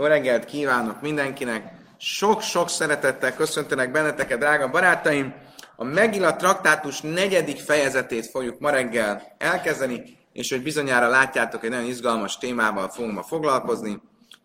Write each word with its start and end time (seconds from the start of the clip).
Jó 0.00 0.06
reggelt 0.06 0.44
kívánok 0.44 1.00
mindenkinek! 1.00 1.72
Sok-sok 1.96 2.68
szeretettel 2.68 3.34
köszöntenek 3.34 3.90
benneteket, 3.90 4.38
drága 4.38 4.70
barátaim! 4.70 5.34
A 5.76 5.84
Megilla 5.84 6.36
traktátus 6.36 7.00
negyedik 7.00 7.58
fejezetét 7.58 8.26
fogjuk 8.26 8.58
ma 8.58 8.70
reggel 8.70 9.34
elkezdeni, 9.38 10.18
és 10.32 10.50
hogy 10.50 10.62
bizonyára 10.62 11.08
látjátok, 11.08 11.64
egy 11.64 11.70
nagyon 11.70 11.86
izgalmas 11.86 12.38
témával 12.38 12.88
fogunk 12.88 13.14
ma 13.14 13.22
foglalkozni. 13.22 14.02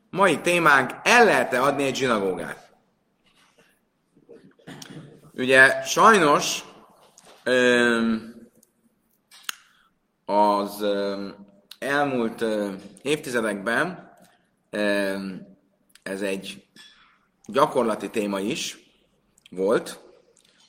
Mai 0.09 0.39
témánk, 0.39 0.91
el 1.03 1.25
lehet-e 1.25 1.61
adni 1.61 1.83
egy 1.83 1.95
zsinagógát? 1.95 2.69
Ugye 5.33 5.81
sajnos 5.83 6.63
az 10.25 10.85
elmúlt 11.79 12.45
évtizedekben 13.01 14.04
ez 16.03 16.21
egy 16.21 16.65
gyakorlati 17.45 18.09
téma 18.09 18.39
is 18.39 18.77
volt. 19.49 19.99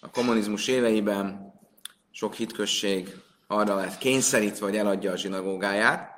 A 0.01 0.11
kommunizmus 0.11 0.69
éveiben 0.69 1.55
sok 2.11 2.35
hitközség 2.35 3.17
arra 3.47 3.75
lett 3.75 3.99
kényszerítve, 3.99 4.67
hogy 4.67 4.77
eladja 4.77 5.13
a 5.13 5.17
zsinagógáját. 5.17 6.15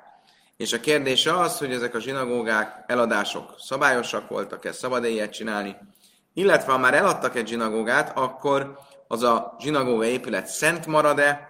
És 0.57 0.73
a 0.73 0.79
kérdés 0.79 1.25
az, 1.25 1.57
hogy 1.57 1.71
ezek 1.71 1.95
a 1.95 1.99
zsinagógák 1.99 2.83
eladások 2.87 3.55
szabályosak 3.57 4.29
voltak, 4.29 4.65
ezt 4.65 4.79
szabad 4.79 5.05
ilyet 5.05 5.31
csinálni, 5.31 5.75
illetve 6.33 6.71
ha 6.71 6.77
már 6.77 6.93
eladtak 6.93 7.35
egy 7.35 7.47
zsinagógát, 7.47 8.17
akkor 8.17 8.77
az 9.07 9.23
a 9.23 9.55
zsinagóga 9.59 10.05
épület 10.05 10.47
szent 10.47 10.85
marad-e, 10.85 11.49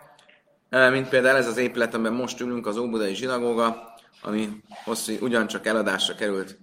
mint 0.70 1.10
például 1.10 1.38
ez 1.38 1.48
az 1.48 1.58
épület, 1.58 1.94
amiben 1.94 2.14
most 2.14 2.40
ülünk, 2.40 2.68
az 2.68 2.78
Óbudai 2.78 3.16
zsinagóga, 3.16 3.89
ami 4.22 4.50
hosszú, 4.84 5.14
ugyancsak 5.22 5.66
eladásra 5.66 6.16
került 6.16 6.58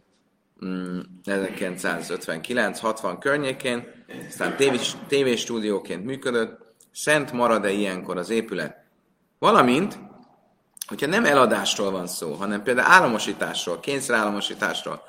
1959-60 1.25 3.13
mm, 3.13 3.19
környékén, 3.19 4.05
aztán 4.29 4.57
tévés, 4.57 4.97
tévéstúdióként 5.09 6.05
működött, 6.05 6.59
szent 6.93 7.33
marad-e 7.33 7.71
ilyenkor 7.71 8.17
az 8.17 8.31
épület? 8.31 8.77
Valamint, 9.39 9.99
hogyha 10.87 11.07
nem 11.07 11.25
eladásról 11.25 11.91
van 11.91 12.07
szó, 12.07 12.33
hanem 12.33 12.63
például 12.63 12.93
államosításról, 12.93 13.81
kényszerállamosításról, 13.81 15.03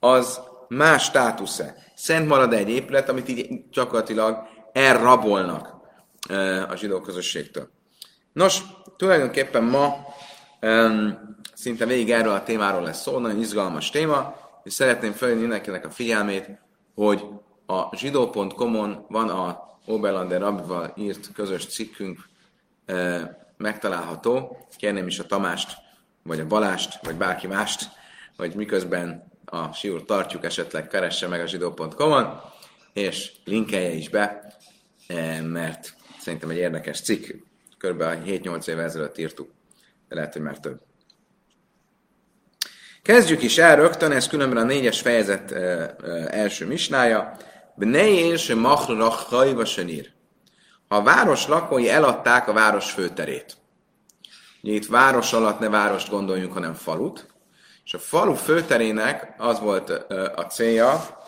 az 0.00 0.40
más 0.68 1.04
státusze. 1.04 1.76
Szent 1.94 2.28
marad 2.28 2.52
egy 2.52 2.68
épület, 2.68 3.08
amit 3.08 3.28
így 3.28 3.68
gyakorlatilag 3.70 4.38
elrabolnak 4.72 5.74
a 6.68 6.74
zsidó 6.76 7.00
közösségtől. 7.00 7.68
Nos, 8.32 8.62
tulajdonképpen 8.96 9.62
ma 9.62 9.96
um, 10.60 11.33
szinte 11.64 11.86
végig 11.86 12.10
erről 12.10 12.32
a 12.32 12.42
témáról 12.42 12.82
lesz 12.82 13.00
szó, 13.00 13.18
nagyon 13.18 13.40
izgalmas 13.40 13.90
téma, 13.90 14.36
és 14.64 14.72
szeretném 14.72 15.12
felhívni 15.12 15.42
mindenkinek 15.42 15.86
a 15.86 15.90
figyelmét, 15.90 16.48
hogy 16.94 17.24
a 17.66 17.96
zsidó.com-on 17.96 19.06
van 19.08 19.28
a 19.28 19.78
Oberlander 19.86 20.40
Rabbival 20.40 20.92
írt 20.96 21.32
közös 21.32 21.66
cikkünk 21.66 22.18
e, 22.86 23.54
megtalálható. 23.56 24.66
Kérném 24.76 25.06
is 25.06 25.18
a 25.18 25.26
Tamást, 25.26 25.76
vagy 26.22 26.40
a 26.40 26.46
Balást, 26.46 27.04
vagy 27.04 27.14
bárki 27.14 27.46
mást, 27.46 27.90
hogy 28.36 28.54
miközben 28.54 29.32
a 29.44 29.72
siúr 29.72 30.04
tartjuk, 30.04 30.44
esetleg 30.44 30.86
keresse 30.86 31.28
meg 31.28 31.40
a 31.40 31.46
zsidó.com-on, 31.46 32.40
és 32.92 33.32
linkelje 33.44 33.92
is 33.92 34.08
be, 34.08 34.54
e, 35.06 35.40
mert 35.40 35.94
szerintem 36.18 36.50
egy 36.50 36.56
érdekes 36.56 37.00
cikk 37.00 37.30
kb. 37.78 38.02
7-8 38.02 38.66
évvel 38.66 38.84
ezelőtt 38.84 39.18
írtuk, 39.18 39.50
de 40.08 40.14
lehet, 40.14 40.32
hogy 40.32 40.42
már 40.42 40.58
több. 40.58 40.80
Kezdjük 43.04 43.42
is 43.42 43.58
el 43.58 43.76
rögtön, 43.76 44.12
ez 44.12 44.28
különben 44.28 44.62
a 44.62 44.66
négyes 44.66 45.00
fejezet 45.00 45.52
első 46.30 46.66
misnája. 46.66 47.36
Bnei 47.74 48.36
se 48.36 48.54
machrach 48.54 49.28
hajva 49.28 49.64
senír. 49.64 50.12
Ha 50.88 50.96
a 50.96 51.02
város 51.02 51.46
lakói 51.46 51.90
eladták 51.90 52.48
a 52.48 52.52
város 52.52 52.90
főterét, 52.90 53.56
ugye 54.62 54.72
itt 54.72 54.86
város 54.86 55.32
alatt 55.32 55.58
ne 55.58 55.68
várost 55.68 56.10
gondoljunk, 56.10 56.52
hanem 56.52 56.74
falut, 56.74 57.26
és 57.84 57.94
a 57.94 57.98
falu 57.98 58.34
főterének 58.34 59.34
az 59.38 59.60
volt 59.60 59.90
a 60.34 60.42
célja, 60.42 61.18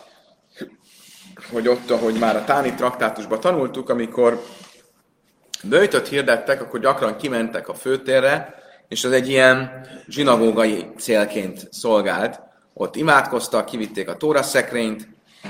hogy 1.51 1.67
ott, 1.67 1.89
ahogy 1.89 2.19
már 2.19 2.35
a 2.35 2.43
Táni 2.43 2.73
traktátusban 2.73 3.39
tanultuk, 3.39 3.89
amikor 3.89 4.43
bőjtöt 5.63 6.07
hirdettek, 6.07 6.61
akkor 6.61 6.79
gyakran 6.79 7.17
kimentek 7.17 7.67
a 7.67 7.73
főtérre, 7.73 8.55
és 8.87 9.03
az 9.03 9.11
egy 9.11 9.29
ilyen 9.29 9.87
zsinagógai 10.07 10.85
célként 10.97 11.67
szolgált. 11.71 12.41
Ott 12.73 12.95
imádkoztak, 12.95 13.65
kivitték 13.65 14.09
a 14.09 14.17
tóra 14.17 14.43
szekrényt. 14.43 15.07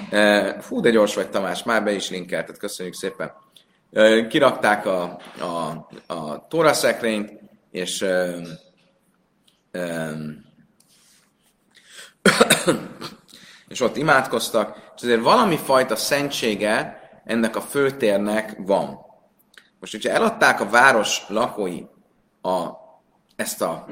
E, 0.10 0.62
fú, 0.62 0.82
de 0.82 0.90
gyors 0.90 1.16
vagy 1.16 1.30
Tamás, 1.30 1.64
már 1.64 1.84
be 1.84 1.92
is 1.92 2.10
linkelted, 2.10 2.58
köszönjük 2.58 2.96
szépen. 2.96 3.32
E, 3.92 4.28
kirakták 4.28 4.86
a, 4.86 5.20
a, 5.40 5.88
a 6.14 6.48
tóra 6.48 6.74
szekrényt, 6.74 7.40
és 7.72 8.02
e, 8.02 8.36
és 13.68 13.82
ott 13.82 13.98
imádkoztak, 13.98 14.92
és 14.96 15.04
azért 15.04 15.22
valami 15.22 15.58
fajta 15.58 15.96
szentsége 15.96 17.00
ennek 17.26 17.56
a 17.56 17.62
főtérnek 17.62 18.56
van. 18.58 19.06
Most, 19.80 19.92
hogyha 19.92 20.10
eladták 20.10 20.62
a 20.62 20.70
város 20.70 21.26
lakói 21.28 21.84
a, 22.42 22.86
ezt 23.38 23.62
a 23.62 23.88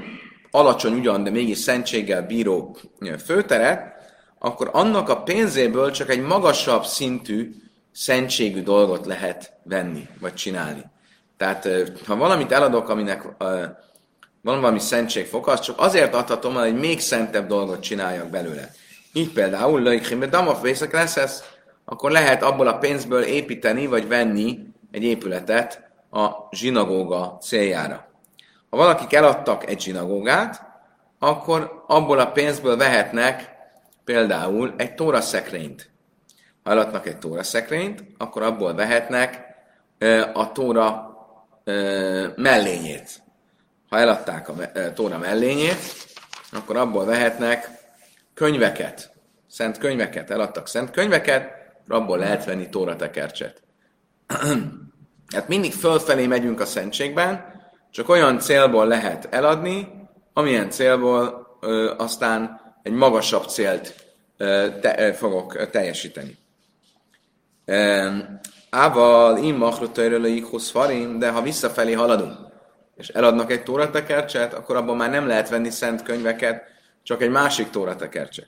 alacsony 0.52 0.94
ugyan, 0.94 1.24
de 1.24 1.30
mégis 1.30 1.58
szentséggel 1.58 2.26
bíró 2.26 2.78
főteret, 3.26 3.94
akkor 4.40 4.70
annak 4.74 5.10
a 5.10 5.24
pénzéből 5.24 5.92
csak 5.92 6.10
egy 6.10 6.22
magasabb 6.22 6.86
szintű 6.86 7.56
szentségű 7.92 8.64
dolgot 8.64 9.06
lehet 9.06 9.54
venni, 9.64 10.08
vagy 10.20 10.34
csinálni. 10.34 10.84
Tehát, 11.38 11.68
ha 12.06 12.16
valamit 12.16 12.52
eladok, 12.52 12.90
aminek 12.90 13.24
van 14.42 14.60
valami 14.62 14.80
szentségfoka, 14.80 15.52
az 15.52 15.60
csak 15.60 15.80
azért 15.80 16.16
adhatom, 16.16 16.54
hogy 16.54 16.68
egy 16.68 16.80
még 16.80 17.00
szentebb 17.00 17.48
dolgot 17.48 17.80
csináljak 17.80 18.30
belőle. 18.30 18.72
Így 19.14 19.34
például, 19.34 19.82
Löjkhimbe 19.82 20.26
Damaf 20.26 20.62
vészek 20.62 20.94
lesz 20.94 21.44
akkor 21.86 22.12
lehet 22.12 22.44
abból 22.44 22.68
a 22.68 22.78
pénzből 22.78 23.22
építeni, 23.22 23.88
vagy 23.88 24.08
venni 24.08 24.60
egy 24.92 25.04
épületet 25.04 25.90
a 26.12 26.30
zsinagóga 26.52 27.38
céljára. 27.42 28.14
Ha 28.70 28.78
valakik 28.78 29.14
eladtak 29.14 29.70
egy 29.70 29.82
zsinagógát, 29.82 30.62
akkor 31.20 31.84
abból 31.88 32.20
a 32.20 32.32
pénzből 32.32 32.78
vehetnek 32.78 33.56
például 34.04 34.74
egy 34.78 34.96
tóraszekrényt. 34.96 35.90
Ha 36.64 36.72
eladnak 36.72 37.08
egy 37.08 37.18
tóraszekrényt, 37.18 38.04
akkor 38.18 38.42
abból 38.42 38.74
vehetnek 38.74 39.44
a 40.34 40.52
tóra 40.52 41.10
mellényét. 42.36 43.24
Ha 43.90 43.98
eladták 43.98 44.50
a 44.50 44.54
tóra 44.94 45.18
mellényét, 45.18 45.80
akkor 46.52 46.78
abból 46.78 47.06
vehetnek 47.06 47.70
könyveket, 48.34 49.12
szent 49.48 49.78
könyveket, 49.78 50.30
eladtak 50.30 50.68
szent 50.68 50.92
könyveket, 50.92 51.52
abból 51.88 52.18
lehet 52.18 52.46
venni 52.46 52.70
tóratekercset. 52.70 53.62
Hát 55.34 55.48
mindig 55.48 55.74
fölfelé 55.74 56.28
megyünk 56.28 56.60
a 56.60 56.66
szentségben, 56.66 57.55
csak 57.96 58.10
olyan 58.10 58.40
célból 58.40 58.88
lehet 58.88 59.28
eladni, 59.32 59.88
amilyen 60.34 60.70
célból 60.70 61.48
ö, 61.62 61.94
aztán 61.98 62.62
egy 62.84 62.92
magasabb 62.92 63.48
célt 63.48 63.96
ö, 64.38 64.68
te, 64.82 65.08
ö, 65.08 65.14
fogok 65.14 65.70
teljesíteni. 65.70 66.38
Ával 68.70 69.38
immachrotajrölőik 69.38 70.46
farim, 70.46 71.20
de 71.20 71.30
ha 71.30 71.42
visszafelé 71.42 71.94
haladunk, 71.94 72.38
és 72.96 73.08
eladnak 73.08 73.52
egy 73.52 73.64
tóratekercset, 73.64 74.54
akkor 74.54 74.76
abban 74.76 74.98
már 74.98 75.10
nem 75.10 75.28
lehet 75.28 75.50
venni 75.50 75.70
szent 75.70 76.04
könyveket, 76.04 76.64
csak 77.04 77.22
egy 77.22 77.30
másik 77.30 77.70
tóratekercset. 77.70 78.48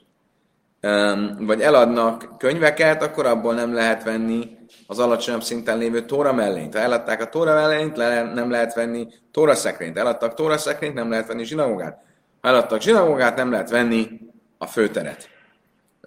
Vagy 1.38 1.60
eladnak 1.60 2.38
könyveket, 2.38 3.02
akkor 3.02 3.26
abból 3.26 3.54
nem 3.54 3.74
lehet 3.74 4.04
venni 4.04 4.57
az 4.90 4.98
alacsonyabb 4.98 5.42
szinten 5.42 5.78
lévő 5.78 6.04
tóra 6.04 6.32
mellényt. 6.32 6.74
Ha 6.74 6.80
eladták 6.80 7.20
a 7.20 7.28
tóra 7.28 7.54
mellényt, 7.54 7.96
le, 7.96 8.22
nem 8.22 8.50
lehet 8.50 8.74
venni 8.74 9.08
tóra 9.30 9.54
szekrényt. 9.54 9.98
Eladtak 9.98 10.34
tóra 10.34 10.58
szekrényt, 10.58 10.94
nem 10.94 11.10
lehet 11.10 11.26
venni 11.26 11.44
zsinagógát. 11.44 11.98
Ha 12.40 12.48
eladtak 12.48 12.80
zsinagógát, 12.80 13.36
nem 13.36 13.50
lehet 13.50 13.70
venni 13.70 14.20
a 14.58 14.66
főteret. 14.66 15.28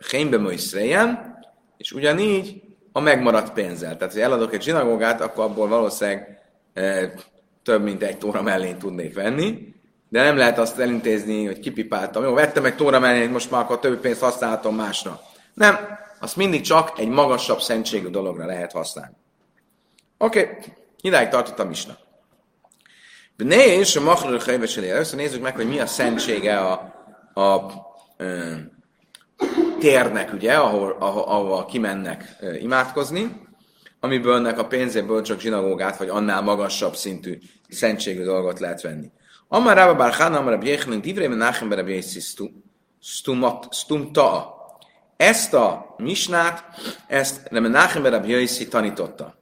Hémbe 0.09 0.37
Moiszrejem, 0.37 1.37
és 1.77 1.91
ugyanígy 1.91 2.61
a 2.91 2.99
megmaradt 2.99 3.53
pénzzel. 3.53 3.97
Tehát, 3.97 4.13
hogy 4.13 4.21
eladok 4.21 4.53
egy 4.53 4.61
zsinagógát, 4.61 5.21
akkor 5.21 5.43
abból 5.43 5.67
valószínűleg 5.67 6.41
e, 6.73 7.13
több 7.63 7.83
mint 7.83 8.03
egy 8.03 8.17
tóra 8.17 8.41
mellényt 8.41 8.79
tudnék 8.79 9.13
venni, 9.13 9.73
de 10.09 10.23
nem 10.23 10.37
lehet 10.37 10.59
azt 10.59 10.79
elintézni, 10.79 11.45
hogy 11.45 11.59
kipipáltam. 11.59 12.23
Jó, 12.23 12.33
vettem 12.33 12.65
egy 12.65 12.75
tóra 12.75 12.99
mellényt, 12.99 13.31
most 13.31 13.51
már 13.51 13.61
akkor 13.61 13.79
több 13.79 13.99
pénzt 13.99 14.21
használhatom 14.21 14.75
másra. 14.75 15.21
Nem, 15.53 15.99
azt 16.21 16.35
mindig 16.35 16.61
csak 16.61 16.99
egy 16.99 17.07
magasabb 17.07 17.61
szentségű 17.61 18.07
dologra 18.07 18.45
lehet 18.45 18.71
használni. 18.71 19.15
Oké, 20.17 20.39
okay. 20.39 20.73
idáig 21.01 21.27
tartott 21.27 21.59
a 21.59 21.65
misna. 21.65 21.97
Ne 23.35 23.65
és 23.65 23.95
a 23.95 24.01
machlul 24.01 24.41
Először 24.75 25.19
nézzük 25.19 25.41
meg, 25.41 25.55
hogy 25.55 25.67
mi 25.67 25.79
a 25.79 25.85
szentsége 25.85 26.59
a, 26.59 26.93
a, 27.33 27.41
a 27.41 27.71
térnek, 29.79 30.33
ugye, 30.33 30.53
ahol, 30.53 30.95
ahol, 30.99 31.23
ahol 31.23 31.65
kimennek 31.65 32.35
imádkozni, 32.59 33.41
amiből 33.99 34.35
ennek 34.35 34.59
a 34.59 34.67
pénzéből 34.67 35.21
csak 35.21 35.39
zsinagógát, 35.39 35.97
vagy 35.97 36.09
annál 36.09 36.41
magasabb 36.41 36.95
szintű 36.95 37.37
szentségű 37.69 38.23
dolgot 38.23 38.59
lehet 38.59 38.81
venni. 38.81 39.11
Amar 39.47 39.75
Rabba 39.75 39.95
Bar 39.95 40.15
Chana, 40.15 40.37
Amar 40.37 40.51
Rabbi 40.51 40.67
Yechanan, 40.67 41.01
Divrei 41.01 42.01
Stumta. 43.71 44.59
Ezt 45.21 45.53
a 45.53 45.95
misnát, 45.97 46.63
ezt 47.07 47.49
Menachem 47.49 48.01
Ber 48.01 48.11
Rabbi 48.11 48.67
tanította. 48.67 49.35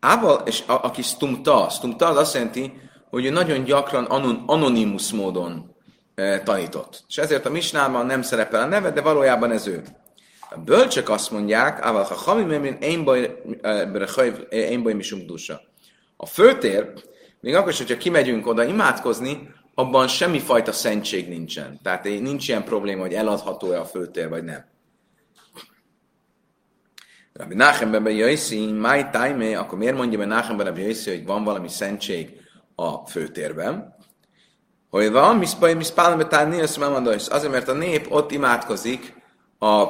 Ával, 0.00 0.42
és 0.46 0.62
a, 0.66 0.84
aki 0.84 1.02
stumta, 1.02 1.68
stumta 1.70 2.06
az 2.06 2.16
azt 2.16 2.34
jelenti, 2.34 2.80
hogy 3.10 3.24
ő 3.24 3.30
nagyon 3.30 3.64
gyakran 3.64 4.04
anon, 4.04 4.42
anonimus 4.46 5.12
módon 5.12 5.76
e, 6.14 6.42
tanított. 6.42 7.04
És 7.08 7.18
ezért 7.18 7.46
a 7.46 7.50
misnában 7.50 8.06
nem 8.06 8.22
szerepel 8.22 8.62
a 8.62 8.66
neve, 8.66 8.90
de 8.90 9.00
valójában 9.00 9.50
ez 9.50 9.66
ő. 9.66 9.82
A 10.50 10.58
bölcsök 10.58 11.08
azt 11.08 11.30
mondják, 11.30 11.84
ával 11.84 12.02
ha 12.02 12.14
hami 12.14 12.76
én 12.80 13.04
baj, 13.04 13.42
én 14.50 14.82
baj 14.82 14.96
A 16.16 16.26
főtér, 16.26 16.92
még 17.40 17.54
akkor 17.54 17.70
is, 17.70 17.78
hogyha 17.78 17.96
kimegyünk 17.96 18.46
oda 18.46 18.64
imádkozni, 18.64 19.48
abban 19.78 20.08
semmifajta 20.08 20.72
szentség 20.72 21.28
nincsen. 21.28 21.78
Tehát 21.82 22.04
nincs 22.04 22.48
ilyen 22.48 22.64
probléma, 22.64 23.00
hogy 23.00 23.12
eladható-e 23.12 23.80
a 23.80 23.84
főtér, 23.84 24.28
vagy 24.28 24.44
nem. 24.44 24.64
Rabbi 27.32 27.54
Nachemben 27.54 28.02
ben 28.02 28.14
Jaiszi, 28.14 28.72
my 28.72 29.06
time, 29.10 29.58
akkor 29.58 29.78
miért 29.78 29.96
mondja 29.96 30.18
ben 30.18 30.28
Nachemben 30.28 30.66
Rabbi 30.66 30.80
Jaiszi, 30.80 31.10
hogy 31.10 31.26
van 31.26 31.44
valami 31.44 31.68
szentség 31.68 32.40
a 32.74 33.06
főtérben? 33.06 33.96
Hogy 34.90 35.10
van, 35.10 35.36
miszpaj, 35.36 35.74
miszpálom 35.74 36.18
betárni, 36.18 36.60
azt 36.60 36.78
mondom, 36.78 37.14
azért, 37.28 37.52
mert 37.52 37.68
a 37.68 37.72
nép 37.72 38.06
ott 38.12 38.30
imádkozik 38.32 39.14
a 39.58 39.84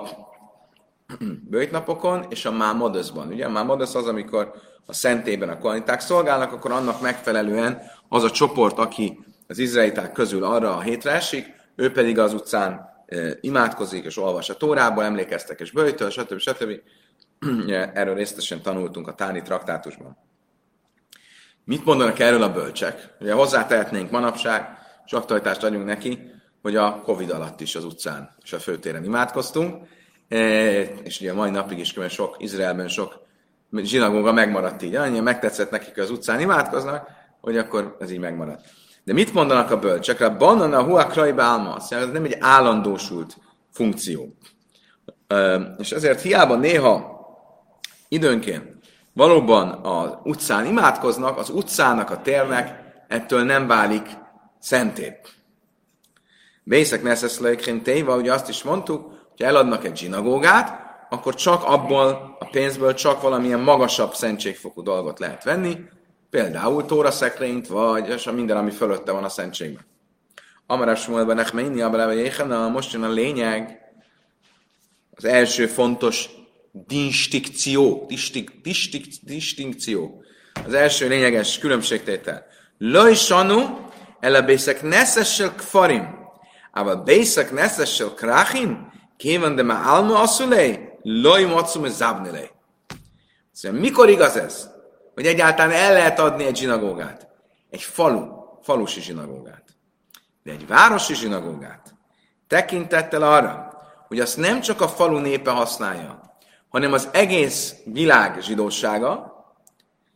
bőjtnapokon 1.51 2.27
és 2.29 2.45
a 2.45 2.53
mámodözban. 2.53 3.29
Ugye 3.29 3.47
a 3.47 3.51
mámodöz 3.51 3.95
az, 3.95 4.07
amikor 4.07 4.53
a 4.87 4.93
szentében 4.93 5.49
a 5.49 5.59
kvaliták 5.59 6.01
szolgálnak, 6.01 6.53
akkor 6.53 6.73
annak 6.73 7.01
megfelelően 7.01 7.83
az 8.09 8.25
a 8.25 8.31
csoport, 8.31 8.79
aki 8.79 9.26
az 9.47 9.59
izraeliták 9.59 10.13
közül 10.13 10.45
arra 10.45 10.77
a 10.77 10.81
hétre 10.81 11.11
esik, 11.11 11.55
ő 11.77 11.93
pedig 11.93 12.19
az 12.19 12.35
utcán 12.35 12.95
imádkozik 13.41 14.05
és 14.05 14.19
olvas 14.19 14.49
a 14.49 14.57
tórából, 14.57 15.05
emlékeztek 15.05 15.61
és 15.61 15.71
bőjtöl, 15.71 16.11
stb. 16.11 16.39
stb. 16.39 16.81
Erről 17.95 18.15
részletesen 18.15 18.63
tanultunk 18.63 19.09
a 19.09 19.15
Táni 19.15 19.43
traktátusban. 19.43 20.17
Mit 21.65 21.85
mondanak 21.85 22.19
erről 22.19 22.43
a 22.43 22.53
bölcsek? 22.53 23.15
Ugye 23.21 23.33
hozzátehetnénk 23.33 24.11
manapság, 24.11 24.79
és 25.05 25.13
aktualitást 25.13 25.63
adjunk 25.63 25.87
neki, 25.87 26.31
hogy 26.63 26.77
a 26.77 27.01
Covid 27.01 27.31
alatt 27.31 27.61
is 27.61 27.75
az 27.75 27.85
utcán 27.85 28.37
és 28.43 28.53
a 28.53 28.59
főtéren 28.59 29.05
imádkoztunk, 29.05 29.87
e, 30.29 30.83
és 30.83 31.21
ugye 31.21 31.31
a 31.31 31.35
mai 31.35 31.51
napig 31.51 31.79
is 31.79 31.93
mert 31.93 32.13
sok, 32.13 32.37
Izraelben 32.39 32.89
sok 32.89 33.21
zsinagóga 33.73 34.33
megmaradt 34.33 34.83
így. 34.83 34.95
Annyi 34.95 35.21
megtetszett 35.21 35.71
nekik, 35.71 35.99
az 35.99 36.11
utcán 36.11 36.41
imádkoznak, 36.41 37.09
hogy 37.41 37.57
akkor 37.57 37.97
ez 38.01 38.11
így 38.11 38.19
megmaradt. 38.19 38.65
De 39.07 39.13
mit 39.13 39.33
mondanak 39.33 39.71
a 39.71 39.79
bölcsek? 39.79 40.21
A 40.21 40.37
banana 40.37 40.83
hua 40.83 41.07
krajba 41.07 41.43
álma, 41.43 41.77
ez 41.77 42.11
nem 42.13 42.25
egy 42.25 42.37
állandósult 42.41 43.37
funkció. 43.73 44.37
És 45.79 45.91
ezért 45.91 46.21
hiába 46.21 46.57
néha 46.57 47.21
időnként 48.09 48.65
valóban 49.13 49.69
az 49.69 50.19
utcán 50.23 50.67
imádkoznak, 50.67 51.39
az 51.39 51.51
utcának, 51.51 52.11
a 52.11 52.21
térnek 52.23 52.81
ettől 53.09 53.43
nem 53.43 53.67
válik 53.67 54.09
szenté. 54.59 55.21
Bészek 56.63 57.03
neszeszlőkén 57.03 57.83
téva, 57.83 58.17
ugye 58.17 58.33
azt 58.33 58.49
is 58.49 58.63
mondtuk, 58.63 59.07
hogy 59.37 59.47
eladnak 59.47 59.85
egy 59.85 59.97
zsinagógát, 59.97 60.81
akkor 61.11 61.35
csak 61.35 61.65
abból 61.65 62.37
a 62.39 62.49
pénzből 62.51 62.95
csak 62.95 63.23
valamilyen 63.23 63.61
magasabb 63.61 64.15
szentségfokú 64.15 64.83
dolgot 64.83 65.19
lehet 65.19 65.45
venni, 65.45 65.77
például 66.31 66.85
tóraszekrényt, 66.85 67.67
vagy 67.67 68.11
minden, 68.33 68.57
ami 68.57 68.71
fölötte 68.71 69.13
van 69.13 69.25
a 69.25 69.29
szentségben. 69.29 69.85
Amarás 70.67 71.07
múlva 71.07 71.35
inni 71.61 71.81
abra 71.81 72.07
most 72.69 72.93
jön 72.93 73.03
a 73.03 73.09
lényeg, 73.09 73.81
az 75.11 75.25
első 75.25 75.67
fontos 75.67 76.31
distinkció, 76.73 78.05
distik, 78.09 78.51
distik, 78.63 79.07
distinkció, 79.23 80.23
az 80.67 80.75
első 80.75 81.09
lényeges 81.09 81.59
különbségtétel. 81.59 82.47
Lojsanu, 82.79 83.65
a 84.21 84.43
bészek 84.43 84.83
neszessel 84.83 85.55
kfarim, 85.55 86.27
a 86.73 86.97
bészek 86.97 87.53
neszessel 87.53 88.09
krachim, 88.09 88.93
kéven 89.17 89.55
de 89.55 89.63
már 89.63 89.87
alma 89.87 90.21
asszulej, 90.21 90.99
loj 91.03 91.45
macum 91.45 91.87
zabnelej. 91.89 92.51
Szóval 93.53 93.81
mikor 93.81 94.09
igaz 94.09 94.37
ez? 94.37 94.69
Hogy 95.17 95.27
egyáltalán 95.27 95.73
el 95.73 95.93
lehet 95.93 96.19
adni 96.19 96.45
egy 96.45 96.57
zsinagógát? 96.57 97.29
Egy 97.71 97.83
falu, 97.83 98.27
falusi 98.63 99.01
zsinagógát. 99.01 99.65
De 100.43 100.53
egy 100.53 100.67
városi 100.67 101.15
zsinagógát. 101.15 101.95
Tekintettel 102.47 103.23
arra, 103.23 103.83
hogy 104.09 104.21
azt 104.21 104.37
nem 104.37 104.61
csak 104.61 104.81
a 104.81 104.89
falu 104.89 105.19
népe 105.19 105.51
használja, 105.51 106.39
hanem 106.69 106.93
az 106.93 107.09
egész 107.13 107.75
világ 107.85 108.41
zsidósága, 108.41 109.35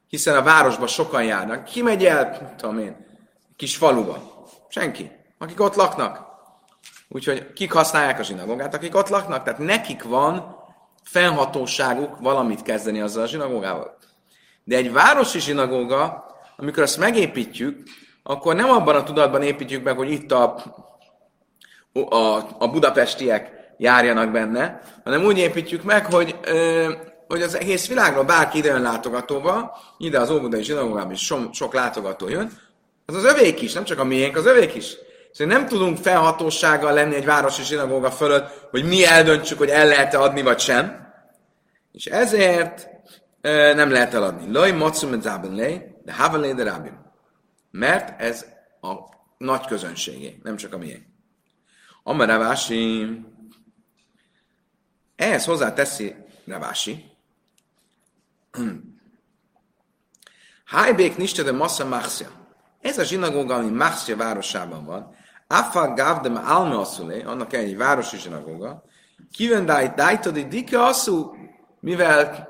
hiszen 0.08 0.36
a 0.36 0.42
városba 0.42 0.86
sokan 0.86 1.24
járnak. 1.24 1.64
Ki 1.64 1.82
megy 1.82 2.04
el, 2.04 2.54
tudom 2.56 2.78
én, 2.78 3.06
kis 3.56 3.76
faluba? 3.76 4.44
Senki. 4.68 5.10
Akik 5.38 5.60
ott 5.60 5.74
laknak. 5.74 6.26
Úgyhogy 7.08 7.52
kik 7.52 7.72
használják 7.72 8.18
a 8.18 8.22
zsinagógát? 8.22 8.74
Akik 8.74 8.94
ott 8.94 9.08
laknak. 9.08 9.42
Tehát 9.42 9.60
nekik 9.60 10.02
van 10.02 10.56
fennhatóságuk 11.04 12.18
valamit 12.18 12.62
kezdeni 12.62 13.00
azzal 13.00 13.22
a 13.22 13.26
zsinagógával. 13.26 13.98
De 14.70 14.76
egy 14.76 14.92
városi 14.92 15.40
zsinagóga, 15.40 16.24
amikor 16.56 16.82
azt 16.82 16.98
megépítjük, 16.98 17.82
akkor 18.22 18.54
nem 18.54 18.70
abban 18.70 18.94
a 18.94 19.02
tudatban 19.02 19.42
építjük 19.42 19.82
meg, 19.82 19.96
hogy 19.96 20.10
itt 20.10 20.32
a, 20.32 20.56
a, 21.92 22.36
a 22.58 22.68
budapestiek 22.70 23.50
járjanak 23.76 24.30
benne, 24.30 24.80
hanem 25.04 25.24
úgy 25.24 25.38
építjük 25.38 25.82
meg, 25.82 26.06
hogy, 26.06 26.36
ö, 26.42 26.92
hogy 27.28 27.42
az 27.42 27.54
egész 27.54 27.88
világról 27.88 28.24
bárki 28.24 28.58
ide 28.58 28.68
jön 28.68 28.82
látogatóba, 28.82 29.78
ide 29.98 30.20
az 30.20 30.30
óvodai 30.30 30.62
zsinagógában 30.62 31.12
is 31.12 31.24
so, 31.24 31.38
sok 31.52 31.74
látogató 31.74 32.28
jön, 32.28 32.50
az 33.06 33.14
az 33.14 33.24
övék 33.24 33.60
is, 33.60 33.72
nem 33.72 33.84
csak 33.84 33.98
a 33.98 34.04
miénk, 34.04 34.36
az 34.36 34.46
övék 34.46 34.74
is. 34.74 34.96
Szóval 35.32 35.56
nem 35.56 35.66
tudunk 35.66 35.98
felhatósággal 35.98 36.92
lenni 36.92 37.14
egy 37.14 37.24
városi 37.24 37.62
zsinagóga 37.62 38.10
fölött, 38.10 38.68
hogy 38.70 38.84
mi 38.84 39.04
eldöntsük, 39.04 39.58
hogy 39.58 39.68
el 39.68 39.86
lehet-e 39.86 40.18
adni, 40.18 40.42
vagy 40.42 40.58
sem. 40.58 41.08
És 41.92 42.06
ezért 42.06 42.88
nem 43.74 43.90
lehet 43.90 44.14
eladni. 44.14 44.52
Loj 44.52 44.72
matsum 44.72 45.20
lej, 45.42 46.00
de 46.04 46.12
havelé 46.14 46.52
de 46.52 46.64
rabim. 46.64 46.98
Mert 47.70 48.20
ez 48.20 48.46
a 48.80 48.94
nagy 49.38 49.66
közönségé, 49.66 50.40
nem 50.42 50.56
csak 50.56 50.72
a 50.74 50.78
miénk. 50.78 51.04
Amaravási, 52.02 53.06
ehhez 55.16 55.44
hozzá 55.44 55.72
teszi 55.72 56.14
Ravási, 56.46 57.10
Hájbék 60.64 61.16
niste 61.16 61.42
de 61.42 61.52
massa 61.52 61.84
Maxia. 61.84 62.28
Ez 62.80 62.98
a 62.98 63.04
zsinagóga, 63.04 63.54
ami 63.54 63.70
Maxia 63.70 64.16
városában 64.16 64.84
van, 64.84 65.14
Afa 65.46 65.94
gavdem 65.94 66.36
alme 66.36 66.78
asszulé, 66.78 67.22
annak 67.22 67.52
egy 67.52 67.76
városi 67.76 68.16
zsinagóga, 68.16 68.84
kivendái 69.32 69.92
dájtodi 69.96 70.44
dike 70.44 70.82
asszú, 70.82 71.34
mivel 71.80 72.48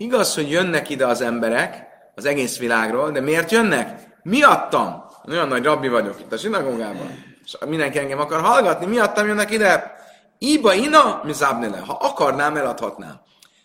igaz, 0.00 0.34
hogy 0.34 0.50
jönnek 0.50 0.88
ide 0.88 1.06
az 1.06 1.20
emberek 1.20 1.86
az 2.14 2.24
egész 2.24 2.58
világról, 2.58 3.10
de 3.10 3.20
miért 3.20 3.50
jönnek? 3.50 4.18
Miattam! 4.22 5.04
Olyan 5.28 5.48
nagy 5.48 5.64
rabbi 5.64 5.88
vagyok 5.88 6.20
itt 6.20 6.32
a 6.32 6.36
zsinagógában, 6.36 7.24
és 7.44 7.56
mindenki 7.66 7.98
engem 7.98 8.18
akar 8.18 8.40
hallgatni, 8.40 8.86
miattam 8.86 9.26
jönnek 9.26 9.50
ide. 9.50 9.94
Iba 10.38 10.74
ina, 10.74 11.20
mi 11.24 11.32
zábnele. 11.32 11.78
Ha 11.78 11.92
akarnám, 11.92 12.56
eladhatnám. 12.56 13.20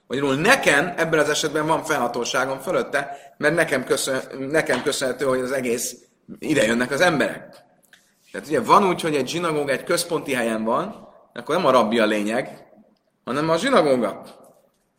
Magyarul 0.08 0.36
nekem 0.36 0.94
ebben 0.98 1.20
az 1.20 1.30
esetben 1.30 1.68
van 1.68 1.84
felhatóságom 1.84 2.60
fölötte, 2.60 3.18
mert 3.38 3.56
nekem, 3.56 3.84
köszön, 3.84 4.22
nekem 4.50 4.84
köszönhető, 4.84 5.26
hogy 5.26 5.40
az 5.40 5.52
egész 5.52 5.96
ide 6.40 6.64
jönnek 6.64 6.92
az 6.92 7.02
emberek. 7.02 7.64
Tehát 8.32 8.48
ugye 8.48 8.62
van 8.62 8.88
úgy, 8.88 9.02
hogy 9.02 9.16
egy 9.16 9.28
zsinagóga 9.28 9.72
egy 9.72 9.84
központi 9.84 10.34
helyen 10.34 10.64
van, 10.64 11.08
akkor 11.34 11.56
nem 11.56 11.66
a 11.66 11.72
rabbi 11.72 12.00
a 12.00 12.06
lényeg, 12.06 12.68
hanem 13.26 13.50
a 13.50 13.58
zsinagóga. 13.58 14.24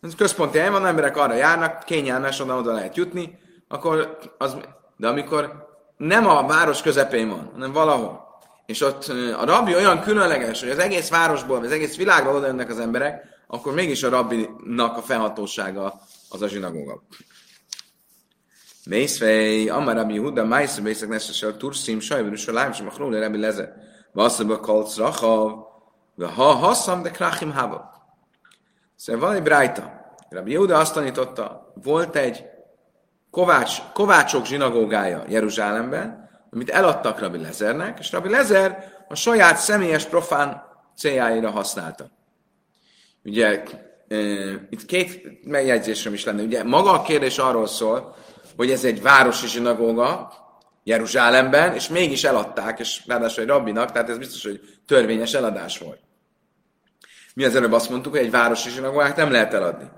Ez 0.01 0.15
központi 0.15 0.59
helyen 0.59 0.73
van, 0.73 0.87
emberek 0.87 1.17
arra 1.17 1.35
járnak, 1.35 1.85
kényelmes, 1.85 2.41
oda, 2.41 2.57
oda 2.57 2.73
lehet 2.73 2.97
jutni, 2.97 3.39
akkor 3.69 4.19
az, 4.39 4.57
de 4.97 5.09
amikor 5.09 5.67
nem 5.97 6.27
a 6.29 6.47
város 6.47 6.83
közepén 6.83 7.29
van, 7.29 7.51
hanem 7.53 7.73
valahol, 7.73 8.27
és 8.67 8.81
ott 8.81 9.07
a 9.39 9.45
rabbi 9.45 9.75
olyan 9.75 10.01
különleges, 10.01 10.61
hogy 10.61 10.71
az 10.71 10.79
egész 10.79 11.09
városból, 11.09 11.65
az 11.65 11.71
egész 11.71 11.97
világból 11.97 12.35
oda 12.35 12.47
jönnek 12.47 12.71
az 12.71 12.79
emberek, 12.79 13.25
akkor 13.47 13.75
mégis 13.75 14.03
a 14.03 14.09
rabbinak 14.09 14.97
a 14.97 15.03
felhatósága 15.03 16.01
az 16.29 16.43
a 16.43 16.49
zsinagóga. 16.49 17.03
Mészfej, 18.85 19.69
Amar 19.69 19.95
Rabbi 19.95 20.19
Huda, 20.19 20.45
Májsz, 20.45 20.79
Mészek 20.79 21.09
Neszesel, 21.09 21.57
Turszim, 21.57 22.01
Sajvörös, 22.01 22.47
a 22.47 22.53
Lájm, 22.53 22.73
sem 22.73 22.87
a 22.87 22.99
Rabbi 22.99 23.39
Leze, 23.39 23.75
Vasszaba 24.13 24.61
Kalc, 24.61 24.97
Rachav, 24.97 25.53
ha 26.17 26.53
hasszam, 26.53 27.03
de 27.03 27.11
krachim 27.11 27.53
hava. 27.53 27.96
Szóval 28.97 29.29
van 29.29 29.37
egy 29.37 29.43
brájta. 29.43 30.15
Rabbi 30.29 30.51
Yehuda 30.51 30.79
azt 30.79 30.95
tanította, 30.95 31.73
volt 31.83 32.17
egy 32.17 32.45
kovács, 33.31 33.83
kovácsok 33.93 34.47
zsinagógája 34.47 35.25
Jeruzsálemben, 35.29 36.29
amit 36.51 36.71
eladtak 36.71 37.19
Rabbi 37.19 37.39
Lezernek, 37.39 37.99
és 37.99 38.13
Rabbi 38.13 38.29
Lezer 38.29 38.95
a 39.09 39.15
saját 39.15 39.57
személyes 39.57 40.05
profán 40.05 40.63
céljáira 40.97 41.51
használta. 41.51 42.11
Ugye 43.25 43.63
itt 44.71 44.85
két 44.87 45.39
megjegyzésem 45.47 46.13
is 46.13 46.25
lenne. 46.25 46.43
Ugye 46.43 46.65
maga 46.65 46.91
a 46.91 47.03
kérdés 47.03 47.39
arról 47.39 47.67
szól, 47.67 48.17
hogy 48.57 48.71
ez 48.71 48.85
egy 48.85 49.03
városi 49.03 49.47
zsinagóga 49.47 50.33
Jeruzsálemben, 50.85 51.75
és 51.75 51.89
mégis 51.89 52.25
eladták, 52.25 52.79
és 52.79 53.03
ráadásul 53.07 53.43
egy 53.43 53.49
rabbinak, 53.49 53.93
tehát 53.93 54.09
ez 54.09 54.19
biztos, 54.19 54.43
hogy 54.43 54.61
törvényes 54.87 55.35
eladás 55.35 55.79
volt. 55.79 56.01
Mi 57.37 57.45
az 57.45 57.57
előbb 57.57 57.73
azt 57.73 57.91
mondtuk, 57.91 58.13
hogy 58.13 58.21
egy 58.21 58.31
városi 58.31 58.71
zsinagógát 58.71 59.17
nem 59.17 59.31
lehet 59.31 59.55
eladni. 59.55 59.91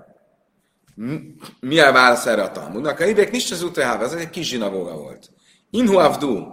Mi 1.60 1.80
a 1.80 1.92
válasz 1.92 2.26
erre 2.26 2.42
a 2.42 2.50
Talmudnak? 2.50 3.00
A 3.00 3.04
ibék 3.04 3.30
nincs 3.30 3.50
az 3.50 3.62
utáhába, 3.62 4.04
ez 4.04 4.12
egy 4.12 4.30
kis 4.30 4.48
zsinagóga 4.48 4.96
volt. 4.96 5.30
Inhu 5.70 5.96
avdu, 5.96 6.46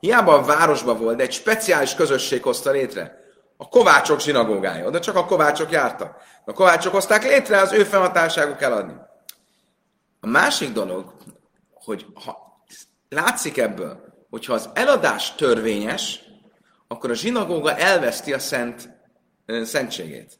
hiába 0.00 0.34
a 0.34 0.44
városban 0.44 0.98
volt, 0.98 1.16
de 1.16 1.22
egy 1.22 1.32
speciális 1.32 1.94
közösség 1.94 2.42
hozta 2.42 2.70
létre. 2.70 3.16
A 3.56 3.68
kovácsok 3.68 4.20
zsinagógája, 4.20 4.86
oda 4.86 5.00
csak 5.00 5.16
a 5.16 5.24
kovácsok 5.24 5.70
jártak. 5.70 6.16
A 6.44 6.52
kovácsok 6.52 6.92
hozták 6.92 7.22
létre, 7.22 7.60
az 7.60 7.72
ő 7.72 7.84
fennhatárságuk 7.84 8.62
eladni. 8.62 8.94
A 10.20 10.26
másik 10.26 10.72
dolog, 10.72 11.14
hogy 11.72 12.06
ha 12.24 12.62
látszik 13.08 13.58
ebből, 13.58 14.00
hogyha 14.30 14.52
az 14.52 14.70
eladás 14.72 15.34
törvényes, 15.34 16.20
akkor 16.88 17.10
a 17.10 17.14
zsinagóga 17.14 17.76
elveszti 17.76 18.32
a 18.32 18.38
szent, 18.38 18.97
szentségét. 19.64 20.38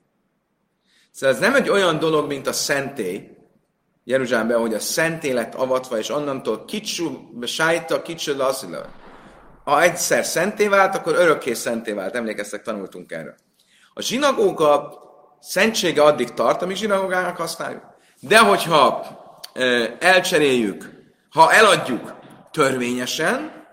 Szóval 1.11 1.35
ez 1.35 1.41
nem 1.41 1.55
egy 1.55 1.69
olyan 1.69 1.99
dolog, 1.99 2.27
mint 2.27 2.47
a 2.47 2.53
szentély, 2.53 3.37
Jeruzsálemben, 4.05 4.61
hogy 4.61 4.75
a 4.75 4.79
szenté 4.81 5.33
lett 5.33 5.55
avatva, 5.55 5.99
és 5.99 6.11
onnantól 6.11 6.65
kicsú, 6.65 7.31
sájta, 7.43 8.03
kicsú, 8.03 8.37
lasszila. 8.37 8.87
Ha 9.65 9.83
egyszer 9.83 10.25
szenté 10.25 10.69
vált, 10.69 10.95
akkor 10.95 11.15
örökké 11.15 11.55
szenté 11.55 11.93
vált. 11.93 12.15
Emlékeztek, 12.15 12.63
tanultunk 12.63 13.13
erről. 13.13 13.35
A 13.95 14.03
zsinagóga 14.03 14.93
szentsége 15.41 16.03
addig 16.03 16.31
tart, 16.35 16.63
amíg 16.63 16.77
zsinagógának 16.77 17.37
használjuk. 17.37 17.83
De 18.21 18.39
hogyha 18.39 19.07
elcseréljük, 19.99 20.91
ha 21.31 21.53
eladjuk 21.53 22.15
törvényesen, 22.51 23.67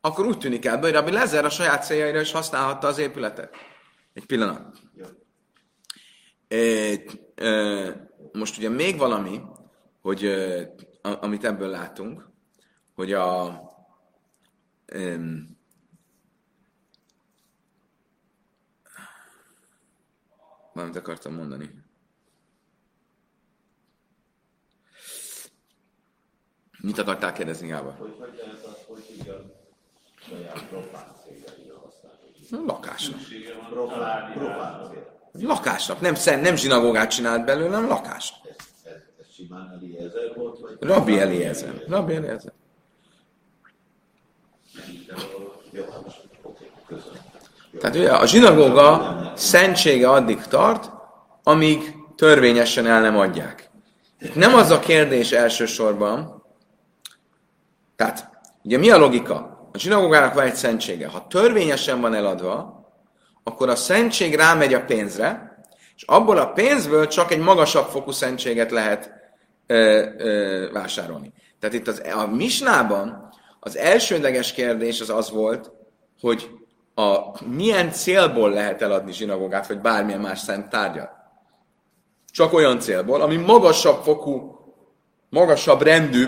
akkor 0.00 0.26
úgy 0.26 0.38
tűnik 0.38 0.66
el, 0.66 0.78
hogy 0.78 0.92
Rabbi 0.92 1.12
Lezer 1.12 1.44
a 1.44 1.50
saját 1.50 1.84
céljaira 1.84 2.20
is 2.20 2.32
használhatta 2.32 2.86
az 2.86 2.98
épületet. 2.98 3.54
Egy 4.12 4.26
pillanat. 4.26 4.78
E, 6.48 6.56
e, 7.34 8.10
most 8.32 8.58
ugye 8.58 8.68
még 8.68 8.98
valami, 8.98 9.40
hogy 10.00 10.24
amit 11.02 11.44
ebből 11.44 11.68
látunk, 11.68 12.30
hogy 12.94 13.12
a 13.12 13.60
um, 14.94 15.58
valamit 20.72 20.96
akartam 20.96 21.34
mondani. 21.34 21.70
Mit 26.80 26.98
akartál 26.98 27.32
kérdezni, 27.32 27.68
Gábor? 27.68 27.92
Hogy 27.92 28.16
hogy 28.18 28.34
lehet 28.36 28.64
az, 28.64 28.84
hogy 28.86 29.16
igen, 29.20 29.52
saját 30.20 30.68
profán 30.68 31.14
Lakásnak. 32.60 33.18
Lakásnak. 35.32 36.00
Nem, 36.00 36.14
nem 36.40 36.56
zsinagógát 36.56 37.10
csinált 37.10 37.44
belőle, 37.44 37.74
hanem? 37.74 37.88
Vagy 37.88 38.10
Rabbi 40.80 41.18
Eliezer. 41.18 41.84
Rabbi 41.88 42.14
Eliezer. 42.14 42.52
Tehát 47.78 47.96
ugye 47.96 48.12
a 48.12 48.26
zsinagóga 48.26 49.32
szentsége 49.36 50.10
addig 50.10 50.42
tart, 50.42 50.90
amíg 51.42 51.94
törvényesen 52.16 52.86
el 52.86 53.00
nem 53.00 53.16
adják. 53.18 53.70
Itt 54.20 54.34
nem 54.34 54.54
az 54.54 54.70
a 54.70 54.78
kérdés 54.78 55.32
elsősorban, 55.32 56.44
tehát 57.96 58.30
ugye 58.62 58.78
mi 58.78 58.90
a 58.90 58.98
logika? 58.98 59.51
A 59.72 59.78
zsinagógának 59.78 60.34
van 60.34 60.44
egy 60.44 60.54
szentsége. 60.54 61.08
Ha 61.08 61.26
törvényesen 61.26 62.00
van 62.00 62.14
eladva, 62.14 62.86
akkor 63.42 63.68
a 63.68 63.76
szentség 63.76 64.34
rámegy 64.34 64.74
a 64.74 64.84
pénzre, 64.84 65.56
és 65.96 66.02
abból 66.02 66.36
a 66.36 66.52
pénzből 66.52 67.06
csak 67.06 67.32
egy 67.32 67.38
magasabb 67.38 67.86
fokú 67.86 68.10
szentséget 68.10 68.70
lehet 68.70 69.10
ö, 69.66 70.08
ö, 70.16 70.68
vásárolni. 70.72 71.32
Tehát 71.60 71.76
itt 71.76 71.88
az, 71.88 72.02
a 72.14 72.26
misnában 72.26 73.30
az 73.60 73.76
elsődleges 73.76 74.52
kérdés 74.52 75.00
az 75.00 75.10
az 75.10 75.30
volt, 75.30 75.70
hogy 76.20 76.50
a, 76.94 77.44
milyen 77.46 77.90
célból 77.90 78.50
lehet 78.50 78.82
eladni 78.82 79.12
zsinagógát, 79.12 79.66
vagy 79.66 79.80
bármilyen 79.80 80.20
más 80.20 80.38
szent 80.38 80.68
tárgyat. 80.68 81.10
Csak 82.30 82.52
olyan 82.52 82.80
célból, 82.80 83.20
ami 83.20 83.36
magasabb 83.36 84.02
fokú, 84.02 84.58
magasabb 85.28 85.82
rendű, 85.82 86.26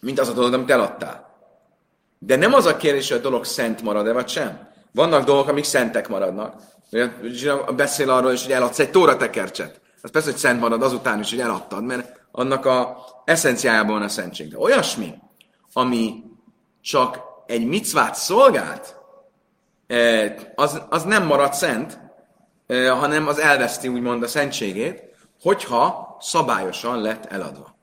mint 0.00 0.20
az 0.20 0.28
a 0.28 0.32
dolog, 0.32 0.52
amit 0.52 0.70
eladtál. 0.70 1.33
De 2.26 2.36
nem 2.36 2.54
az 2.54 2.66
a 2.66 2.76
kérdés, 2.76 3.08
hogy 3.08 3.18
a 3.18 3.22
dolog 3.22 3.44
szent 3.44 3.82
marad-e, 3.82 4.12
vagy 4.12 4.28
sem. 4.28 4.68
Vannak 4.92 5.24
dolgok, 5.24 5.48
amik 5.48 5.64
szentek 5.64 6.08
maradnak. 6.08 6.54
Beszél 7.76 8.10
arról 8.10 8.32
is, 8.32 8.42
hogy 8.42 8.52
eladsz 8.52 8.78
egy 8.78 8.90
tóratekercset. 8.90 9.80
Az 10.02 10.10
persze, 10.10 10.30
hogy 10.30 10.38
szent 10.38 10.60
marad 10.60 10.82
azután 10.82 11.20
is, 11.20 11.30
hogy 11.30 11.40
eladtad, 11.40 11.84
mert 11.84 12.20
annak 12.32 12.66
a 12.66 13.04
eszenciájában 13.24 14.02
a 14.02 14.08
szentség. 14.08 14.48
De 14.48 14.58
olyasmi, 14.58 15.14
ami 15.72 16.22
csak 16.80 17.18
egy 17.46 17.66
micvát 17.66 18.14
szolgált, 18.14 18.96
eh, 19.86 20.34
az, 20.54 20.82
az 20.88 21.02
nem 21.02 21.26
marad 21.26 21.54
szent, 21.54 22.00
eh, 22.66 22.98
hanem 22.98 23.28
az 23.28 23.38
elveszti 23.38 23.88
úgymond 23.88 24.22
a 24.22 24.28
szentségét, 24.28 25.02
hogyha 25.40 26.16
szabályosan 26.20 27.00
lett 27.00 27.24
eladva. 27.24 27.73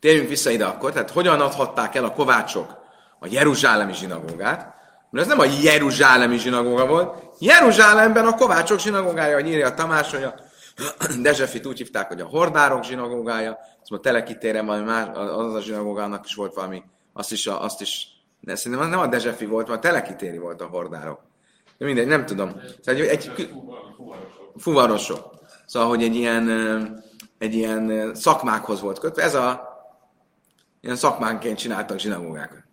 Térjünk 0.00 0.28
vissza 0.28 0.50
ide 0.50 0.64
akkor, 0.64 0.92
tehát 0.92 1.10
hogyan 1.10 1.40
adhatták 1.40 1.94
el 1.94 2.04
a 2.04 2.12
kovácsok 2.12 2.76
a 3.18 3.26
Jeruzsálemi 3.30 3.94
zsinagógát, 3.94 4.74
mert 5.10 5.26
ez 5.26 5.36
nem 5.36 5.38
a 5.38 5.50
Jeruzsálemi 5.62 6.38
zsinagóga 6.38 6.86
volt, 6.86 7.22
Jeruzsálemben 7.38 8.26
a 8.26 8.34
kovácsok 8.34 8.78
zsinagógája, 8.78 9.34
hogy 9.34 9.48
írja 9.48 9.66
a 9.66 9.74
Tamás, 9.74 10.10
hogy 10.10 10.22
a 10.22 10.34
Dezsefit 11.22 11.66
úgy 11.66 11.78
hívták, 11.78 12.08
hogy 12.08 12.20
a 12.20 12.26
hordárok 12.26 12.84
zsinagógája, 12.84 13.58
szóval 13.82 14.04
telekitérem 14.04 14.66
valami 14.66 14.84
más, 14.84 15.06
az 15.14 15.54
a 15.54 15.60
zsinagógának 15.60 16.24
is 16.26 16.34
volt 16.34 16.54
valami, 16.54 16.82
azt 17.12 17.32
is, 17.32 17.46
a, 17.46 17.62
azt 17.62 17.80
is 17.80 18.18
de 18.40 18.54
szerintem 18.54 18.88
nem 18.88 18.98
a 18.98 19.06
Dezsefi 19.06 19.46
volt, 19.46 19.68
mert 19.68 19.78
a 19.78 19.88
telekitéri 19.88 20.38
volt 20.38 20.60
a 20.60 20.66
hordárok. 20.66 21.20
De 21.78 21.84
mindegy, 21.84 22.06
nem 22.06 22.26
tudom. 22.26 22.60
Szóval 22.82 23.02
egy, 23.02 23.28
egy 23.36 23.50
fuvarosok. 24.56 25.30
Szóval, 25.66 25.88
hogy 25.88 26.02
egy 26.02 26.14
ilyen, 26.14 26.48
egy 27.38 27.54
ilyen 27.54 28.14
szakmákhoz 28.14 28.80
volt 28.80 28.98
kötve. 28.98 29.22
Ez 29.22 29.34
a 29.34 29.67
ilyen 30.80 30.96
szakmánként 30.96 31.58
csináltak 31.58 31.98
zsinagógákat. 31.98 32.64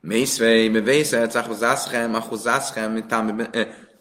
Mészvei, 0.00 0.68
bevészelt, 0.68 1.34
achuzászchem, 1.34 2.14
achuzászchem, 2.14 2.92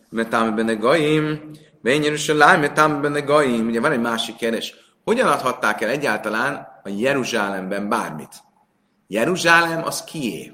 mitámi 0.09 0.51
benne 0.51 0.73
goyim, 0.73 1.51
Vén 1.81 2.03
Jeruzsálem, 2.03 2.73
Tam 2.73 3.01
benne 3.01 3.19
Gaim, 3.19 3.67
ugye 3.67 3.79
van 3.79 3.91
egy 3.91 4.01
másik 4.01 4.35
kérdés. 4.35 4.75
Hogyan 5.03 5.27
adhatták 5.27 5.81
el 5.81 5.89
egyáltalán 5.89 6.67
a 6.83 6.89
Jeruzsálemben 6.89 7.89
bármit? 7.89 8.33
Jeruzsálem 9.07 9.83
az 9.83 10.03
kié? 10.03 10.53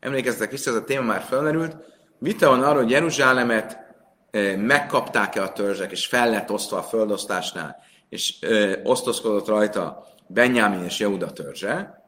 Emlékeztek 0.00 0.50
vissza, 0.50 0.70
ez 0.70 0.76
a 0.76 0.84
téma 0.84 1.04
már 1.04 1.22
felmerült. 1.22 1.76
Vita 2.18 2.48
van 2.48 2.62
arról, 2.62 2.82
hogy 2.82 2.90
Jeruzsálemet 2.90 3.78
e, 4.30 4.56
megkapták-e 4.56 5.42
a 5.42 5.52
törzsek, 5.52 5.90
és 5.90 6.06
fel 6.06 6.30
lett 6.30 6.50
osztva 6.50 6.76
a 6.76 6.82
földosztásnál, 6.82 7.76
és 8.08 8.42
e, 8.42 8.80
osztozkodott 8.82 9.46
rajta 9.46 10.06
Benjamin 10.32 10.84
és 10.84 10.98
Jehuda 10.98 11.32
törzse, 11.32 12.04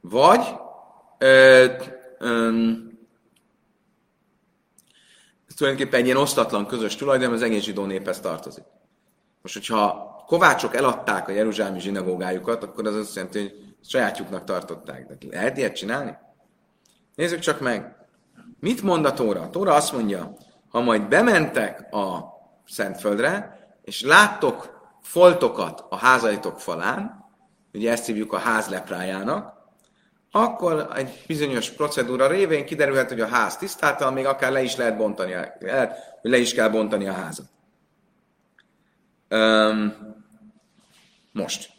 vagy 0.00 0.54
e, 1.18 1.26
e, 1.26 1.78
tulajdonképpen 5.56 6.00
egy 6.00 6.04
ilyen 6.04 6.16
osztatlan 6.16 6.66
közös 6.66 6.96
tulajdon, 6.96 7.32
az 7.32 7.42
egész 7.42 7.62
zsidó 7.62 7.84
néphez 7.84 8.20
tartozik. 8.20 8.64
Most, 9.42 9.54
hogyha 9.54 10.08
kovácsok 10.26 10.74
eladták 10.74 11.28
a 11.28 11.32
jeruzsálemi 11.32 11.80
zsinagógájukat, 11.80 12.62
akkor 12.62 12.86
az 12.86 12.94
azt 12.94 13.14
jelenti, 13.14 13.38
hogy 13.38 13.74
sajátjuknak 13.84 14.44
tartották. 14.44 15.06
De 15.06 15.16
lehet 15.30 15.56
ilyet 15.56 15.76
csinálni? 15.76 16.16
Nézzük 17.14 17.38
csak 17.38 17.60
meg. 17.60 17.96
Mit 18.60 18.82
mond 18.82 19.04
a 19.04 19.12
Tóra? 19.12 19.40
A 19.40 19.50
Tóra 19.50 19.74
azt 19.74 19.92
mondja, 19.92 20.36
ha 20.68 20.80
majd 20.80 21.08
bementek 21.08 21.94
a 21.94 22.24
Szentföldre, 22.66 23.58
és 23.82 24.02
láttok 24.02 24.80
foltokat 25.02 25.84
a 25.88 25.96
házaitok 25.96 26.60
falán, 26.60 27.19
ugye 27.72 27.90
ezt 27.90 28.06
hívjuk 28.06 28.32
a 28.32 28.38
ház 28.38 28.68
leprájának, 28.68 29.58
akkor 30.30 30.90
egy 30.96 31.24
bizonyos 31.26 31.70
procedúra 31.70 32.26
révén 32.26 32.64
kiderülhet, 32.64 33.08
hogy 33.08 33.20
a 33.20 33.26
ház 33.26 33.56
tisztáltal, 33.56 34.10
még 34.10 34.26
akár 34.26 34.52
le 34.52 34.62
is 34.62 34.76
lehet 34.76 34.96
bontani, 34.96 35.32
lehet, 35.58 36.18
hogy 36.20 36.30
le 36.30 36.38
is 36.38 36.54
kell 36.54 36.68
bontani 36.68 37.08
a 37.08 37.12
házat. 37.12 37.46
Um, 39.30 39.94
most. 41.32 41.70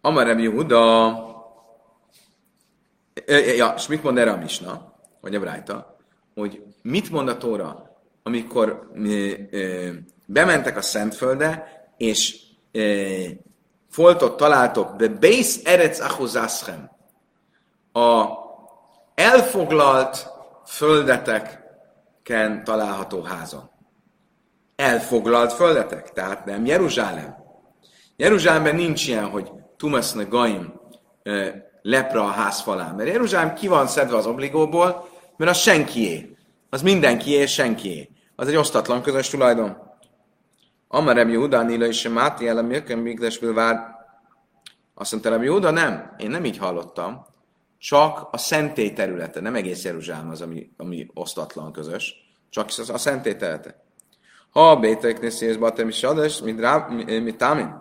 Amar 0.00 0.26
Rabbi 0.26 0.46
Huda, 0.46 0.82
ja, 3.56 3.74
és 3.76 3.86
mit 3.86 4.02
mond 4.02 4.18
erre 4.18 4.30
a 4.30 4.36
Misna, 4.36 4.92
vagy 5.20 5.34
a 5.34 5.40
Brájta, 5.40 5.96
hogy 6.34 6.62
mit 6.82 7.10
mond 7.10 7.28
a 7.28 7.36
Tóra, 7.36 7.98
amikor 8.22 8.90
bementek 10.26 10.76
a 10.76 10.82
Szentfölde, 10.82 11.68
és 11.96 12.42
foltot 13.94 14.36
találtok, 14.36 14.96
de 14.96 15.08
base 15.08 15.60
eretz 15.64 16.00
achuzászchem, 16.00 16.90
a 17.92 18.26
elfoglalt 19.14 20.30
földeteken 20.66 22.64
található 22.64 23.22
házon. 23.22 23.70
Elfoglalt 24.76 25.52
földetek, 25.52 26.12
tehát 26.12 26.44
nem 26.44 26.66
Jeruzsálem. 26.66 27.36
Jeruzsálemben 28.16 28.74
nincs 28.74 29.08
ilyen, 29.08 29.30
hogy 29.30 29.50
Tumasna 29.76 30.28
Gaim 30.28 30.80
lepra 31.82 32.24
a 32.24 32.30
ház 32.30 32.60
falán. 32.60 32.94
Mert 32.94 33.08
Jeruzsálem 33.08 33.54
ki 33.54 33.68
van 33.68 33.86
szedve 33.86 34.16
az 34.16 34.26
obligóból, 34.26 35.08
mert 35.36 35.50
az 35.50 35.58
senkié. 35.58 36.36
Az 36.70 36.82
mindenkié, 36.82 37.46
senkié. 37.46 38.10
Az 38.36 38.48
egy 38.48 38.56
osztatlan 38.56 39.02
közös 39.02 39.28
tulajdon. 39.28 39.76
Amarem 40.94 41.28
Júda, 41.28 41.62
Nila 41.62 41.86
és 41.86 42.08
Máti 42.08 42.48
elem 42.48 42.70
Jökön 42.70 42.98
Migdesből 42.98 43.54
vár. 43.54 43.96
Azt 44.94 45.12
mondta, 45.12 45.30
Rabbi 45.30 45.44
Júda, 45.44 45.70
nem, 45.70 46.14
én 46.18 46.30
nem 46.30 46.44
így 46.44 46.58
hallottam. 46.58 47.26
Csak 47.78 48.28
a 48.30 48.38
szentély 48.38 48.92
területe, 48.92 49.40
nem 49.40 49.54
egész 49.54 49.84
Jeruzsálem 49.84 50.30
az, 50.30 50.40
ami, 50.40 50.70
ami 50.76 51.06
osztatlan 51.14 51.72
közös. 51.72 52.14
Csak 52.50 52.68
a 52.88 52.98
szentély 52.98 53.36
területe. 53.36 53.84
Ha 54.50 54.76
bétek 54.76 55.20
nézés 55.20 55.56
batem 55.56 55.88
is 55.88 56.02
adas, 56.02 56.40
mint, 56.40 56.60
rá, 56.60 56.86
mint 57.06 57.36
támin. 57.36 57.74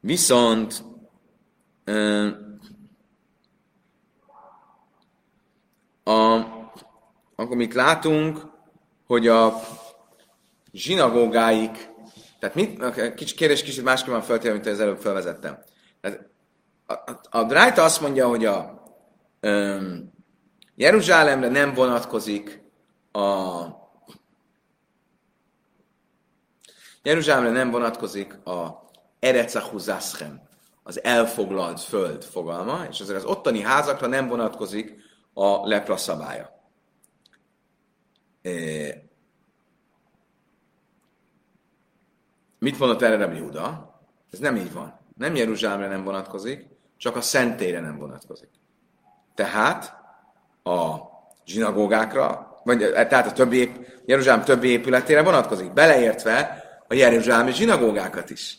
Viszont 0.00 0.84
a, 6.04 6.40
akkor 7.34 7.56
mit 7.56 7.74
látunk, 7.74 8.40
hogy 9.06 9.28
a 9.28 9.60
zsinagógáik, 10.74 11.92
tehát 12.38 12.54
mit, 12.54 13.14
kicsi 13.14 13.34
kérdés 13.34 13.62
kicsit 13.62 13.84
másképpen 13.84 14.22
feltéve, 14.22 14.52
mint 14.52 14.66
az 14.66 14.80
előbb 14.80 15.00
felvezettem. 15.00 15.58
Tehát 16.00 16.28
a, 16.86 16.92
a, 16.92 17.20
a 17.30 17.44
Drájta 17.44 17.82
azt 17.82 18.00
mondja, 18.00 18.28
hogy 18.28 18.44
a 18.44 18.82
um, 19.42 20.12
Jeruzsálemre 20.74 21.48
nem 21.48 21.74
vonatkozik 21.74 22.62
a 23.12 23.82
Jeruzsálemre 27.02 27.50
nem 27.50 27.70
vonatkozik 27.70 28.46
a 28.46 28.90
Erecahu 29.18 29.78
Zaschem, 29.78 30.40
az 30.82 31.04
elfoglalt 31.04 31.80
föld 31.80 32.24
fogalma, 32.24 32.84
és 32.90 33.00
azért 33.00 33.18
az 33.18 33.24
ottani 33.24 33.60
házakra 33.60 34.06
nem 34.06 34.28
vonatkozik 34.28 34.96
a 35.34 35.66
lepra 35.66 35.96
szabálya. 35.96 36.50
Mit 42.64 42.78
mondott 42.78 43.02
erre 43.02 43.16
Rabbi 43.16 43.38
Huda? 43.38 43.94
Ez 44.32 44.38
nem 44.38 44.56
így 44.56 44.72
van. 44.72 45.00
Nem 45.16 45.34
Jeruzsálemre 45.34 45.88
nem 45.88 46.04
vonatkozik, 46.04 46.66
csak 46.96 47.16
a 47.16 47.20
szentére 47.20 47.80
nem 47.80 47.98
vonatkozik. 47.98 48.48
Tehát 49.34 49.94
a 50.62 50.96
zsinagógákra, 51.46 52.60
vagy 52.62 52.78
tehát 52.78 53.26
a 53.26 53.32
többi, 53.32 53.70
Jeruzsálem 54.04 54.44
többi 54.44 54.68
épületére 54.68 55.22
vonatkozik, 55.22 55.72
beleértve 55.72 56.64
a 56.88 56.94
jeruzsálemi 56.94 57.52
zsinagógákat 57.52 58.30
is. 58.30 58.58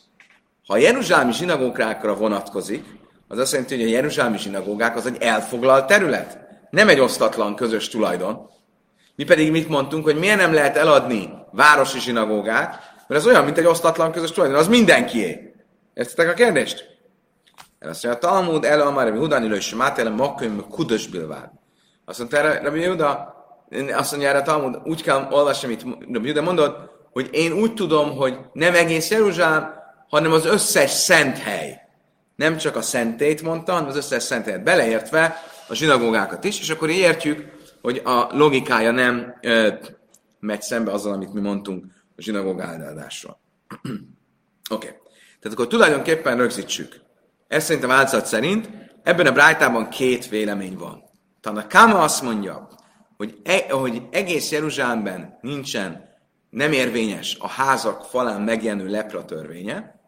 Ha 0.68 0.74
a 0.74 0.78
jeruzsálemi 0.78 1.34
zsinagógákra 1.34 2.16
vonatkozik, 2.16 2.86
az 3.28 3.38
azt 3.38 3.52
jelenti, 3.52 3.76
hogy 3.76 3.86
a 3.86 3.94
jeruzsálemi 3.94 4.38
zsinagógák 4.38 4.96
az 4.96 5.06
egy 5.06 5.22
elfoglalt 5.22 5.88
terület, 5.88 6.40
nem 6.70 6.90
egy 6.90 7.00
osztatlan 7.00 7.56
közös 7.56 7.90
tulajdon. 7.90 8.50
Mi 9.16 9.24
pedig 9.24 9.52
mit 9.52 9.70
mondtunk, 9.70 10.04
hogy 10.04 10.20
miért 10.20 10.38
nem 10.38 10.54
lehet 10.54 10.78
eladni 10.78 11.30
városi 11.52 12.00
zsinagógát, 12.00 12.94
mert 13.08 13.22
ez 13.22 13.28
olyan, 13.28 13.44
mint 13.44 13.58
egy 13.58 13.66
osztatlan 13.66 14.12
közös 14.12 14.32
tulajdon, 14.32 14.60
az 14.60 14.68
mindenkié. 14.68 15.54
Értitek 15.94 16.30
a 16.30 16.34
kérdést? 16.34 16.94
El 17.80 17.90
azt 17.90 18.04
mondja, 18.04 18.30
a 18.30 18.32
Talmud 18.32 18.66
el 18.66 18.82
amár, 18.82 19.10
hogy 19.10 19.20
Hudani 19.20 19.48
lő, 19.48 19.56
és 19.56 19.76
Mátele 19.76 20.10
makköm 20.10 20.66
kudos 20.70 21.08
bilvád. 21.08 21.50
Azt 22.06 22.18
mondta 22.18 22.38
erre, 22.38 22.62
Rabbi 22.62 22.82
Juda, 22.82 23.36
azt 23.94 24.12
mondja 24.12 24.30
erre 24.30 24.38
a 24.38 24.42
Talmud, 24.42 24.80
úgy 24.84 25.02
kell 25.02 25.28
olvasni, 25.32 25.68
amit 25.68 25.86
Rabbi 26.12 26.28
Juda 26.28 26.42
mondott, 26.42 26.90
hogy 27.12 27.30
én 27.32 27.52
úgy 27.52 27.74
tudom, 27.74 28.16
hogy 28.16 28.38
nem 28.54 28.76
egész 28.76 29.10
Jeruzsálem, 29.10 29.74
hanem 30.10 30.32
az 30.32 30.46
összes 30.46 30.92
szent 30.92 31.38
hely. 31.38 31.80
Nem 32.36 32.58
csak 32.58 32.76
a 32.76 32.82
szentét 32.82 33.42
mondta, 33.42 33.72
hanem 33.72 33.88
az 33.88 33.96
összes 33.96 34.24
szent 34.24 34.46
helyet 34.46 34.64
beleértve 34.64 35.44
a 35.68 35.76
zsinagógákat 35.76 36.44
is, 36.44 36.60
és 36.60 36.70
akkor 36.70 36.90
értjük, 36.90 37.46
hogy 37.82 38.02
a 38.04 38.28
logikája 38.32 38.92
nem 38.92 39.38
ö, 39.42 39.74
megy 40.40 40.62
szembe 40.62 40.92
azzal, 40.92 41.14
amit 41.14 41.34
mi 41.34 41.42
mondtunk 41.42 41.86
a 42.16 42.22
zsinagóg 42.22 42.60
áldásról. 42.60 43.40
Oké. 43.82 43.98
okay. 44.70 44.90
Tehát 45.40 45.60
akkor 45.60 45.68
tulajdonképpen 45.68 46.38
rögzítsük. 46.38 47.02
Ez 47.48 47.64
szerint 47.64 47.84
a 47.84 47.88
változat 47.88 48.26
szerint 48.26 48.70
ebben 49.04 49.26
a 49.26 49.32
brájtában 49.32 49.90
két 49.90 50.28
vélemény 50.28 50.78
van. 50.78 51.04
a 51.42 51.68
Kama 51.68 52.02
azt 52.02 52.22
mondja, 52.22 52.70
hogy, 53.18 53.40
e, 53.44 53.66
hogy 53.70 54.02
egész 54.12 54.52
Jeruzsálemben 54.52 55.38
nincsen, 55.42 56.14
nem 56.50 56.72
érvényes 56.72 57.38
a 57.40 57.48
házak 57.48 58.06
falán 58.06 58.42
megjelenő 58.42 58.88
lepra 58.88 59.26
törvénye. 59.26 60.00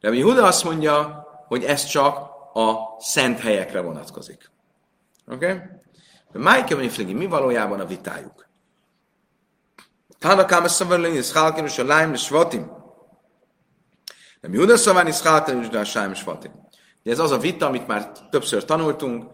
De 0.00 0.22
Huda 0.22 0.46
azt 0.46 0.64
mondja, 0.64 1.26
hogy 1.46 1.64
ez 1.64 1.84
csak 1.84 2.16
a 2.52 2.74
szent 2.98 3.40
helyekre 3.40 3.80
vonatkozik. 3.80 4.50
Oké? 5.26 5.46
Okay? 5.46 5.58
mi 7.12 7.26
valójában 7.26 7.80
a 7.80 7.86
vitájuk? 7.86 8.47
Halkin, 10.20 11.64
és 11.64 11.78
a 11.78 11.84
lájm, 11.84 12.12
és 12.12 12.28
vatim. 12.28 12.70
Nem 14.40 14.52
Júda 14.52 14.76
szaván 14.76 15.06
is 15.06 15.20
halkin, 15.20 15.62
és 15.62 15.76
a 15.76 15.84
sájm, 15.84 16.10
és 16.10 16.22
vatim. 16.22 16.52
ez 17.04 17.18
az 17.18 17.30
a 17.30 17.38
vita, 17.38 17.66
amit 17.66 17.86
már 17.86 18.12
többször 18.30 18.64
tanultunk, 18.64 19.24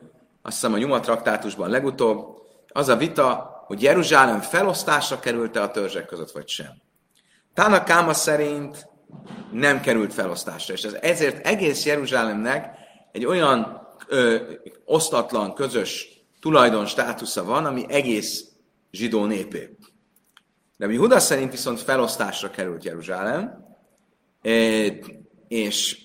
azt 0.42 0.54
hiszem 0.54 0.72
a 0.72 0.76
Juma 0.76 1.00
traktátusban 1.00 1.70
legutóbb, 1.70 2.42
az 2.68 2.88
a 2.88 2.96
vita, 2.96 3.54
hogy 3.66 3.82
Jeruzsálem 3.82 4.40
felosztásra 4.40 5.18
került-e 5.18 5.62
a 5.62 5.70
törzsek 5.70 6.06
között, 6.06 6.30
vagy 6.30 6.48
sem. 6.48 6.82
Tána 7.54 7.82
Káma 7.82 8.12
szerint 8.12 8.88
nem 9.52 9.80
került 9.80 10.14
felosztásra, 10.14 10.74
és 10.74 10.82
ez 10.82 10.92
ezért 10.92 11.46
egész 11.46 11.86
Jeruzsálemnek 11.86 12.76
egy 13.12 13.24
olyan 13.24 13.88
ö, 14.08 14.36
osztatlan, 14.84 15.54
közös 15.54 16.08
tulajdon 16.40 16.86
státusza 16.86 17.44
van, 17.44 17.64
ami 17.64 17.84
egész 17.88 18.44
zsidó 18.90 19.24
népé. 19.24 19.76
De 20.76 20.86
mi 20.86 20.96
Huda 20.96 21.18
szerint 21.18 21.50
viszont 21.50 21.80
felosztásra 21.80 22.50
került 22.50 22.84
Jeruzsálem, 22.84 23.64
és 25.48 26.04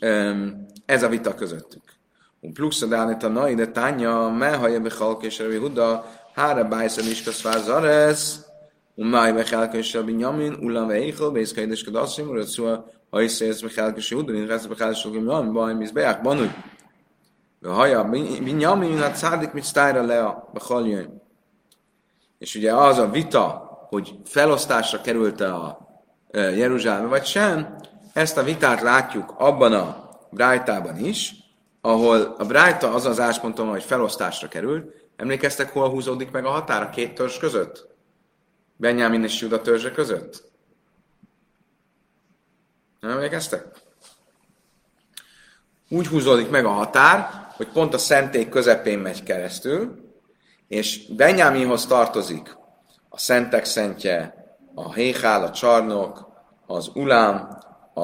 ez 0.85 1.03
a 1.03 1.09
vita 1.09 1.35
közöttük. 1.35 1.83
Un 2.39 2.53
plusz 2.53 2.81
a 2.81 3.27
nai 3.27 3.55
de 3.55 3.67
tánya, 3.67 4.29
mehaja 4.29 4.79
bechalk 4.79 5.23
és 5.23 5.39
Rabbi 5.39 5.57
Huda, 5.57 6.05
hára 6.33 6.63
bájsza 6.63 7.03
miskas 7.03 7.41
fázares, 7.41 8.35
un 8.95 9.07
máj 9.07 9.33
bechalk 9.33 9.73
és 9.73 9.93
Rabbi 9.93 10.11
Nyamin, 10.11 10.53
ulam 10.53 10.87
veichel, 10.87 11.29
bész 11.29 11.53
kaides 11.53 11.83
kadaszim, 11.83 12.27
urat 12.27 12.47
szua, 12.47 12.91
ha 13.09 13.21
is 13.21 13.31
szélsz 13.31 13.61
bechalk 13.61 13.97
és 13.97 14.13
Huda, 14.13 14.31
mint 14.31 14.47
resz 14.47 14.65
bechalk 14.65 14.95
és 14.95 15.03
Rabbi 15.03 15.19
Nyamin, 15.19 15.53
baj, 15.53 15.73
mizbeák, 15.73 16.21
banúj. 16.21 16.51
Haja, 17.63 18.03
Binyamin, 18.43 18.97
hát 18.97 19.15
szádik, 19.15 19.51
mit 19.51 19.63
sztájra 19.63 20.01
le 20.01 20.25
a 20.25 20.49
bechaljöny. 20.53 21.21
És 22.37 22.55
ugye 22.55 22.73
az 22.73 22.97
a 22.97 23.09
vita, 23.09 23.68
hogy 23.89 24.19
felosztásra 24.25 25.01
került 25.01 25.41
a 25.41 25.87
Jeruzsálem 26.31 27.09
vagy 27.09 27.25
sem, 27.25 27.75
ezt 28.13 28.37
a 28.37 28.43
vitát 28.43 28.81
látjuk 28.81 29.33
abban 29.37 29.73
a 29.73 30.09
Brájtában 30.31 30.97
is, 30.97 31.33
ahol 31.81 32.35
a 32.37 32.45
Brájta 32.45 32.93
az 32.93 33.05
az 33.05 33.19
áspontom, 33.19 33.69
hogy 33.69 33.83
felosztásra 33.83 34.47
került. 34.47 34.93
Emlékeztek, 35.15 35.71
hol 35.71 35.89
húzódik 35.89 36.31
meg 36.31 36.45
a 36.45 36.49
határ 36.49 36.81
a 36.81 36.89
két 36.89 37.13
törzs 37.13 37.37
között? 37.37 37.87
Benyámin 38.75 39.23
és 39.23 39.41
Juda 39.41 39.61
törzse 39.61 39.91
között? 39.91 40.43
Nem 42.99 43.11
emlékeztek? 43.11 43.65
Úgy 45.89 46.07
húzódik 46.07 46.49
meg 46.49 46.65
a 46.65 46.69
határ, 46.69 47.47
hogy 47.55 47.67
pont 47.67 47.93
a 47.93 47.97
szentély 47.97 48.49
közepén 48.49 48.99
megy 48.99 49.23
keresztül, 49.23 50.07
és 50.67 51.13
Benyáminhoz 51.15 51.85
tartozik 51.85 52.57
szentek 53.19 53.65
szentje, 53.65 54.45
a 54.75 54.93
héhál, 54.93 55.43
a 55.43 55.51
csarnok, 55.51 56.27
az 56.67 56.91
ulám, 56.93 57.57
a, 57.93 58.01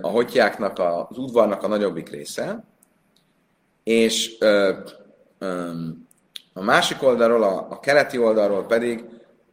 a 0.00 0.08
hotyáknak, 0.08 0.78
az 0.78 1.18
udvarnak 1.18 1.62
a 1.62 1.68
nagyobbik 1.68 2.10
része, 2.10 2.64
és 3.82 4.36
ö, 4.40 4.72
ö, 5.38 5.70
a 6.52 6.62
másik 6.62 7.02
oldalról, 7.02 7.42
a, 7.42 7.66
a 7.70 7.80
keleti 7.80 8.18
oldalról 8.18 8.66
pedig 8.66 9.04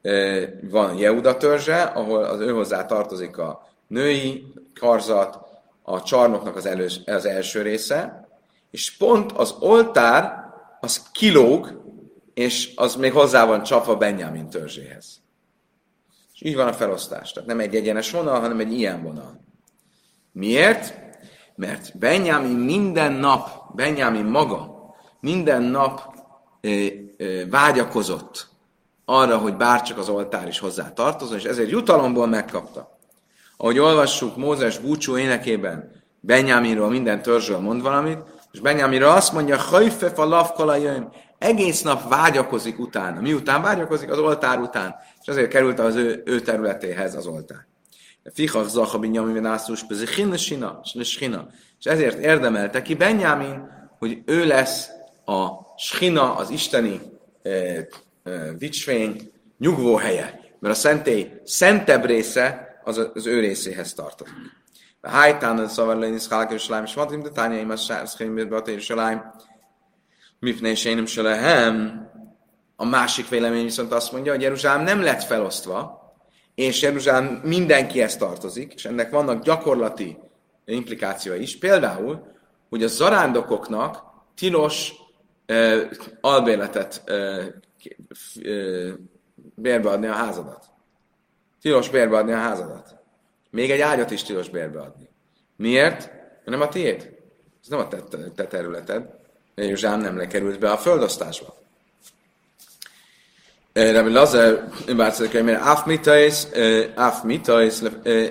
ö, 0.01 0.43
van 0.69 0.97
Jeuda 0.97 1.37
törzse, 1.37 1.81
ahol 1.81 2.23
az 2.23 2.39
ő 2.39 2.51
hozzá 2.51 2.85
tartozik 2.85 3.37
a 3.37 3.67
női 3.87 4.53
karzat, 4.79 5.39
a 5.81 6.03
csarnoknak 6.03 6.55
az, 6.55 6.65
elős, 6.65 6.99
az 7.05 7.25
első 7.25 7.61
része, 7.61 8.27
és 8.71 8.97
pont 8.97 9.31
az 9.31 9.55
oltár 9.59 10.51
az 10.79 11.11
kilóg, 11.11 11.82
és 12.33 12.71
az 12.75 12.95
még 12.95 13.11
hozzá 13.11 13.45
van 13.45 13.63
csapva 13.63 13.95
Benjamin 13.95 14.49
törzséhez. 14.49 15.21
És 16.33 16.41
így 16.41 16.55
van 16.55 16.67
a 16.67 16.73
felosztás. 16.73 17.31
Tehát 17.31 17.49
nem 17.49 17.59
egy 17.59 17.75
egyenes 17.75 18.11
vonal, 18.11 18.39
hanem 18.39 18.59
egy 18.59 18.73
ilyen 18.73 19.03
vonal. 19.03 19.43
Miért? 20.31 21.01
Mert 21.55 21.97
Benjamin 21.97 22.57
minden 22.57 23.11
nap, 23.11 23.75
Benjamin 23.75 24.25
maga, 24.25 24.73
minden 25.19 25.61
nap 25.61 26.15
ö, 26.61 26.85
ö, 27.17 27.49
vágyakozott 27.49 28.47
arra, 29.05 29.37
hogy 29.37 29.55
bárcsak 29.55 29.97
az 29.97 30.09
oltár 30.09 30.47
is 30.47 30.59
hozzá 30.59 30.93
tartozon, 30.93 31.37
és 31.37 31.43
ezért 31.43 31.69
jutalomból 31.69 32.27
megkapta. 32.27 32.97
Ahogy 33.57 33.79
olvassuk 33.79 34.37
Mózes 34.37 34.77
búcsú 34.77 35.17
énekében, 35.17 35.91
Benjaminról 36.19 36.89
minden 36.89 37.21
törzsről 37.21 37.59
mond 37.59 37.81
valamit, 37.81 38.19
és 38.51 38.59
Benjaminról 38.59 39.09
azt 39.09 39.33
mondja, 39.33 39.57
hajfe 39.57 40.07
a 40.07 40.25
lavkalajaim, 40.25 41.09
egész 41.43 41.81
nap 41.81 42.09
vágyakozik 42.09 42.79
utána. 42.79 43.21
Miután 43.21 43.61
vágyakozik? 43.61 44.11
Az 44.11 44.19
oltár 44.19 44.59
után. 44.59 44.95
És 45.21 45.27
azért 45.27 45.49
került 45.49 45.79
az 45.79 45.95
ő, 45.95 46.21
ő 46.25 46.39
területéhez 46.39 47.15
az 47.15 47.27
oltár. 47.27 47.65
Fichach 48.33 48.67
zacha 48.67 48.99
Benjamin 48.99 49.41
nászus, 49.41 49.85
sina, 51.03 51.47
és 51.79 51.85
ezért 51.85 52.17
érdemelte 52.17 52.81
ki 52.81 52.95
Benjamin, 52.95 53.69
hogy 53.99 54.21
ő 54.25 54.45
lesz 54.45 54.89
a 55.25 55.47
Schina, 55.77 56.35
az 56.35 56.49
isteni 56.49 57.01
e, 57.43 57.49
e, 57.49 57.87
dicsfény 58.57 59.31
nyugvó 59.57 59.95
helye. 59.95 60.39
Mert 60.59 60.75
a 60.75 60.77
szentély 60.77 61.31
szentebb 61.43 62.05
része 62.05 62.67
az 62.83 63.09
az 63.13 63.25
ő 63.25 63.39
részéhez 63.39 63.93
tartozik. 63.93 64.33
Hájtán 65.01 65.57
a 65.57 65.67
szavarlén 65.67 66.13
is 66.13 66.27
Hálka 66.27 66.51
Jerusalem, 66.51 66.83
és 66.83 66.93
mondtam, 66.93 67.21
de 67.21 67.73
a 67.73 67.75
Sárszkémért 67.75 68.49
be 68.49 68.55
a 68.55 68.63
Jerusalem, 68.65 69.33
Mifné 70.43 70.73
Sénim 70.73 71.05
Selehem. 71.05 72.07
A 72.75 72.85
másik 72.85 73.29
vélemény 73.29 73.63
viszont 73.63 73.91
azt 73.91 74.11
mondja, 74.11 74.31
hogy 74.31 74.41
Jeruzsálem 74.41 74.83
nem 74.83 75.01
lett 75.01 75.23
felosztva, 75.23 76.01
és 76.55 76.81
Jeruzsálem 76.81 77.41
mindenkihez 77.43 78.17
tartozik, 78.17 78.73
és 78.73 78.85
ennek 78.85 79.11
vannak 79.11 79.43
gyakorlati 79.43 80.17
implikációi 80.65 81.41
is. 81.41 81.57
Például, 81.57 82.27
hogy 82.69 82.83
a 82.83 82.87
zarándokoknak 82.87 84.03
tilos 84.35 84.93
uh, 85.47 85.81
albérletet 86.21 87.03
uh, 87.07 87.45
uh, 88.35 88.93
bérbeadni 89.55 90.07
a 90.07 90.13
házadat. 90.13 90.65
Tilos 91.61 91.89
bérbeadni 91.89 92.31
a 92.31 92.37
házadat. 92.37 92.95
Még 93.49 93.71
egy 93.71 93.81
ágyat 93.81 94.11
is 94.11 94.23
tilos 94.23 94.49
bérbeadni. 94.49 95.09
Miért? 95.55 96.11
Mert 96.11 96.45
nem 96.45 96.61
a 96.61 96.67
tiéd. 96.67 97.15
Ez 97.61 97.67
nem 97.67 97.79
a 97.79 97.87
te, 97.87 97.97
te 98.35 98.47
területed. 98.47 99.21
Jeruzsálem 99.55 99.99
nem 99.99 100.17
lekerült 100.17 100.59
be 100.59 100.71
a 100.71 100.77
földosztásba. 100.77 101.61
Rabbi 103.73 104.11
Lazar, 104.11 104.63
bárcsak, 104.95 105.43
mert 105.43 105.61
áf 105.61 105.85
mitais, 105.85 106.43
áf 106.95 107.23
mitais, 107.23 107.81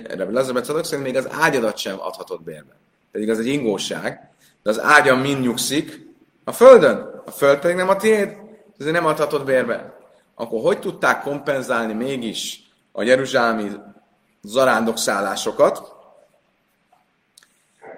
Rabbi 0.09 0.33
Lazar 0.33 0.55
becadok 0.55 0.85
szerint 0.85 1.07
még 1.07 1.17
az 1.17 1.29
ágyadat 1.31 1.77
sem 1.77 2.01
adhatott 2.01 2.43
bérbe. 2.43 2.77
Pedig 3.13 3.31
az 3.31 3.39
egy 3.39 3.47
ingóság, 3.47 4.31
de 4.63 4.71
az 4.71 4.81
ágyam 4.81 5.21
mind 5.21 5.41
nyugszik 5.41 6.07
a 6.45 6.53
földön. 6.53 7.23
A 7.25 7.31
föld 7.31 7.59
pedig 7.59 7.77
nem 7.77 7.89
a 7.89 7.97
tiéd, 7.97 8.37
ezért 8.79 8.95
nem 8.95 9.07
adhatott 9.07 9.45
bérbe. 9.45 9.97
Akkor 10.35 10.61
hogy 10.61 10.79
tudták 10.79 11.23
kompenzálni 11.23 11.93
mégis 11.93 12.63
a 12.93 13.03
jeruzsálmi 13.03 13.71
zarándok 14.43 14.99
szállásokat? 14.99 15.92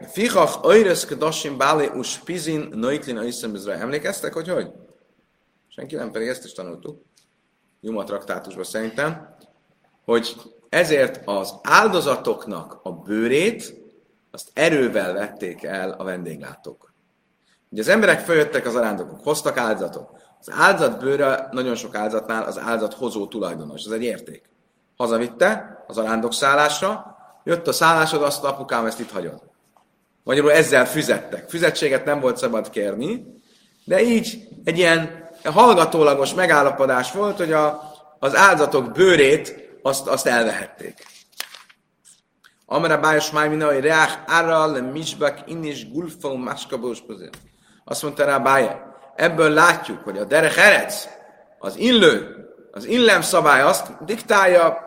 Fichach 0.07 0.65
oires 0.65 1.05
kedoshim 1.05 1.59
bále 1.59 1.91
us 1.91 2.19
pizin 2.19 2.69
noiklin 2.73 3.19
aiszem 3.19 3.57
Emlékeztek, 3.67 4.33
hogy 4.33 4.49
hogy? 4.49 4.73
Senki 5.69 5.95
nem, 5.95 6.11
pedig 6.11 6.29
ezt 6.29 6.45
is 6.45 6.53
tanultuk. 6.53 7.03
Juma 7.81 8.05
traktátusban 8.05 8.65
szerintem, 8.65 9.37
hogy 10.05 10.37
ezért 10.69 11.21
az 11.25 11.55
áldozatoknak 11.63 12.81
a 12.83 12.93
bőrét, 12.93 13.75
azt 14.31 14.51
erővel 14.53 15.13
vették 15.13 15.63
el 15.63 15.91
a 15.91 16.05
vendéglátók. 16.05 16.93
Ugye 17.71 17.83
az 17.83 17.89
emberek 17.89 18.21
följöttek 18.21 18.67
az 18.67 18.75
arándokok, 18.75 19.21
hoztak 19.23 19.57
áldozatot. 19.57 20.11
Az 20.41 20.51
áldozat 20.51 20.99
bőre 20.99 21.49
nagyon 21.51 21.75
sok 21.75 21.95
áldozatnál 21.95 22.45
az 22.45 22.59
áldozat 22.59 22.95
hozó 22.95 23.27
tulajdonos, 23.27 23.85
ez 23.85 23.91
egy 23.91 24.03
érték. 24.03 24.51
Hazavitte 24.97 25.85
az 25.87 25.99
arándok 25.99 26.33
szállásra, 26.33 27.17
jött 27.45 27.67
a 27.67 27.73
szállásod, 27.73 28.23
azt 28.23 28.45
apukám, 28.45 28.87
ezt 28.87 29.01
itt 29.01 29.11
hagyod. 29.11 29.54
Magyarul 30.25 30.53
ezzel 30.53 30.87
füzettek. 30.87 31.49
Füzetséget 31.49 32.05
nem 32.05 32.21
volt 32.21 32.37
szabad 32.37 32.71
kérni, 32.71 33.27
de 33.85 34.03
így 34.03 34.49
egy 34.65 34.79
ilyen 34.79 35.31
hallgatólagos 35.45 36.35
megállapodás 36.35 37.13
volt, 37.13 37.37
hogy 37.37 37.53
a, 37.53 37.93
az 38.19 38.37
áldozatok 38.37 38.93
bőrét 38.93 39.69
azt, 39.83 40.07
azt 40.07 40.27
elvehették. 40.27 41.07
Amara 42.67 43.01
bájos 43.01 43.31
májmina, 43.31 43.73
hogy 43.73 43.81
reach 43.81 44.19
arra 44.27 44.67
le 44.67 44.81
misbak 44.81 45.39
inis 45.47 45.91
gulfa 45.91 46.37
máskabós 46.37 47.03
Azt 47.85 48.03
mondta 48.03 48.25
rá 48.25 48.39
Báje, 48.39 48.95
ebből 49.17 49.51
látjuk, 49.51 50.05
hogy 50.05 50.19
a 50.19 50.25
derech 50.25 50.67
erec, 50.67 51.09
az 51.59 51.77
illő, 51.77 52.37
az 52.73 52.85
illem 52.85 53.23
szabály 53.23 53.61
azt 53.63 54.05
diktálja, 54.05 54.85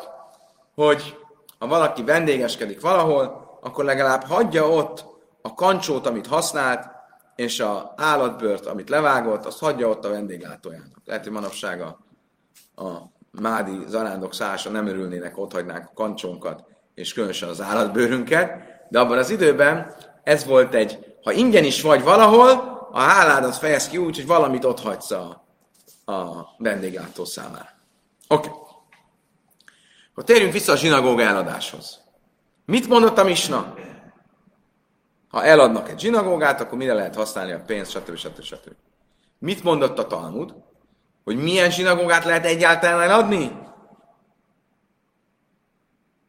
hogy 0.76 1.18
ha 1.60 1.68
valaki 1.68 2.04
vendégeskedik 2.04 2.82
valahol, 2.82 3.58
akkor 3.62 3.86
legalább 3.86 4.24
hagyja 4.24 4.70
ott 4.70 5.06
a 5.48 5.54
kancsót, 5.54 6.06
amit 6.06 6.28
használt, 6.28 6.90
és 7.36 7.60
a 7.60 7.94
állatbőrt, 7.98 8.66
amit 8.66 8.90
levágott, 8.90 9.46
azt 9.46 9.60
hagyja 9.60 9.90
ott 9.90 10.06
a 10.06 10.10
vendéglátójának. 10.10 11.02
Lehet, 11.06 11.24
hogy 11.24 11.32
manapság 11.32 11.82
a, 11.82 12.00
a 12.84 13.12
mádi 13.32 13.84
zarándok 13.88 14.34
szása 14.34 14.70
nem 14.70 14.88
örülnének, 14.88 15.38
ott 15.38 15.52
hagynák 15.52 15.88
a 15.88 15.92
kancsónkat, 15.94 16.64
és 16.96 17.14
különösen 17.14 17.50
az 17.50 17.62
állatbőrünket, 17.62 18.52
de 18.90 19.00
abban 19.00 19.18
az 19.18 19.30
időben 19.30 19.96
ez 20.24 20.46
volt 20.46 20.74
egy, 20.74 21.16
ha 21.24 21.32
ingyen 21.32 21.64
is 21.64 21.82
vagy 21.82 22.04
valahol, 22.04 22.50
a 22.92 23.00
háládat 23.00 23.56
fejez 23.56 23.88
ki 23.88 23.98
úgy, 23.98 24.16
hogy 24.16 24.28
valamit 24.28 24.66
ott 24.66 24.80
hagysz 24.80 25.12
a, 25.12 25.46
a 26.06 26.46
vendéglátó 26.58 27.26
számára. 27.26 27.70
Oké. 28.28 28.48
Okay. 28.48 28.62
Akkor 30.12 30.24
térjünk 30.24 30.54
vissza 30.54 30.72
a 30.72 30.76
zsinagóga 30.76 31.22
eladáshoz. 31.22 32.00
Mit 32.66 32.88
mondott 32.88 33.18
a 33.18 33.24
Misna? 33.24 33.74
Ha 35.28 35.44
eladnak 35.44 35.90
egy 35.90 36.00
zsinagógát, 36.00 36.62
akkor 36.62 36.78
mire 36.78 36.94
lehet 36.94 37.16
használni 37.16 37.52
a 37.52 37.64
pénzt, 37.66 37.92
stb. 37.92 38.16
stb. 38.16 38.42
stb. 38.42 38.72
Mit 39.40 39.64
mondott 39.64 40.00
a 40.00 40.08
Talmud? 40.08 40.54
Hogy 41.24 41.38
milyen 41.38 41.72
zsinagógát 41.72 42.26
lehet 42.26 42.46
egyáltalán 42.46 43.02
eladni? 43.02 43.52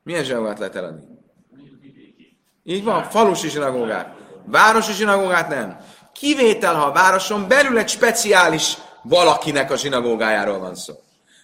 Milyen 0.02 0.24
zsinagógát 0.24 0.58
lehet 0.58 0.76
eladni? 0.76 1.02
Így 2.64 2.84
van, 2.84 3.02
falusi 3.02 3.48
zsinagógát. 3.48 4.16
Városi 4.44 4.92
zsinagógát 4.92 5.48
nem. 5.48 5.78
Kivétel, 6.12 6.74
ha 6.74 6.84
a 6.84 6.92
városon 6.92 7.48
belül 7.48 7.78
egy 7.78 7.88
speciális 7.88 8.76
valakinek 9.02 9.70
a 9.70 9.76
zsinagógájáról 9.76 10.58
van 10.58 10.74
szó. 10.74 10.94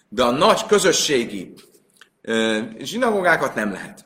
De 0.09 0.23
a 0.23 0.31
nagy 0.31 0.65
közösségi 0.65 1.53
zsinagógákat 2.77 3.55
nem 3.55 3.71
lehet. 3.71 4.04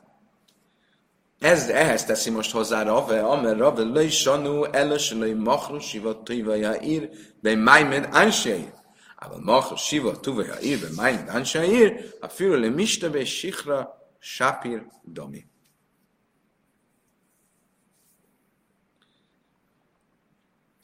Ez, 1.40 1.68
ehhez 1.68 2.04
teszi 2.04 2.30
most 2.30 2.52
hozzá 2.52 2.82
Rave, 2.82 3.20
amer 3.20 3.56
Rave 3.56 3.84
löj 3.84 4.10
sanú, 4.12 4.64
eles 4.64 5.10
löj 5.12 5.34
machru 5.34 5.80
siva 5.80 6.14
tuva 6.14 6.56
jair, 6.56 7.08
be 7.40 7.54
májmed 7.56 8.08
ansjair. 8.12 8.72
Aber 9.16 9.40
machru 9.40 9.76
siva 9.76 10.12
tuva 10.20 10.44
jair, 10.44 10.78
be 10.80 10.88
májmed 10.96 11.28
ansjair, 11.28 12.12
a 12.20 12.28
fürö 12.28 12.60
le 12.60 12.68
mistebe 12.68 13.24
sikra 13.24 13.88
sapir 14.20 14.84
domi. 15.02 15.48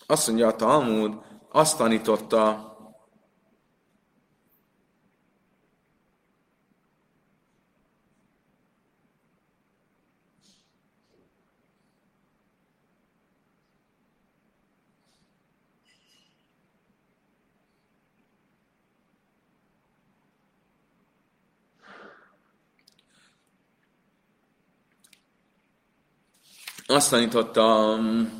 Azt 0.06 0.26
mondja 0.26 0.46
a 0.46 0.56
Talmud, 0.56 1.14
azt 1.52 1.76
tanította 1.76 2.75
azt 26.86 27.10
tanítottam, 27.10 28.30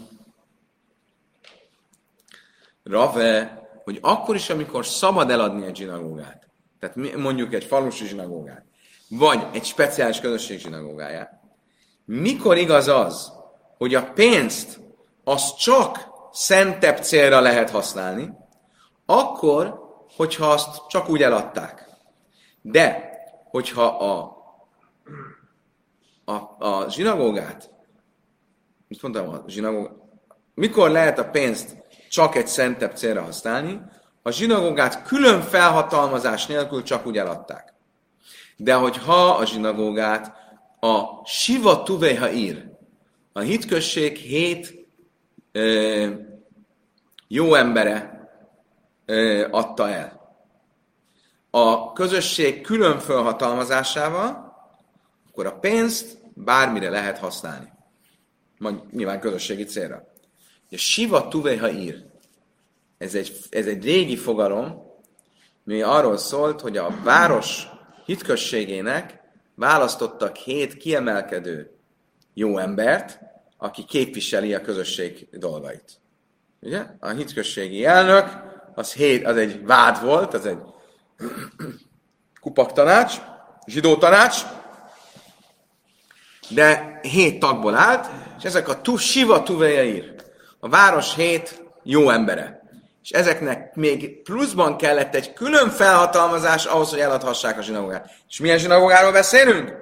Rave, 2.83 3.63
hogy 3.85 3.99
akkor 4.03 4.35
is, 4.35 4.51
amikor 4.51 4.87
szabad 4.87 5.31
eladni 5.31 5.67
egy 5.67 5.77
zsinagógát, 5.77 6.49
tehát 6.79 7.17
mondjuk 7.17 7.55
egy 7.55 7.65
falusi 7.65 8.07
zsinagógát, 8.07 8.65
vagy 9.09 9.47
egy 9.53 9.65
speciális 9.65 10.21
közösség 10.21 10.59
zsinagógáját, 10.59 11.41
mikor 12.05 12.57
igaz 12.57 12.89
az, 12.89 13.33
hogy 13.79 13.95
a 13.95 14.13
pénzt 14.13 14.81
az 15.25 15.55
csak 15.55 16.09
szentebb 16.33 16.99
célra 16.99 17.41
lehet 17.41 17.71
használni, 17.71 18.31
akkor, 19.07 19.81
hogyha 20.17 20.47
azt 20.47 20.87
csak 20.89 21.09
úgy 21.09 21.23
eladták. 21.23 21.89
De, 22.63 23.11
hogyha 23.51 23.85
a, 23.85 24.37
a, 26.25 26.67
a 26.67 26.91
zsinagógát, 26.91 27.71
mit 28.89 29.03
mondtam, 29.03 29.29
a 29.29 29.45
zsinagógát, 29.47 29.95
mikor 30.55 30.91
lehet 30.91 31.19
a 31.19 31.31
pénzt 31.31 31.77
csak 32.09 32.35
egy 32.35 32.47
szentebb 32.47 32.97
célra 32.97 33.23
használni, 33.23 33.81
a 34.23 34.31
zsinagógát 34.31 35.03
külön 35.03 35.41
felhatalmazás 35.41 36.47
nélkül 36.47 36.83
csak 36.83 37.07
úgy 37.07 37.19
eladták. 37.19 37.75
De 38.57 38.75
hogyha 38.75 39.29
a 39.29 39.45
zsinagógát 39.45 40.37
a 40.81 41.25
Siva 41.25 41.83
Tuveha 41.83 42.31
ír, 42.31 42.65
a 43.33 43.41
hitközség 43.41 44.17
hét 44.17 44.89
ö, 45.53 46.11
jó 47.29 47.55
embere 47.55 48.29
ö, 49.05 49.47
adta 49.51 49.91
el. 49.91 50.37
A 51.51 51.93
közösség 51.93 52.61
külön 52.61 52.99
felhatalmazásával, 52.99 54.55
akkor 55.29 55.47
a 55.47 55.59
pénzt 55.59 56.19
bármire 56.35 56.91
lehet 56.91 57.19
használni. 57.19 57.73
Majd 58.59 58.93
nyilván 58.93 59.21
közösségi 59.21 59.65
célra. 59.65 60.13
A 60.71 60.77
Siva 60.77 61.29
Tuveha 61.29 61.71
ír. 61.71 62.05
Ez 62.99 63.15
egy, 63.15 63.37
ez 63.51 63.67
egy 63.67 63.85
régi 63.85 64.17
fogalom, 64.17 64.87
mi 65.65 65.83
arról 65.83 66.17
szólt, 66.17 66.61
hogy 66.61 66.77
a 66.77 67.01
város 67.03 67.67
hitközségének 68.05 69.21
választottak 69.55 70.37
hét 70.37 70.77
kiemelkedő 70.77 71.71
jó 72.35 72.59
embert, 72.59 73.19
aki 73.57 73.85
képviseli 73.85 74.55
a 74.55 74.61
közösség 74.61 75.29
dolgait. 75.31 76.01
Ugye? 76.61 76.87
A 77.01 77.09
hitközségi 77.09 77.85
elnök, 77.85 78.29
az, 78.75 78.93
hét, 78.93 79.27
az 79.27 79.37
egy 79.37 79.65
vád 79.65 80.03
volt, 80.05 80.35
az 80.35 80.47
egy 80.47 80.59
kupaktanács, 82.41 83.21
zsidó 83.67 83.97
tanács, 83.97 84.43
de 86.49 86.99
hét 87.03 87.39
tagból 87.39 87.75
állt, 87.75 88.07
és 88.39 88.45
ezek 88.45 88.69
a 88.69 88.81
tu, 88.81 88.97
siva 88.97 89.43
tuvejeir, 89.43 90.15
a 90.61 90.69
város 90.69 91.15
hét 91.15 91.63
jó 91.83 92.11
embere. 92.11 92.65
És 93.03 93.11
ezeknek 93.11 93.75
még 93.75 94.23
pluszban 94.23 94.77
kellett 94.77 95.15
egy 95.15 95.33
külön 95.33 95.71
felhatalmazás 95.71 96.65
ahhoz, 96.65 96.91
hogy 96.91 96.99
eladhassák 96.99 97.59
a 97.59 97.63
zsinagógát. 97.63 98.11
És 98.29 98.41
milyen 98.41 98.59
zsinagógáról 98.59 99.13
beszélünk? 99.13 99.73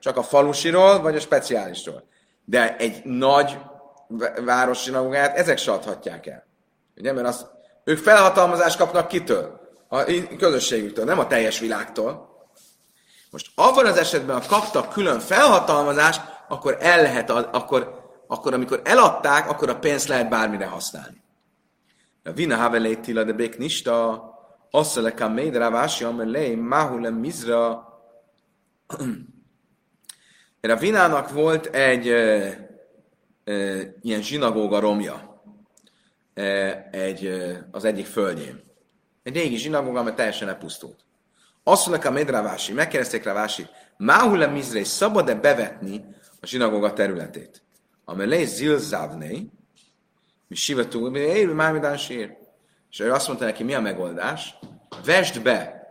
Csak 0.00 0.16
a 0.16 0.22
falusiról, 0.22 1.00
vagy 1.00 1.16
a 1.16 1.20
speciálisról. 1.20 2.04
De 2.44 2.76
egy 2.76 3.04
nagy 3.04 3.58
város 4.44 4.82
zsinagógát 4.82 5.36
ezek 5.36 5.58
se 5.58 5.72
adhatják 5.72 6.26
el. 6.26 6.46
Ugye, 6.96 7.12
mert 7.12 7.26
azt, 7.26 7.46
ők 7.84 7.98
felhatalmazást 7.98 8.78
kapnak 8.78 9.08
kitől? 9.08 9.60
A 9.88 10.04
közösségüktől, 10.38 11.04
nem 11.04 11.18
a 11.18 11.26
teljes 11.26 11.58
világtól. 11.58 12.30
Most 13.30 13.46
abban 13.54 13.86
az 13.86 13.96
esetben, 13.96 14.40
ha 14.40 14.48
kaptak 14.48 14.92
külön 14.92 15.20
felhatalmazást, 15.20 16.20
akkor 16.48 16.76
el 16.80 17.02
lehet, 17.02 17.30
akkor, 17.30 18.01
akkor 18.32 18.54
amikor 18.54 18.80
eladták, 18.84 19.50
akkor 19.50 19.68
a 19.68 19.78
pénzt 19.78 20.08
lehet 20.08 20.28
bármire 20.28 20.66
használni. 20.66 21.22
A 22.24 22.32
vina 22.32 22.56
havelé 22.56 22.94
tila 22.94 23.24
de 23.24 23.32
bék 23.32 23.58
nista, 23.58 24.24
asszele 24.70 25.14
kam 25.14 25.32
méd 25.32 25.56
rávási 25.56 26.04
amelé, 26.04 26.54
máhule 26.54 27.10
mizra. 27.10 27.86
A 30.60 30.76
vinának 30.76 31.30
volt 31.30 31.66
egy 31.66 32.08
e, 32.08 32.20
e, 33.44 33.52
ilyen 34.00 34.22
zsinagóga 34.22 34.80
romja 34.80 35.42
e, 36.34 36.42
egy, 36.92 37.26
az 37.70 37.84
egyik 37.84 38.06
földjén. 38.06 38.62
Egy 39.22 39.34
régi 39.34 39.56
zsinagóga, 39.56 40.00
amely 40.00 40.14
teljesen 40.14 40.48
lepusztult. 40.48 41.04
Azt 41.62 41.86
mondják 41.86 42.08
a 42.08 42.14
Medrávási, 42.14 42.72
megkérdezték 42.72 43.24
Rávási, 43.24 43.66
Máhule 43.96 44.46
Mizré 44.46 44.82
szabad-e 44.82 45.34
bevetni 45.34 46.04
a 46.40 46.46
zsinagóga 46.46 46.92
területét? 46.92 47.62
Amelé 48.04 48.44
zilzávné, 48.44 49.46
mi 50.48 50.54
sivetú, 50.54 51.16
élő 51.16 51.52
mármidán 51.52 51.96
sír. 51.96 52.36
És 52.90 53.00
ő 53.00 53.12
azt 53.12 53.26
mondta 53.26 53.44
neki, 53.44 53.62
mi 53.62 53.74
a 53.74 53.80
megoldás? 53.80 54.58
Vesd 55.04 55.42
be, 55.42 55.82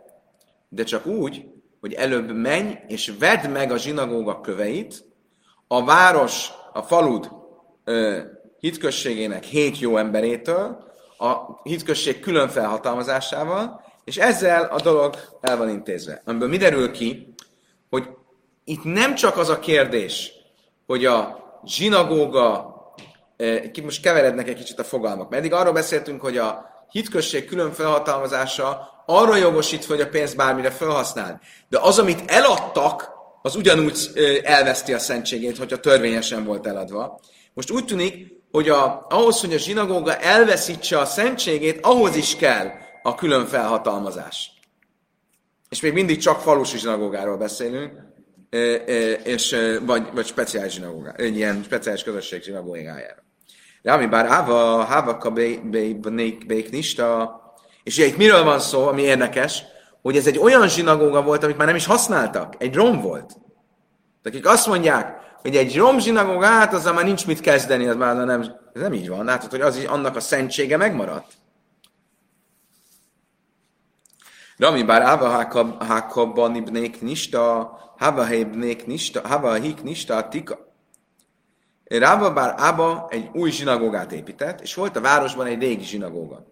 de 0.68 0.84
csak 0.84 1.06
úgy, 1.06 1.46
hogy 1.80 1.92
előbb 1.92 2.30
menj, 2.30 2.78
és 2.86 3.12
vedd 3.18 3.48
meg 3.48 3.70
a 3.70 3.76
zsinagóga 3.76 4.40
köveit, 4.40 5.04
a 5.66 5.84
város, 5.84 6.50
a 6.72 6.82
falud 6.82 7.30
ö, 7.84 8.20
hitközségének 8.58 9.44
hét 9.44 9.78
jó 9.78 9.96
emberétől, 9.96 10.90
a 11.18 11.60
hitközség 11.62 12.20
külön 12.20 12.48
felhatalmazásával, 12.48 13.84
és 14.04 14.16
ezzel 14.16 14.64
a 14.64 14.80
dolog 14.80 15.16
el 15.40 15.56
van 15.56 15.68
intézve. 15.68 16.22
Amiből 16.24 16.48
mi 16.48 16.56
derül 16.56 16.90
ki, 16.90 17.34
hogy 17.90 18.08
itt 18.64 18.84
nem 18.84 19.14
csak 19.14 19.36
az 19.36 19.48
a 19.48 19.58
kérdés, 19.58 20.32
hogy 20.86 21.04
a 21.04 21.41
zsinagóga, 21.64 22.70
most 23.82 24.02
keverednek 24.02 24.48
egy 24.48 24.56
kicsit 24.56 24.78
a 24.78 24.84
fogalmak, 24.84 25.28
mert 25.28 25.42
eddig 25.42 25.52
arról 25.52 25.72
beszéltünk, 25.72 26.20
hogy 26.20 26.36
a 26.36 26.70
hitközség 26.90 27.44
külön 27.44 27.72
felhatalmazása 27.72 28.90
arra 29.06 29.36
jogosít, 29.36 29.84
hogy 29.84 30.00
a 30.00 30.08
pénzt 30.08 30.36
bármire 30.36 30.70
felhasznál. 30.70 31.40
De 31.68 31.78
az, 31.78 31.98
amit 31.98 32.30
eladtak, 32.30 33.10
az 33.42 33.56
ugyanúgy 33.56 33.98
elveszti 34.42 34.92
a 34.92 34.98
szentségét, 34.98 35.58
hogyha 35.58 35.80
törvényesen 35.80 36.44
volt 36.44 36.66
eladva. 36.66 37.20
Most 37.54 37.70
úgy 37.70 37.84
tűnik, 37.84 38.40
hogy 38.50 38.68
a, 38.68 39.06
ahhoz, 39.08 39.40
hogy 39.40 39.54
a 39.54 39.58
zsinagóga 39.58 40.16
elveszítse 40.16 40.98
a 40.98 41.04
szentségét, 41.04 41.78
ahhoz 41.82 42.16
is 42.16 42.36
kell 42.36 42.70
a 43.02 43.14
külön 43.14 43.46
felhatalmazás. 43.46 44.50
És 45.68 45.80
még 45.80 45.92
mindig 45.92 46.18
csak 46.18 46.40
falusi 46.40 46.78
zsinagógáról 46.78 47.36
beszélünk, 47.36 47.92
és, 49.24 49.56
vagy, 49.86 50.08
vagy 50.14 50.26
speciális 50.26 50.72
zsinagógáról, 50.72 51.26
egy 51.26 51.36
ilyen 51.36 51.62
speciális 51.64 52.02
közösség 52.02 52.42
zsinagógájára. 52.42 53.22
De 53.82 53.92
ami 53.92 54.06
bár 54.06 54.26
Áva, 54.26 54.84
Hávaka 54.84 55.30
Bék 55.30 56.70
Nista, 56.70 57.40
és 57.82 57.96
ugye 57.96 58.06
itt 58.06 58.16
miről 58.16 58.44
van 58.44 58.60
szó, 58.60 58.86
ami 58.86 59.02
érdekes, 59.02 59.62
hogy 60.02 60.16
ez 60.16 60.26
egy 60.26 60.38
olyan 60.38 60.68
zsinagóga 60.68 61.22
volt, 61.22 61.44
amit 61.44 61.56
már 61.56 61.66
nem 61.66 61.76
is 61.76 61.86
használtak, 61.86 62.54
egy 62.58 62.74
rom 62.74 63.00
volt. 63.00 63.32
De 64.22 64.28
akik 64.28 64.46
azt 64.46 64.66
mondják, 64.66 65.16
hogy 65.40 65.56
egy 65.56 65.76
rom 65.76 65.98
zsinagógát, 65.98 66.74
azzal 66.74 66.92
már 66.92 67.04
nincs 67.04 67.26
mit 67.26 67.40
kezdeni, 67.40 67.86
az 67.86 67.96
már 67.96 68.16
nem, 68.16 68.40
ez 68.40 68.80
nem 68.80 68.92
így 68.92 69.08
van. 69.08 69.24
Látod, 69.24 69.50
hogy 69.50 69.60
az, 69.60 69.84
annak 69.86 70.16
a 70.16 70.20
szentsége 70.20 70.76
megmaradt. 70.76 71.32
Rami 74.56 74.82
bár 74.82 75.02
Ava 75.02 75.28
Hákabban 75.84 76.54
ibnék 76.54 77.00
nista, 77.00 77.70
Hava 77.98 78.32
ibnék 78.32 78.86
nista, 78.86 79.28
Hava 79.28 79.54
hik 79.54 79.82
nista 79.82 80.28
tika. 80.28 80.70
Rába 81.84 82.32
bár 82.32 82.54
Ába 82.56 83.06
egy 83.10 83.30
új 83.32 83.50
zsinagógát 83.50 84.12
épített, 84.12 84.60
és 84.60 84.74
volt 84.74 84.96
a 84.96 85.00
városban 85.00 85.46
egy 85.46 85.60
régi 85.60 85.84
zsinagóga. 85.84 86.46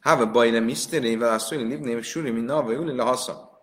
Hava 0.00 0.30
bajne 0.30 0.60
miszterével 0.60 1.32
a 1.32 1.38
szüli 1.38 1.64
libné, 1.64 2.00
suri, 2.00 2.30
mint 2.30 2.46
nava, 2.46 2.72
uli 2.72 2.98
hasza. 2.98 3.60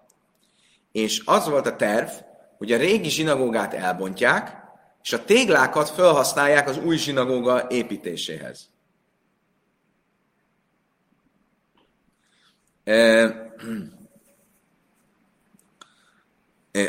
És 0.91 1.21
az 1.25 1.49
volt 1.49 1.67
a 1.67 1.75
terv, 1.75 2.09
hogy 2.57 2.71
a 2.71 2.77
régi 2.77 3.09
zsinagógát 3.09 3.73
elbontják, 3.73 4.63
és 5.03 5.13
a 5.13 5.23
téglákat 5.23 5.89
felhasználják 5.89 6.69
az 6.69 6.77
új 6.77 6.97
zsinagóga 6.97 7.65
építéséhez. 7.69 8.69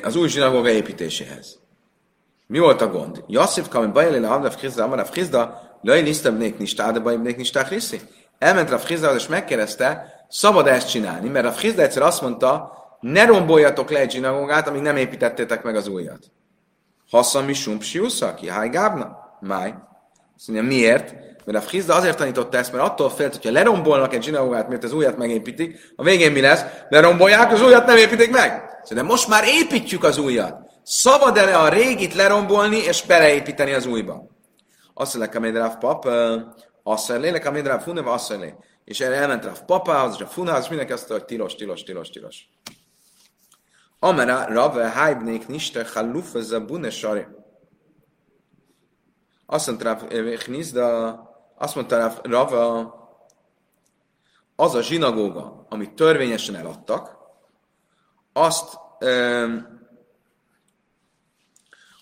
Az 0.03 0.17
új 0.17 0.29
zsinagóga 0.29 0.69
építéséhez. 0.69 1.59
Mi 2.47 2.59
volt 2.59 2.81
a 2.81 2.89
gond? 2.89 3.25
Jasszif 3.27 3.69
kamin 3.69 3.93
bajeli 3.93 4.19
le 4.19 4.27
Havdav 4.27 4.57
Chizda, 4.57 4.85
Amarav 4.85 5.11
Chizda, 5.11 5.61
Laj 5.83 6.03
nisztabnék 6.03 6.59
nistá, 6.59 6.91
de 6.91 6.99
bajibnék 6.99 7.37
nistá 7.37 7.65
Christi. 7.65 8.01
Elment 8.39 8.71
a 8.71 8.79
Chizda, 8.79 9.15
és 9.15 9.27
megkérdezte, 9.27 10.15
szabad 10.29 10.67
ezt 10.67 10.91
csinálni, 10.91 11.29
mert 11.29 11.47
a 11.47 11.55
Chizda 11.55 11.83
egyszer 11.83 12.03
azt 12.03 12.23
mondta, 12.23 12.73
ne 13.01 13.25
romboljatok 13.25 13.91
le 13.91 13.99
egy 13.99 14.11
zsinagógát, 14.11 14.69
amíg 14.69 14.83
nem 14.83 14.97
építettétek 14.97 15.63
meg 15.63 15.77
az 15.77 15.89
újat. 15.89 16.31
Hassa 17.11 17.43
mi 17.43 17.53
sumpsiusza, 17.53 18.35
ki 18.35 18.49
háj 18.49 18.69
gábna? 18.69 19.39
Máj. 19.41 19.75
Azt 20.37 20.49
mondja, 20.49 20.67
miért? 20.67 21.15
Mert 21.45 21.59
a 21.59 21.61
Frizda 21.61 21.95
azért 21.95 22.17
tanította 22.17 22.59
ezt, 22.59 22.73
mert 22.73 22.85
attól 22.85 23.11
félt, 23.11 23.33
hogyha 23.33 23.51
lerombolnak 23.51 24.15
egy 24.15 24.23
zsinagógát, 24.23 24.69
mert 24.69 24.85
az 24.85 24.93
újat 24.93 25.17
megépítik, 25.17 25.93
a 25.97 26.03
végén 26.03 26.33
mi 26.33 26.41
lesz? 26.41 26.65
Lerombolják, 26.89 27.53
az 27.53 27.63
újat 27.63 27.87
nem 27.87 27.97
építik 27.97 28.31
meg. 28.31 28.63
De 28.91 29.03
most 29.03 29.29
már 29.29 29.45
építjük 29.45 30.05
az 30.05 30.19
újat. 30.19 30.61
Szabad 30.83 31.37
e 31.37 31.59
a 31.61 31.69
régit 31.69 32.15
lerombolni 32.15 32.77
és 32.77 33.03
beleépíteni 33.03 33.73
az 33.73 33.87
újba? 33.87 34.29
Azt 34.95 35.17
mondja, 35.17 35.39
a 35.39 35.43
Médráv 35.43 35.79
pap, 35.79 36.05
azt 36.83 37.09
mondja, 37.09 37.49
a 37.49 37.51
Médráv 37.51 37.83
huneva, 37.83 38.13
azt 38.13 38.35
és 38.87 39.01
erre 39.01 39.15
elment 39.15 39.45
a 39.45 39.53
papához, 39.67 40.15
és 40.15 40.23
a 40.23 40.27
funához, 40.27 40.63
és 40.63 40.69
mindenki 40.69 40.93
azt 40.93 41.09
mondta, 41.09 41.27
hogy 41.27 41.37
tilos, 41.37 41.55
tilos, 41.55 41.83
tilos, 41.83 42.11
tilos. 42.11 42.49
Amera 43.99 44.47
rave 44.49 44.89
haibnék 44.89 45.47
niste 45.47 45.87
hallufa 45.95 46.41
zabune 46.41 46.91
sari. 46.91 47.27
Azt 49.47 49.67
mondta 49.67 49.85
rá, 49.85 49.95
de 50.73 50.85
azt 51.57 51.75
mondta 51.75 51.97
rá, 51.97 52.15
rave, 52.23 52.87
az 54.57 54.75
a 54.75 54.83
zsinagóga, 54.83 55.67
amit 55.69 55.95
törvényesen 55.95 56.55
eladtak, 56.55 57.17
azt 58.33 58.79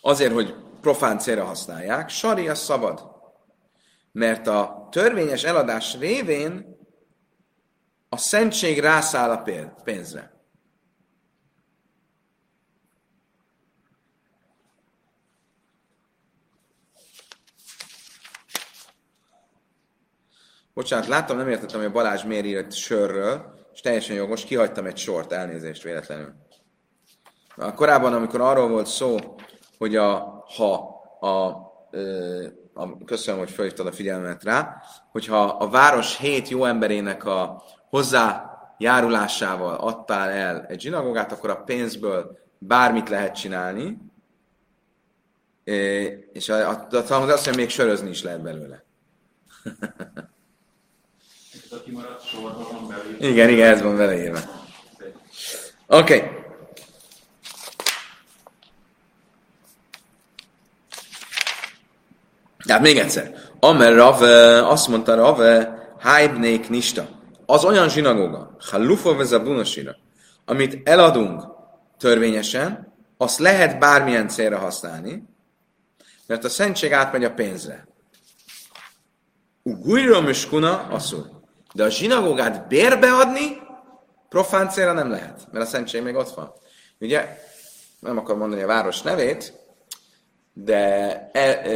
azért, 0.02 0.32
hogy 0.32 0.54
profán 0.80 1.18
célra 1.18 1.44
használják, 1.44 2.08
sari 2.08 2.48
a 2.48 2.54
szabad. 2.54 3.12
Mert 4.12 4.46
a 4.46 4.88
törvényes 4.90 5.44
eladás 5.44 5.98
révén 5.98 6.76
a 8.08 8.16
szentség 8.16 8.80
rászáll 8.80 9.30
a 9.30 9.42
pénzre. 9.84 10.33
Bocsánat, 20.74 21.06
láttam, 21.06 21.36
nem 21.36 21.48
értettem, 21.48 21.78
hogy 21.78 21.88
a 21.88 21.92
Balázs 21.92 22.22
miért 22.22 22.44
írt 22.44 22.72
sörről, 22.72 23.54
és 23.72 23.80
teljesen 23.80 24.16
jogos, 24.16 24.44
kihagytam 24.44 24.86
egy 24.86 24.96
sort, 24.96 25.32
elnézést 25.32 25.82
véletlenül. 25.82 26.32
A 27.56 27.74
korábban, 27.74 28.12
amikor 28.14 28.40
arról 28.40 28.68
volt 28.68 28.86
szó, 28.86 29.16
hogy 29.78 29.96
a, 29.96 30.44
ha 30.56 31.00
a, 31.20 31.46
a, 32.74 33.04
köszönöm, 33.04 33.40
hogy 33.40 33.50
felhívtad 33.50 33.86
a 33.86 33.92
figyelmet 33.92 34.42
rá, 34.42 34.82
hogyha 35.10 35.44
a 35.44 35.68
város 35.68 36.18
hét 36.18 36.48
jó 36.48 36.64
emberének 36.64 37.24
a 37.24 37.62
hozzájárulásával 37.88 39.74
adtál 39.74 40.30
el 40.30 40.66
egy 40.66 40.80
zsinagógát, 40.80 41.32
akkor 41.32 41.50
a 41.50 41.62
pénzből 41.62 42.38
bármit 42.58 43.08
lehet 43.08 43.34
csinálni, 43.34 43.98
és 46.32 46.48
a, 46.48 46.68
a, 46.68 46.86
a, 46.90 46.96
azt 46.96 47.10
mondja, 47.10 47.52
még 47.56 47.68
sörözni 47.68 48.08
is 48.08 48.22
lehet 48.22 48.42
belőle. 48.42 48.84
Igen, 53.20 53.48
igen, 53.48 53.72
ez 53.72 53.82
van 53.82 53.96
vele. 53.96 54.14
Oké. 55.86 56.16
Okay. 56.16 56.42
Tehát 62.64 62.82
még 62.82 62.98
egyszer. 62.98 63.34
Amer 63.60 63.94
Rave, 63.94 64.66
azt 64.68 64.88
mondta 64.88 65.14
Rave, 65.14 65.78
Haibnék 66.00 66.68
Nista. 66.68 67.08
Az 67.46 67.64
olyan 67.64 67.88
zsinagóga, 67.88 68.56
Halufa 68.60 69.14
vezabunasira, 69.14 69.96
amit 70.44 70.88
eladunk 70.88 71.42
törvényesen, 71.98 72.92
azt 73.16 73.38
lehet 73.38 73.78
bármilyen 73.78 74.28
célra 74.28 74.58
használni, 74.58 75.28
mert 76.26 76.44
a 76.44 76.48
szentség 76.48 76.92
átmegy 76.92 77.24
a 77.24 77.34
pénzre. 77.34 77.86
Ugujra 79.62 80.24
kuna 80.50 80.86
asszul. 80.90 81.33
De 81.74 81.84
a 81.84 81.88
zsinagógát 81.88 82.68
bérbeadni 82.68 83.62
profán 84.28 84.68
célra 84.68 84.92
nem 84.92 85.10
lehet, 85.10 85.46
mert 85.52 85.64
a 85.64 85.68
szentség 85.68 86.02
még 86.02 86.14
ott 86.14 86.30
van. 86.30 86.52
Ugye, 87.00 87.38
nem 88.00 88.18
akar 88.18 88.36
mondani 88.36 88.62
a 88.62 88.66
város 88.66 89.02
nevét, 89.02 89.52
de 90.52 90.80
e, 91.32 91.40
e, 91.40 91.72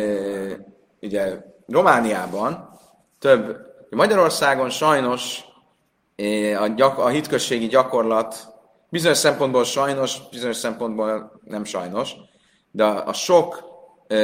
ugye 1.00 1.36
Romániában 1.66 2.78
több, 3.18 3.56
Magyarországon 3.90 4.70
sajnos 4.70 5.44
e, 6.16 6.60
a, 6.60 6.66
gyak, 6.66 6.98
a 6.98 7.08
hitközségi 7.08 7.66
gyakorlat 7.66 8.46
bizonyos 8.88 9.18
szempontból 9.18 9.64
sajnos, 9.64 10.28
bizonyos 10.30 10.56
szempontból 10.56 11.40
nem 11.44 11.64
sajnos, 11.64 12.14
de 12.70 12.84
a, 12.84 13.06
a 13.06 13.12
sok 13.12 13.64
e, 14.06 14.16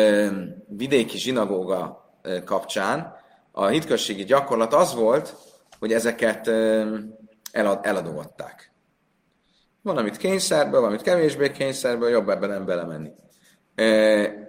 vidéki 0.69 1.19
zsinagóga 1.19 2.11
e, 2.23 2.43
kapcsán 2.43 3.17
a 3.53 3.67
hitközségi 3.67 4.25
gyakorlat 4.25 4.75
az 4.75 4.95
volt, 4.95 5.37
hogy 5.85 5.93
ezeket 5.93 6.49
elad, 7.53 7.79
eladogatták. 7.83 8.73
Van, 9.83 9.97
amit 9.97 10.17
kényszerből, 10.17 10.81
van, 10.81 10.89
amit 10.89 11.03
kevésbé 11.03 11.51
kényszerből, 11.51 12.09
jobb 12.09 12.29
ebben 12.29 12.49
nem 12.49 12.65
belemenni. 12.65 13.11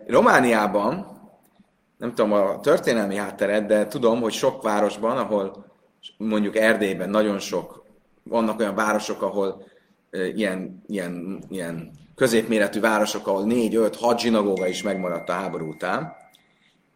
Romániában, 0.08 1.20
nem 1.98 2.14
tudom 2.14 2.32
a 2.32 2.60
történelmi 2.60 3.16
hátteret, 3.16 3.66
de 3.66 3.88
tudom, 3.88 4.22
hogy 4.22 4.32
sok 4.32 4.64
városban, 4.64 5.18
ahol 5.18 5.66
mondjuk 6.18 6.56
Erdélyben 6.56 7.10
nagyon 7.10 7.40
sok, 7.40 7.86
vannak 8.24 8.60
olyan 8.60 8.76
városok, 8.76 9.22
ahol 9.22 9.64
ilyen, 10.12 10.84
ilyen, 10.88 11.44
ilyen 11.50 11.92
középméretű 12.16 12.80
városok, 12.80 13.28
ahol 13.28 13.46
négy, 13.46 13.76
öt, 13.76 13.96
hat 13.96 14.20
zsinagóga 14.20 14.68
is 14.68 14.84
megmaradt 14.84 15.30
a 15.30 15.34
háború 15.34 15.68
után, 15.68 16.16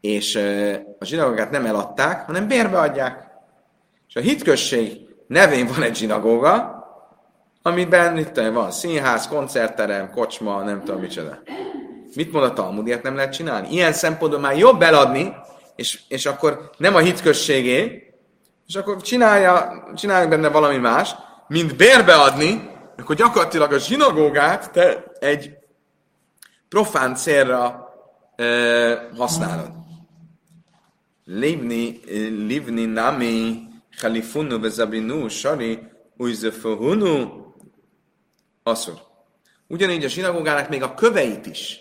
és 0.02 0.36
a 1.00 1.06
zsinagógát 1.06 1.52
nem 1.52 1.66
eladták, 1.66 2.26
hanem 2.26 2.48
bérbe 2.48 2.80
adják. 2.80 3.29
És 4.10 4.16
a 4.16 4.20
hitközség 4.20 4.98
nevén 5.28 5.68
van 5.68 5.84
egy 5.84 5.96
zsinagóga, 5.96 6.84
amiben 7.62 8.18
itt 8.18 8.36
van 8.36 8.72
színház, 8.72 9.28
koncertterem, 9.28 10.12
kocsma, 10.12 10.64
nem 10.64 10.84
tudom 10.84 11.02
micsoda. 11.02 11.40
Mit 12.16 12.32
mond 12.32 12.46
a 12.46 12.54
Talmud, 12.54 12.88
ilyet 12.88 13.04
nem 13.04 13.16
lehet 13.16 13.34
csinálni? 13.34 13.68
Ilyen 13.72 13.94
szempontból 13.94 14.40
már 14.40 14.58
jobb 14.58 14.82
eladni, 14.82 15.36
és, 15.76 16.00
és 16.08 16.26
akkor 16.26 16.70
nem 16.78 16.96
a 16.96 17.00
hitközségé, 17.00 18.12
és 18.68 18.76
akkor 18.76 19.02
csinálja, 19.02 19.84
csinálja 19.96 20.28
benne 20.28 20.48
valami 20.50 20.78
más, 20.78 21.16
mint 21.48 21.76
bérbeadni, 21.76 22.70
akkor 22.98 23.16
gyakorlatilag 23.16 23.72
a 23.72 23.80
zsinagógát 23.80 24.72
te 24.72 25.04
egy 25.20 25.58
profán 26.70 27.16
célra 27.16 27.90
ö, 28.36 28.94
használod. 29.18 29.72
Livni, 31.26 32.00
livni 32.48 32.86
nami 32.86 33.69
Chalifunu 34.00 34.62
vezabinu 34.62 35.30
sari 35.30 35.80
ujzefohunu 36.18 37.44
asszor. 38.64 38.98
Ugyanígy 39.68 40.04
a 40.04 40.08
zsinagógának 40.08 40.70
még 40.70 40.84
a 40.84 40.94
köveit 40.94 41.46
is 41.46 41.80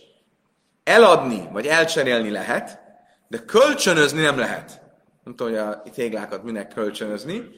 eladni 0.84 1.48
vagy 1.52 1.66
elcserélni 1.66 2.30
lehet, 2.30 2.80
de 3.28 3.38
kölcsönözni 3.38 4.20
nem 4.20 4.38
lehet. 4.38 4.82
Nem 5.24 5.34
tudom, 5.36 5.52
hogy 5.52 5.62
a 5.62 5.82
téglákat 5.94 6.42
minek 6.42 6.74
kölcsönözni. 6.74 7.48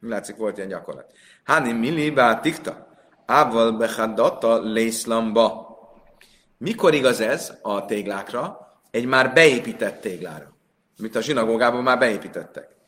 Látszik, 0.00 0.36
volt 0.36 0.56
ilyen 0.56 0.68
gyakorlat. 0.68 1.12
Hani 1.44 1.72
mili 1.72 2.14
tikta. 2.40 2.88
Ával 3.26 3.72
behadata 3.72 4.60
lészlamba. 4.60 5.68
Mikor 6.58 6.94
igaz 6.94 7.20
ez 7.20 7.52
a 7.62 7.84
téglákra? 7.84 8.58
Egy 8.90 9.06
már 9.06 9.32
beépített 9.32 10.00
téglára. 10.00 10.56
Amit 10.98 11.16
a 11.16 11.20
zsinagógában 11.20 11.82
már 11.82 11.98
beépítettek. 11.98 12.78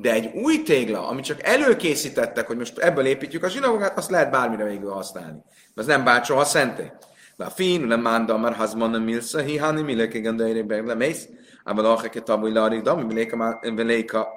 De 0.00 0.12
egy 0.12 0.34
új 0.34 0.62
tégla, 0.62 1.08
amit 1.08 1.24
csak 1.24 1.42
előkészítettek, 1.42 2.46
hogy 2.46 2.56
most 2.56 2.78
ebből 2.78 3.06
építjük 3.06 3.42
a 3.42 3.48
zsinagógát, 3.48 3.98
azt 3.98 4.10
lehet 4.10 4.30
bármire 4.30 4.64
végül 4.64 4.90
használni. 4.90 5.38
Az 5.74 5.86
nem 5.86 6.04
bárt 6.04 6.24
soha 6.24 6.44
szenté. 6.44 6.92
La 7.36 7.50
fin, 7.50 7.86
le 7.86 7.96
manda 7.96 8.36
mar 8.36 8.54
hazman 8.54 8.94
a 8.94 8.98
milsa, 8.98 9.40
hi 9.40 9.56
hani 9.56 9.82
mileke 9.82 10.20
gandaire 10.20 10.62
be 10.62 10.80
le 10.80 10.94
mész, 10.94 11.28
ával 11.64 11.84
acheke 11.84 12.20
tabu 12.20 12.52
larik 12.52 12.82
dami, 12.82 13.28
beléka 13.74 14.28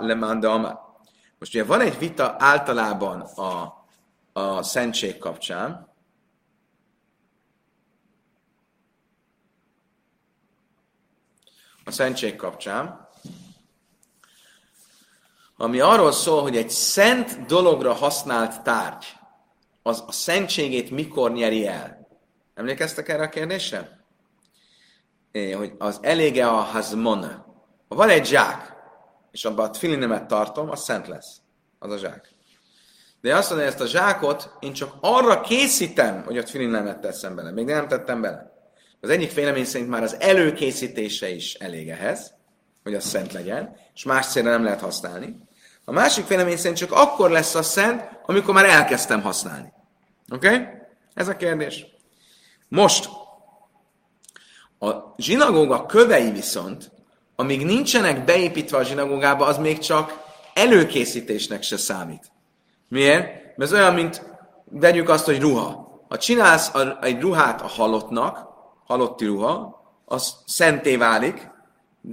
le 0.00 0.14
manda. 0.14 0.58
Most 1.38 1.54
ugye 1.54 1.64
van 1.64 1.80
egy 1.80 1.98
vita 1.98 2.36
általában 2.38 3.20
a, 3.20 3.74
a 4.32 4.62
szentség 4.62 5.18
kapcsán, 5.18 5.94
a 11.84 11.90
szentség 11.90 12.36
kapcsán, 12.36 13.05
ami 15.56 15.80
arról 15.80 16.12
szól, 16.12 16.42
hogy 16.42 16.56
egy 16.56 16.70
szent 16.70 17.46
dologra 17.46 17.92
használt 17.92 18.62
tárgy, 18.62 19.06
az 19.82 20.04
a 20.06 20.12
szentségét 20.12 20.90
mikor 20.90 21.32
nyeri 21.32 21.66
el. 21.66 22.08
Emlékeztek 22.54 23.08
erre 23.08 23.22
a 23.22 23.28
kérdésre? 23.28 24.04
É, 25.32 25.50
hogy 25.50 25.72
az 25.78 25.98
elége 26.02 26.48
a 26.48 26.54
hazmon. 26.54 27.20
Ha 27.88 27.94
van 27.94 28.08
egy 28.08 28.26
zsák, 28.26 28.74
és 29.30 29.44
abban 29.44 29.68
a 29.68 29.74
filinemet 29.74 30.26
tartom, 30.26 30.70
az 30.70 30.82
szent 30.82 31.08
lesz. 31.08 31.40
Az 31.78 31.92
a 31.92 31.98
zsák. 31.98 32.34
De 33.20 33.36
azt 33.36 33.50
mondja, 33.50 33.66
hogy 33.66 33.74
ezt 33.74 33.94
a 33.94 33.98
zsákot 33.98 34.50
én 34.60 34.72
csak 34.72 34.94
arra 35.00 35.40
készítem, 35.40 36.22
hogy 36.24 36.38
ott 36.38 36.48
filinemet 36.48 37.00
teszem 37.00 37.34
bele. 37.34 37.50
Még 37.50 37.64
nem 37.64 37.88
tettem 37.88 38.20
bele. 38.20 38.52
Az 39.00 39.08
egyik 39.08 39.32
vélemény 39.34 39.64
szerint 39.64 39.90
már 39.90 40.02
az 40.02 40.16
előkészítése 40.20 41.28
is 41.28 41.54
elég 41.54 41.88
ehhez, 41.88 42.34
hogy 42.86 42.94
az 42.94 43.04
szent 43.04 43.32
legyen, 43.32 43.76
és 43.94 44.04
más 44.04 44.26
célra 44.26 44.50
nem 44.50 44.64
lehet 44.64 44.80
használni. 44.80 45.36
A 45.84 45.92
másik 45.92 46.26
vélemény 46.26 46.56
szerint 46.56 46.76
csak 46.76 46.92
akkor 46.92 47.30
lesz 47.30 47.54
a 47.54 47.62
szent, 47.62 48.08
amikor 48.26 48.54
már 48.54 48.64
elkezdtem 48.64 49.22
használni. 49.22 49.72
Oké? 50.32 50.46
Okay? 50.46 50.66
Ez 51.14 51.28
a 51.28 51.36
kérdés. 51.36 51.86
Most, 52.68 53.08
a 54.78 54.94
zsinagóga 55.16 55.86
kövei 55.86 56.30
viszont, 56.30 56.90
amíg 57.36 57.64
nincsenek 57.64 58.24
beépítve 58.24 58.78
a 58.78 58.84
zsinagógába, 58.84 59.46
az 59.46 59.58
még 59.58 59.78
csak 59.78 60.22
előkészítésnek 60.54 61.62
se 61.62 61.76
számít. 61.76 62.30
Miért? 62.88 63.24
Mert 63.56 63.70
ez 63.70 63.72
olyan, 63.72 63.94
mint 63.94 64.22
vegyük 64.64 65.08
azt, 65.08 65.24
hogy 65.24 65.40
ruha. 65.40 66.04
Ha 66.08 66.18
csinálsz 66.18 66.70
egy 67.00 67.20
ruhát 67.20 67.60
a 67.60 67.66
halottnak, 67.66 68.48
halotti 68.84 69.24
ruha, 69.24 69.84
az 70.04 70.34
szenté 70.46 70.96
válik, 70.96 71.54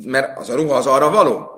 mert 0.06 0.38
az 0.38 0.50
a 0.50 0.56
ruha 0.56 0.76
az 0.76 0.88
arra 0.88 1.10
való. 1.10 1.52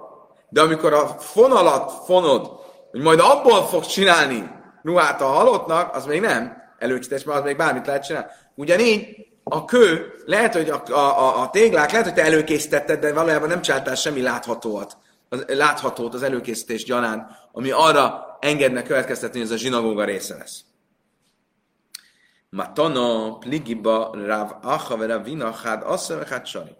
De 0.49 0.61
amikor 0.61 0.93
a 0.93 1.07
fonalat 1.07 1.91
fonod, 2.05 2.51
hogy 2.91 3.01
majd 3.01 3.19
abból 3.19 3.63
fogsz 3.63 3.87
csinálni 3.87 4.51
ruhát 4.83 5.21
a 5.21 5.25
halottnak, 5.25 5.95
az 5.95 6.05
még 6.05 6.21
nem 6.21 6.63
előkészítés, 6.77 7.23
mert 7.23 7.39
az 7.39 7.45
még 7.45 7.57
bármit 7.57 7.85
lehet 7.85 8.05
csinálni. 8.05 8.27
Ugyanígy 8.55 9.27
a 9.43 9.65
kő, 9.65 10.13
lehet, 10.25 10.53
hogy 10.53 10.69
a, 10.69 10.83
a, 10.87 11.41
a 11.41 11.49
téglák, 11.49 11.91
lehet, 11.91 12.05
hogy 12.05 12.15
te 12.15 12.23
előkészítetted, 12.23 12.99
de 12.99 13.13
valójában 13.13 13.47
nem 13.47 13.61
csináltál 13.61 13.95
semmi 13.95 14.21
láthatóat, 14.21 14.97
az, 15.29 15.45
láthatót 15.47 16.13
az 16.13 16.23
előkészítés 16.23 16.83
gyanán, 16.83 17.37
ami 17.51 17.71
arra 17.71 18.37
engedne 18.39 18.83
következtetni, 18.83 19.39
hogy 19.39 19.47
ez 19.47 19.53
a 19.53 19.57
zsinagóga 19.57 20.03
része 20.03 20.37
lesz. 20.37 20.63
Matana, 22.49 23.37
pligiba, 23.37 24.11
rav 24.25 24.51
acha, 24.61 25.21
vina, 25.23 25.51
hát 25.51 25.83
assza, 25.83 26.25
hát 26.25 26.45
sari. 26.45 26.75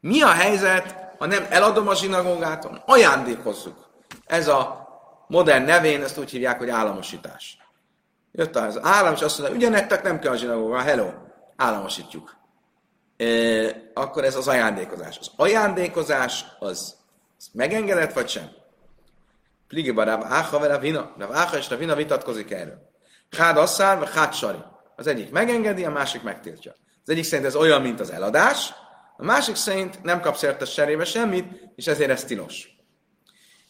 Mi 0.00 0.22
a 0.22 0.30
helyzet, 0.30 1.14
ha 1.18 1.26
nem 1.26 1.46
eladom 1.48 1.88
a 1.88 1.94
zsinagógát, 1.94 2.64
hanem 2.64 2.82
ajándékozzuk? 2.86 3.88
Ez 4.26 4.48
a 4.48 4.88
modern 5.26 5.64
nevén, 5.64 6.02
ezt 6.02 6.18
úgy 6.18 6.30
hívják, 6.30 6.58
hogy 6.58 6.68
államosítás. 6.68 7.58
Jött 8.32 8.56
az 8.56 8.78
állam, 8.82 9.14
és 9.14 9.20
azt 9.20 9.38
mondja, 9.38 9.56
ugye 9.56 9.68
nektek 9.68 10.02
nem 10.02 10.18
kell 10.18 10.32
a 10.32 10.36
zsinagóga, 10.36 10.80
hello, 10.80 11.10
államosítjuk. 11.56 12.36
E, 13.16 13.26
akkor 13.94 14.24
ez 14.24 14.36
az 14.36 14.48
ajándékozás. 14.48 15.18
Az 15.18 15.30
ajándékozás 15.36 16.44
az, 16.58 16.96
az 17.38 17.48
megengedett, 17.52 18.12
vagy 18.12 18.28
sem? 18.28 18.50
Pligiba 19.68 20.04
Rav 20.04 20.22
Áha 20.24 20.78
Vina. 20.78 21.14
Rav 21.18 21.32
Áha 21.32 21.56
és 21.56 21.68
Vina 21.78 21.94
vitatkozik 21.94 22.50
erről. 22.50 22.90
Hád 23.36 23.56
asszár, 23.56 23.98
vagy 23.98 24.10
hád 24.10 24.32
sari. 24.32 24.58
Az 24.96 25.06
egyik 25.06 25.30
megengedi, 25.30 25.84
a 25.84 25.90
másik 25.90 26.22
megtiltja. 26.22 26.74
Az 27.04 27.10
egyik 27.10 27.24
szerint 27.24 27.46
ez 27.46 27.56
olyan, 27.56 27.82
mint 27.82 28.00
az 28.00 28.10
eladás, 28.10 28.72
a 29.20 29.24
másik 29.24 29.54
szerint 29.54 30.02
nem 30.02 30.20
kapsz 30.20 30.42
érte 30.42 30.64
serébe 30.64 31.04
semmit, 31.04 31.72
és 31.74 31.86
ezért 31.86 32.10
ez 32.10 32.24
tilos. 32.24 32.68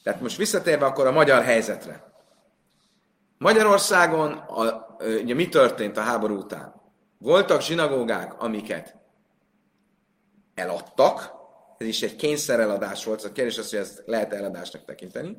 Tehát 0.02 0.20
most 0.20 0.36
visszatérve 0.36 0.86
akkor 0.86 1.06
a 1.06 1.12
magyar 1.12 1.42
helyzetre. 1.42 2.12
Magyarországon 3.38 4.32
a, 4.32 4.96
ugye 5.22 5.34
mi 5.34 5.48
történt 5.48 5.96
a 5.96 6.00
háború 6.00 6.36
után? 6.36 6.74
Voltak 7.18 7.62
zsinagógák, 7.62 8.42
amiket 8.42 8.96
eladtak, 10.54 11.32
ez 11.78 11.86
is 11.86 12.02
egy 12.02 12.16
kényszereladás 12.16 13.04
volt, 13.04 13.24
a 13.24 13.32
kérdés 13.32 13.58
az, 13.58 13.70
hogy 13.70 13.78
ezt 13.78 14.02
lehet 14.06 14.32
eladásnak 14.32 14.84
tekinteni. 14.84 15.36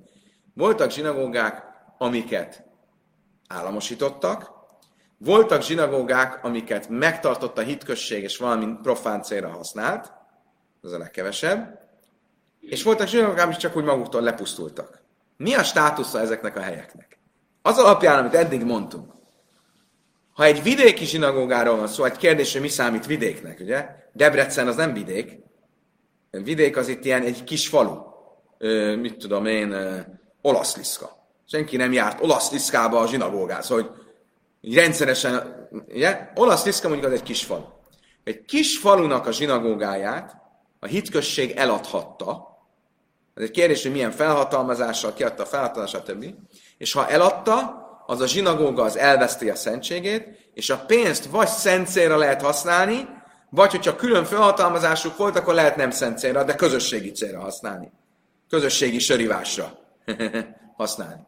Voltak 0.53 0.91
zsinagógák, 0.91 1.63
amiket 1.97 2.65
államosítottak, 3.47 4.51
voltak 5.23 5.61
zsinagógák, 5.61 6.43
amiket 6.43 6.89
megtartott 6.89 7.57
a 7.57 7.61
hitközség, 7.61 8.23
és 8.23 8.37
valami 8.37 8.75
profán 8.81 9.21
célra 9.21 9.49
használt, 9.49 10.11
az 10.81 10.91
a 10.91 10.97
legkevesebb, 10.97 11.79
és 12.59 12.83
voltak 12.83 13.07
zsinagógák, 13.07 13.45
amik 13.45 13.57
csak 13.57 13.75
úgy 13.75 13.83
maguktól 13.83 14.21
lepusztultak. 14.21 15.01
Mi 15.37 15.53
a 15.53 15.63
státusza 15.63 16.19
ezeknek 16.19 16.57
a 16.57 16.61
helyeknek? 16.61 17.19
Az 17.61 17.77
alapján, 17.77 18.19
amit 18.19 18.33
eddig 18.33 18.63
mondtunk, 18.63 19.11
ha 20.33 20.43
egy 20.43 20.63
vidéki 20.63 21.05
zsinagógáról 21.05 21.77
van 21.77 21.87
szó, 21.87 22.03
egy 22.03 22.17
kérdés, 22.17 22.51
hogy 22.51 22.61
mi 22.61 22.67
számít 22.67 23.05
vidéknek, 23.05 23.59
ugye? 23.59 23.87
Debrecen 24.13 24.67
az 24.67 24.75
nem 24.75 24.93
vidék. 24.93 25.39
Vidék 26.29 26.77
az 26.77 26.87
itt 26.87 27.05
ilyen 27.05 27.21
egy 27.23 27.43
kis 27.43 27.67
falu. 27.67 27.97
Ö, 28.57 28.95
mit 28.95 29.17
tudom 29.17 29.45
én, 29.45 29.71
ö, 29.71 29.99
olaszliszka. 30.41 31.27
Senki 31.47 31.77
nem 31.77 31.93
járt 31.93 32.23
olaszliszkába 32.23 32.99
a 32.99 33.07
zsinagógához, 33.07 33.67
hogy 33.67 33.89
rendszeresen, 34.61 35.67
ugye? 35.87 36.29
Olaszliszka 36.35 36.87
mondjuk 36.87 37.11
az 37.11 37.17
egy 37.17 37.23
kis 37.23 37.43
falu. 37.43 37.65
Egy 38.23 38.45
kis 38.45 38.77
falunak 38.77 39.27
a 39.27 39.31
zsinagógáját 39.31 40.35
a 40.79 40.85
hitközség 40.85 41.51
eladhatta, 41.51 42.49
ez 43.33 43.43
egy 43.43 43.51
kérdés, 43.51 43.81
hogy 43.81 43.91
milyen 43.91 44.11
felhatalmazással 44.11 45.13
kiadta 45.13 45.43
a 45.43 45.45
felhatalmazással, 45.45 46.01
stb. 46.01 46.25
És 46.77 46.93
ha 46.93 47.07
eladta, 47.07 47.79
az 48.05 48.21
a 48.21 48.27
zsinagóga 48.27 48.83
az 48.83 48.97
elveszti 48.97 49.49
a 49.49 49.55
szentségét, 49.55 50.49
és 50.53 50.69
a 50.69 50.85
pénzt 50.85 51.25
vagy 51.25 51.47
szent 51.47 51.87
célra 51.87 52.17
lehet 52.17 52.41
használni, 52.41 53.07
vagy 53.49 53.71
hogyha 53.71 53.95
külön 53.95 54.25
felhatalmazásuk 54.25 55.17
volt, 55.17 55.35
akkor 55.35 55.53
lehet 55.53 55.75
nem 55.75 55.91
szent 55.91 56.17
célra, 56.17 56.43
de 56.43 56.55
közösségi 56.55 57.11
célra 57.11 57.39
használni. 57.39 57.91
Közösségi 58.49 58.99
sörivásra 58.99 59.79
használni. 60.77 61.21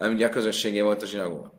Ugye 0.00 0.26
a 0.26 0.30
közösségé 0.30 0.80
volt 0.80 1.02
a 1.02 1.06
zsinagóga. 1.06 1.57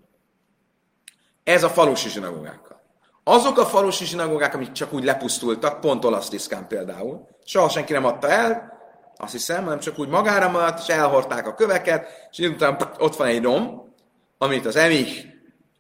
Ez 1.50 1.64
a 1.64 1.70
falusi 1.70 2.10
zsinagógákkal. 2.10 2.82
Azok 3.24 3.58
a 3.58 3.66
falusi 3.66 4.06
zsinagógák, 4.06 4.54
amik 4.54 4.72
csak 4.72 4.94
úgy 4.94 5.04
lepusztultak, 5.04 5.80
pont 5.80 6.06
olasz 6.06 6.30
diszkán 6.30 6.68
például, 6.68 7.28
soha 7.46 7.70
senki 7.70 7.94
nem 7.94 8.06
adta 8.06 8.30
el, 8.30 8.78
azt 9.18 9.32
hiszem, 9.32 9.64
hanem 9.64 9.80
csak 9.80 10.00
úgy 10.00 10.08
magára 10.08 10.50
maradt, 10.50 10.80
és 10.80 10.88
elhordták 10.88 11.48
a 11.48 11.54
köveket, 11.54 12.28
és 12.32 12.48
után 12.48 12.78
ott 12.98 13.16
van 13.16 13.28
egy 13.28 13.44
rom, 13.44 13.94
amit 14.38 14.66
az 14.66 14.76
Emich 14.76 15.26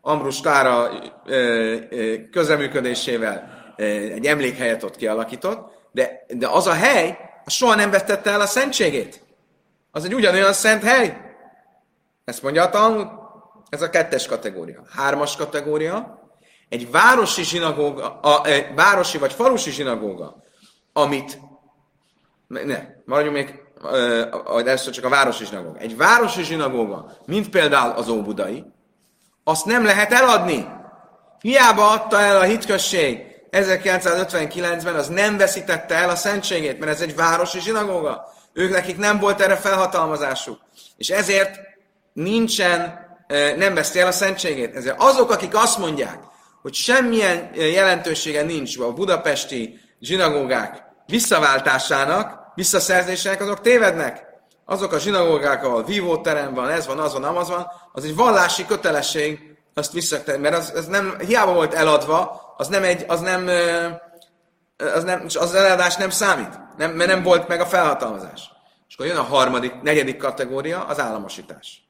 Ambrus 0.02 0.42
Klára 0.42 0.90
közreműködésével 2.32 3.74
egy 3.78 4.26
emlékhelyet 4.26 4.84
ott 4.84 4.96
kialakított, 4.96 5.90
de, 5.92 6.26
de 6.28 6.48
az 6.48 6.68
a 6.68 6.74
hely, 6.74 7.18
az 7.46 7.54
soha 7.54 7.76
nem 7.76 7.92
vesztette 7.92 8.32
el 8.32 8.42
a 8.42 8.46
szentségét. 8.46 9.22
Az 9.92 10.06
egy 10.06 10.14
ugyanolyan 10.14 10.54
szent 10.54 10.84
hely. 10.84 11.18
Ezt 12.26 12.42
mondja 12.42 12.64
a 12.64 12.70
Talmud. 12.70 13.19
Ez 13.70 13.82
a 13.82 13.90
kettes 13.90 14.28
kategória. 14.28 14.84
Hármas 14.96 15.36
kategória, 15.36 16.20
egy 16.70 16.92
városi 16.92 17.44
zsinagóga, 17.44 18.20
a, 18.20 18.46
egy 18.46 18.76
városi 18.76 19.18
vagy 19.18 19.34
falusi 19.34 19.72
zsinagóga, 19.72 20.44
amit, 20.94 21.40
ne, 22.48 22.80
maradjunk 23.06 23.36
még 23.36 23.68
először 24.66 24.94
csak 24.94 25.06
a 25.06 25.10
városi 25.10 25.46
zsinagóga. 25.46 25.78
Egy 25.78 25.98
városi 25.98 26.44
zsinagóga, 26.44 27.12
mint 27.26 27.50
például 27.50 27.92
az 27.92 28.10
Óbudai, 28.10 28.66
azt 29.44 29.66
nem 29.66 29.86
lehet 29.86 30.12
eladni. 30.12 30.68
Hiába 31.42 31.92
adta 31.92 32.20
el 32.20 32.38
a 32.38 32.44
hitkösség 32.44 33.30
1959-ben, 33.52 34.96
az 34.96 35.08
nem 35.08 35.38
veszítette 35.38 35.96
el 35.96 36.10
a 36.10 36.16
szentségét, 36.16 36.80
mert 36.80 36.92
ez 36.92 37.02
egy 37.02 37.16
városi 37.16 37.60
zsinagóga. 37.60 38.34
Ők 38.54 38.72
nekik 38.72 38.98
nem 38.98 39.20
volt 39.20 39.42
erre 39.42 39.56
felhatalmazásuk. 39.56 40.60
És 40.98 41.10
ezért 41.10 41.60
nincsen, 42.14 43.00
nem 43.58 43.74
veszti 43.74 44.00
el 44.00 44.08
a 44.08 44.12
szentségét. 44.12 44.76
Ezért 44.76 44.96
azok, 45.00 45.32
akik 45.32 45.56
azt 45.56 45.78
mondják, 45.78 46.20
hogy 46.62 46.74
semmilyen 46.74 47.50
jelentősége 47.54 48.44
nincs 48.44 48.78
a 48.78 48.94
budapesti 48.94 49.80
zsinagógák 50.02 50.84
visszaváltásának, 51.08 52.52
visszaszerzésének, 52.56 53.42
azok 53.42 53.62
tévednek. 53.62 54.28
Azok 54.66 54.94
a 54.94 55.00
zsinagógák, 55.00 55.64
ahol 55.64 55.84
vívóterem 55.84 56.54
van, 56.54 56.70
ez 56.70 56.88
van, 56.88 57.00
az 57.00 57.14
van, 57.14 57.24
az 57.24 57.50
van, 57.50 57.68
az 57.92 58.04
egy 58.04 58.16
vallási 58.16 58.66
kötelesség 58.66 59.40
azt 59.74 59.92
visszatenni, 59.92 60.42
mert 60.42 60.56
az, 60.56 60.72
az, 60.76 60.86
nem, 60.86 61.16
hiába 61.20 61.54
volt 61.54 61.74
eladva, 61.74 62.42
az 62.58 62.68
nem 62.68 62.84
egy, 62.84 63.06
az 63.08 63.20
nem, 63.20 63.50
az, 64.78 65.04
nem, 65.04 65.26
az 65.40 65.56
eladás 65.56 65.96
nem 65.96 66.10
számít, 66.10 66.60
nem, 66.78 66.92
mert 66.92 67.10
nem 67.10 67.24
volt 67.24 67.48
meg 67.48 67.62
a 67.62 67.66
felhatalmazás. 67.66 68.52
És 68.88 68.94
akkor 68.94 69.06
jön 69.06 69.18
a 69.18 69.22
harmadik, 69.22 69.82
negyedik 69.82 70.18
kategória, 70.18 70.86
az 70.86 71.00
államosítás. 71.00 71.89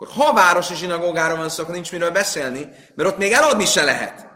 Akkor 0.00 0.14
ha 0.14 0.32
városi 0.32 0.74
zsinagógára 0.74 1.36
van 1.36 1.48
szó, 1.48 1.62
akkor 1.62 1.74
nincs 1.74 1.92
miről 1.92 2.10
beszélni, 2.10 2.68
mert 2.94 3.08
ott 3.08 3.18
még 3.18 3.32
eladni 3.32 3.64
se 3.64 3.84
lehet. 3.84 4.28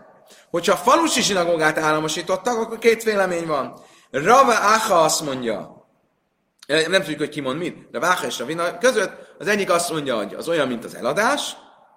Hogyha 0.50 0.72
a 0.72 0.76
falusi 0.76 1.22
zsinagógát 1.22 1.78
államosítottak, 1.78 2.58
akkor 2.58 2.78
két 2.78 3.02
vélemény 3.02 3.46
van. 3.46 3.80
Rava 4.10 4.74
Acha 4.74 5.02
azt 5.02 5.20
mondja, 5.20 5.86
nem 6.66 7.00
tudjuk, 7.00 7.18
hogy 7.18 7.28
ki 7.28 7.40
mond 7.40 7.58
mit, 7.58 7.90
de 7.90 7.98
Váha 7.98 8.26
és 8.26 8.38
Ravina 8.38 8.78
között 8.78 9.34
az 9.38 9.46
egyik 9.46 9.70
azt 9.70 9.90
mondja, 9.90 10.16
hogy 10.16 10.34
az 10.34 10.48
olyan, 10.48 10.68
mint 10.68 10.84
az 10.84 10.94
eladás, 10.94 11.56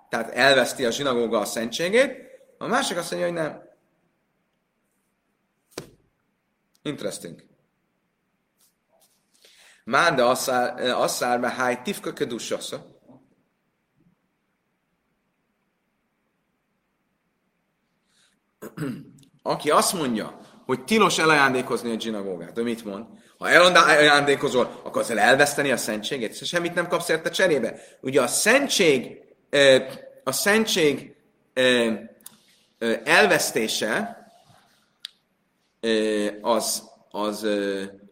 tehát 0.10 0.34
elveszti 0.34 0.86
a 0.86 0.92
zsinagóga 0.92 1.40
a 1.40 1.46
szentségét, 1.46 2.16
a 2.58 2.68
másik 2.68 2.98
azt 2.98 3.12
mondja, 3.12 3.30
hogy 3.30 3.38
nem. 3.38 3.62
Interesting. 6.82 7.44
Már 9.84 10.16
de 10.16 10.24
asszár 10.94 11.44
háj 11.44 11.82
tifka 11.82 12.14
kedusasza. 12.14 12.96
Aki 19.44 19.70
azt 19.70 19.94
mondja, 19.94 20.40
hogy 20.66 20.84
tilos 20.84 21.18
elajándékozni 21.18 21.96
a 21.96 22.00
zsinagógát. 22.00 22.58
Ő 22.58 22.64
mit 22.64 22.86
mond? 22.86 23.06
Ha 23.38 23.50
elajándékozol, 23.50 24.82
akkor 24.84 25.06
el 25.10 25.20
elveszteni 25.20 25.72
a 25.72 25.78
szentségét, 25.78 26.38
és 26.42 26.48
semmit 26.48 26.74
nem 26.74 26.88
kapsz 26.88 27.10
érte 27.10 27.30
cserébe. 27.30 27.80
Ugye 28.02 28.22
a 28.22 28.28
szentség, 28.28 29.18
a 30.24 30.32
szentség 30.32 31.16
elvesztése 33.04 34.18
az, 36.42 36.84
az 37.10 37.48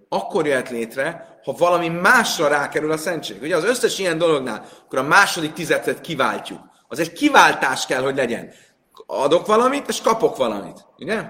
akkor 0.10 0.48
jött 0.48 0.70
létre, 0.70 1.40
ha 1.44 1.52
valami 1.52 1.88
másra 1.88 2.48
rákerül 2.48 2.92
a 2.92 2.98
szentség. 2.98 3.42
Ugye 3.42 3.56
az 3.56 3.64
összes 3.64 4.00
ilyen 4.00 4.18
dolognál, 4.18 4.66
akkor 4.86 5.00
a 5.00 5.04
második 5.04 5.54
tizedet 5.54 6.02
kiváltjuk. 6.02 6.60
Az 6.88 7.00
egy 7.00 7.14
kiváltás 7.14 7.86
kell, 7.86 8.02
hogy 8.02 8.16
legyen. 8.16 8.54
Adok 9.06 9.46
valamit, 9.46 9.88
és 9.88 10.02
kapok 10.02 10.38
valamit. 10.38 10.86
Ugye? 10.98 11.24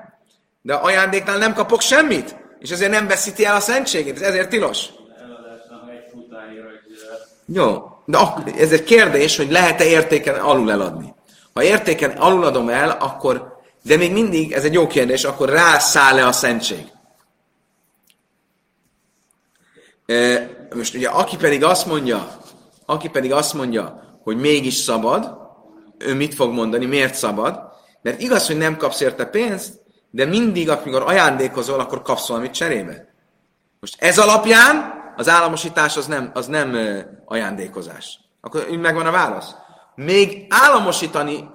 De 0.61 0.74
ajándéknál 0.74 1.38
nem 1.38 1.53
kapok 1.53 1.82
semmit, 1.82 2.36
és 2.59 2.72
ezért 2.72 2.91
nem 2.91 3.07
veszíti 3.07 3.45
el 3.45 3.55
a 3.55 3.59
szentségét. 3.59 4.16
Ez 4.16 4.22
ezért 4.22 4.49
tilos. 4.49 4.89
Jó, 7.45 7.84
de 8.05 8.18
ez 8.57 8.72
egy 8.72 8.84
kérdés, 8.84 9.38
hogy 9.38 9.51
lehet-e 9.51 9.84
értéken 9.84 10.36
alul 10.36 10.72
eladni. 10.72 11.13
Ha 11.53 11.63
értéken 11.63 12.11
alul 12.11 12.43
adom 12.43 12.70
el, 12.70 12.89
akkor, 12.89 13.57
de 13.84 13.97
még 13.97 14.11
mindig, 14.11 14.51
ez 14.51 14.63
egy 14.63 14.74
jó 14.74 14.88
kérdés, 14.88 15.24
akkor 15.24 15.49
rászáll-e 15.49 16.28
a 16.28 16.32
szentség? 16.32 16.91
E, 20.05 20.49
most 20.76 20.95
ugye, 20.95 21.09
aki 21.09 21.38
pedig 21.38 21.63
azt 21.63 21.86
mondja, 21.86 22.38
aki 22.86 23.07
pedig 23.07 23.34
azt 23.34 23.53
mondja, 23.53 24.18
hogy 24.24 24.38
mégis 24.38 24.74
szabad, 24.74 25.45
ő 26.06 26.14
mit 26.14 26.36
fog 26.36 26.51
mondani, 26.53 26.86
miért 26.86 27.16
szabad? 27.16 27.60
Mert 28.01 28.22
igaz, 28.22 28.47
hogy 28.47 28.58
nem 28.58 28.78
kapsz 28.78 29.01
érte 29.01 29.26
pénzt, 29.26 29.74
de 30.10 30.26
mindig, 30.26 30.70
amikor 30.70 31.03
ajándékozol, 31.06 31.80
akkor 31.80 32.01
kapsz 32.01 32.28
valamit 32.28 32.53
cserébe. 32.53 33.14
Most 33.80 33.95
ez 33.99 34.18
alapján 34.18 34.93
az 35.16 35.30
államosítás 35.30 35.97
az 35.97 36.06
nem, 36.06 36.32
az 36.34 36.47
nem 36.47 36.78
ajándékozás. 37.26 38.20
Akkor 38.41 38.68
megvan 38.82 39.06
a 39.06 39.12
válasz. 39.12 39.56
Még 39.95 40.45
államosítani 40.49 41.49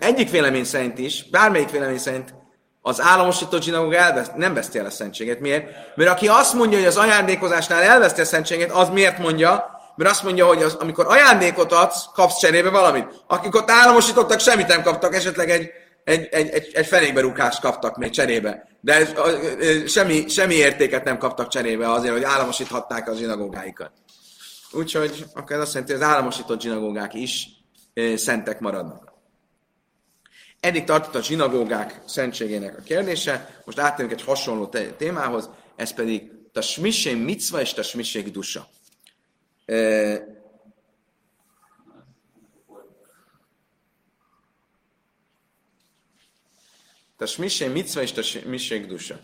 egyik 0.00 0.30
vélemény 0.30 0.64
szerint 0.64 0.98
is, 0.98 1.28
bármelyik 1.30 1.70
vélemény 1.70 1.98
szerint 1.98 2.34
az 2.80 3.00
államosított 3.00 3.62
zsinagóga 3.62 3.96
elveszt, 3.96 4.36
nem 4.36 4.54
veszti 4.54 4.78
el 4.78 4.86
a 4.86 4.90
szentséget. 4.90 5.40
Miért? 5.40 5.96
Mert 5.96 6.10
aki 6.10 6.28
azt 6.28 6.54
mondja, 6.54 6.78
hogy 6.78 6.86
az 6.86 6.96
ajándékozásnál 6.96 7.82
elveszti 7.82 8.20
a 8.20 8.24
szentséget, 8.24 8.70
az 8.70 8.88
miért 8.88 9.18
mondja? 9.18 9.70
Mert 9.96 10.10
azt 10.10 10.22
mondja, 10.22 10.46
hogy 10.46 10.62
az, 10.62 10.74
amikor 10.74 11.06
ajándékot 11.06 11.72
adsz, 11.72 12.04
kapsz 12.14 12.38
cserébe 12.38 12.70
valamit. 12.70 13.06
Akik 13.26 13.54
ott 13.54 13.70
államosítottak, 13.70 14.40
semmit 14.40 14.66
nem 14.66 14.82
kaptak, 14.82 15.14
esetleg 15.14 15.50
egy, 15.50 15.70
egy, 16.04 16.28
egy, 16.30 16.48
egy, 16.48 16.70
egy 16.72 16.86
fenékberúkást 16.86 17.60
kaptak 17.60 17.96
még 17.96 18.10
cserébe. 18.10 18.68
De 18.80 19.08
semmi, 19.86 20.28
semmi 20.28 20.54
értéket 20.54 21.04
nem 21.04 21.18
kaptak 21.18 21.48
cserébe 21.48 21.90
azért, 21.90 22.12
hogy 22.12 22.22
államosíthatták 22.22 23.08
a 23.08 23.14
zsinagógáikat. 23.14 23.92
Úgyhogy 24.72 25.24
akkor 25.34 25.56
ez 25.56 25.62
azt 25.62 25.72
jelenti, 25.72 25.92
hogy 25.92 26.02
az 26.02 26.08
államosított 26.08 26.60
zsinagógák 26.60 27.14
is 27.14 27.46
szentek 28.14 28.60
maradnak. 28.60 29.12
Eddig 30.60 30.84
tartott 30.84 31.14
a 31.14 31.22
zsinagógák 31.22 32.00
szentségének 32.06 32.78
a 32.78 32.82
kérdése, 32.82 33.62
most 33.64 33.78
áttérünk 33.78 34.12
egy 34.12 34.22
hasonló 34.22 34.70
témához, 34.96 35.50
ez 35.76 35.92
pedig 35.92 36.30
a 36.52 36.60
smissé 36.60 37.14
micva 37.14 37.60
és 37.60 37.74
a 37.74 37.82
smissé 37.82 38.20
dusa. 38.20 38.68
A 47.18 47.26
smissé 47.26 47.66
micva 47.66 48.02
és 48.02 48.16
a 48.16 48.22
smissé 48.22 48.78
dusa. 48.78 49.18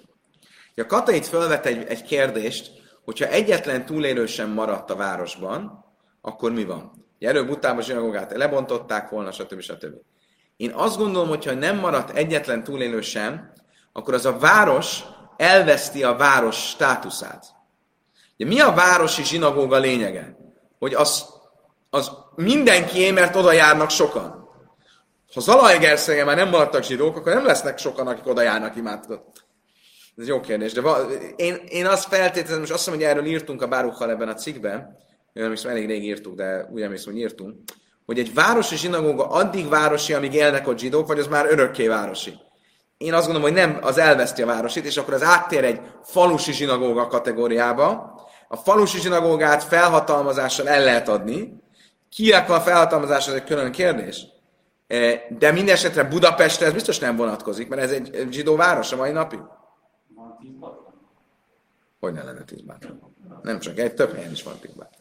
A 0.76 0.86
Katait 0.86 1.26
felvet 1.26 1.66
egy, 1.66 1.84
egy 1.86 2.02
kérdést, 2.02 2.70
hogyha 3.04 3.26
egyetlen 3.26 3.86
túlélő 3.86 4.26
sem 4.26 4.50
maradt 4.50 4.90
a 4.90 4.96
városban, 4.96 5.84
akkor 6.20 6.52
mi 6.52 6.64
van? 6.64 7.06
Előbb 7.18 7.48
utána 7.48 7.78
a 7.78 7.82
zsinagógát 7.82 8.32
lebontották 8.32 9.08
volna, 9.08 9.32
stb. 9.32 9.60
stb. 9.60 9.94
Én 10.56 10.70
azt 10.70 10.96
gondolom, 10.96 11.28
hogyha 11.28 11.54
nem 11.54 11.78
maradt 11.78 12.16
egyetlen 12.16 12.64
túlélő 12.64 13.00
sem, 13.00 13.52
akkor 13.92 14.14
az 14.14 14.26
a 14.26 14.38
város 14.38 15.04
elveszti 15.36 16.02
a 16.04 16.16
város 16.16 16.68
státuszát. 16.68 17.44
Ugye, 18.38 18.48
mi 18.48 18.60
a 18.60 18.72
városi 18.72 19.24
zsinagóga 19.24 19.78
lényege? 19.78 20.36
Hogy 20.78 20.94
az, 20.94 21.26
az 21.90 22.10
mindenkié, 22.34 23.10
mert 23.10 23.36
oda 23.36 23.52
járnak 23.52 23.90
sokan. 23.90 24.48
Ha 25.34 25.40
Zalaegerszegen 25.40 26.26
már 26.26 26.36
nem 26.36 26.48
maradtak 26.48 26.82
zsidók, 26.82 27.16
akkor 27.16 27.34
nem 27.34 27.46
lesznek 27.46 27.78
sokan, 27.78 28.06
akik 28.06 28.26
oda 28.26 28.42
járnak 28.42 28.76
imádkozni. 28.76 29.22
Ez 30.16 30.26
jó 30.26 30.40
kérdés, 30.40 30.72
de 30.72 30.80
va, 30.80 30.98
én, 31.36 31.54
én 31.68 31.86
azt 31.86 32.08
feltételezem, 32.08 32.58
most 32.58 32.72
azt 32.72 32.86
mondom, 32.86 33.06
hogy 33.06 33.16
erről 33.16 33.30
írtunk 33.30 33.62
a 33.62 33.68
Bárukkal 33.68 34.10
ebben 34.10 34.28
a 34.28 34.34
cikkben, 34.34 34.96
nem 35.32 35.52
is 35.52 35.64
elég 35.64 35.86
rég 35.86 36.04
írtuk, 36.04 36.34
de 36.34 36.68
úgy 36.72 36.82
emlékszem, 36.82 37.12
hogy 37.12 37.22
írtunk, 37.22 37.56
hogy 38.06 38.18
egy 38.18 38.34
városi 38.34 38.76
zsinagóga 38.76 39.26
addig 39.28 39.68
városi, 39.68 40.12
amíg 40.12 40.34
élnek 40.34 40.68
ott 40.68 40.78
zsidók, 40.78 41.06
vagy 41.06 41.18
az 41.18 41.26
már 41.26 41.46
örökké 41.46 41.86
városi. 41.86 42.34
Én 42.96 43.14
azt 43.14 43.26
gondolom, 43.26 43.50
hogy 43.50 43.58
nem, 43.58 43.78
az 43.82 43.98
elveszti 43.98 44.42
a 44.42 44.46
városit, 44.46 44.84
és 44.84 44.96
akkor 44.96 45.14
az 45.14 45.22
áttér 45.22 45.64
egy 45.64 45.80
falusi 46.02 46.52
zsinagóga 46.52 47.06
kategóriába. 47.06 48.17
A 48.48 48.56
falusi 48.56 49.00
zsinagógát 49.00 49.62
felhatalmazással 49.62 50.68
el 50.68 50.84
lehet 50.84 51.08
adni. 51.08 51.62
Kiek 52.08 52.50
a 52.50 52.60
felhatalmazás, 52.60 53.28
ez 53.28 53.34
egy 53.34 53.44
külön 53.44 53.72
kérdés. 53.72 54.26
E, 54.86 55.26
de 55.38 55.52
minden 55.52 55.74
esetre 55.74 56.04
Budapestre 56.04 56.66
ez 56.66 56.72
biztos 56.72 56.98
nem 56.98 57.16
vonatkozik, 57.16 57.68
mert 57.68 57.82
ez 57.82 57.90
egy 57.90 58.26
zsidó 58.30 58.56
város 58.56 58.92
a 58.92 58.96
mai 58.96 59.10
napig. 59.10 59.40
Hogy 62.00 62.12
ne 62.12 62.22
lenne 62.22 62.44
tíz 62.44 62.60
bátlan? 62.60 63.14
Nem 63.42 63.58
csak 63.58 63.78
egy, 63.78 63.94
több 63.94 64.14
helyen 64.14 64.30
is 64.30 64.42
van 64.42 64.58
tíz 64.60 64.72
bátlan. 64.72 65.00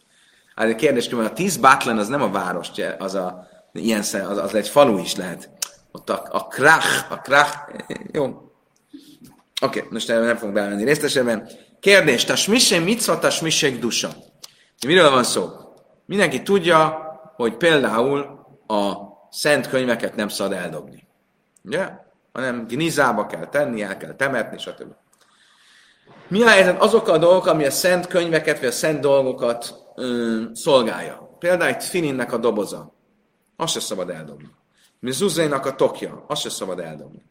Hát 0.55 0.69
a 0.69 0.75
kérdés, 0.75 1.11
a 1.11 1.33
tíz 1.33 1.57
bátlan 1.57 1.97
az 1.97 2.07
nem 2.07 2.21
a 2.21 2.31
város, 2.31 2.69
az 2.97 3.15
a, 3.15 3.47
ilyen 3.71 3.99
az, 3.99 4.37
az 4.37 4.55
egy 4.55 4.67
falu 4.67 4.97
is 4.97 5.15
lehet. 5.15 5.49
Ott 5.91 6.09
a, 6.09 6.27
a 6.31 6.47
krach, 6.47 7.11
a 7.11 7.17
krach, 7.17 7.57
jó. 8.11 8.23
Oké, 9.61 9.79
okay, 9.79 9.91
most 9.91 10.07
nem 10.07 10.35
fogunk 10.35 10.53
belemenni 10.53 10.83
részletesen. 10.83 11.47
Kérdés, 11.79 12.23
tasmisé 12.23 12.79
mitzva, 12.79 13.19
tasmisé 13.19 13.69
dusa. 13.69 14.09
Miről 14.85 15.09
van 15.09 15.23
szó? 15.23 15.49
Mindenki 16.05 16.41
tudja, 16.41 17.05
hogy 17.35 17.57
például 17.57 18.45
a 18.67 18.93
szent 19.29 19.67
könyveket 19.67 20.15
nem 20.15 20.27
szabad 20.27 20.57
eldobni. 20.57 21.07
Ugye? 21.63 21.89
Hanem 22.33 22.67
gnizába 22.67 23.25
kell 23.25 23.47
tenni, 23.47 23.81
el 23.81 23.97
kell 23.97 24.15
temetni, 24.15 24.57
stb. 24.57 24.93
Mi 26.27 26.43
a 26.43 26.47
helyzet 26.47 26.81
azokkal 26.81 27.13
a 27.13 27.17
dolgok, 27.17 27.45
ami 27.45 27.65
a 27.65 27.71
szent 27.71 28.07
könyveket, 28.07 28.59
vagy 28.59 28.67
a 28.67 28.71
szent 28.71 28.99
dolgokat 28.99 29.75
ö, 29.95 30.41
szolgálja. 30.53 31.35
Például 31.39 31.75
egy 31.75 31.83
fininnek 31.83 32.33
a 32.33 32.37
doboza. 32.37 32.93
Azt 33.55 33.73
se 33.73 33.79
szabad 33.79 34.09
eldobni. 34.09 34.49
Mizuzénak 34.99 35.65
a 35.65 35.75
tokja. 35.75 36.25
Azt 36.27 36.41
se 36.41 36.49
szabad 36.49 36.79
eldobni. 36.79 37.25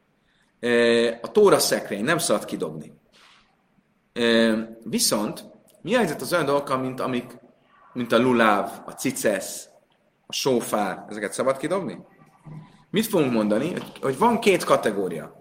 A 1.22 1.30
tóra 1.30 1.58
szekrény. 1.58 2.04
Nem 2.04 2.18
szabad 2.18 2.44
kidobni. 2.44 2.95
Viszont 4.82 5.44
mi 5.82 5.94
a 5.94 5.98
helyzet 5.98 6.20
az 6.20 6.32
olyan 6.32 6.44
dolgokkal, 6.44 6.78
mint, 6.78 7.00
amik, 7.00 7.38
mint 7.92 8.12
a 8.12 8.18
luláv, 8.18 8.70
a 8.86 8.90
cicesz, 8.90 9.68
a 10.26 10.32
sófár, 10.32 11.04
ezeket 11.08 11.32
szabad 11.32 11.56
kidobni? 11.56 11.98
Mit 12.90 13.06
fogunk 13.06 13.32
mondani? 13.32 13.70
Hogy, 13.72 13.92
hogy 14.00 14.18
van 14.18 14.38
két 14.38 14.64
kategória. 14.64 15.40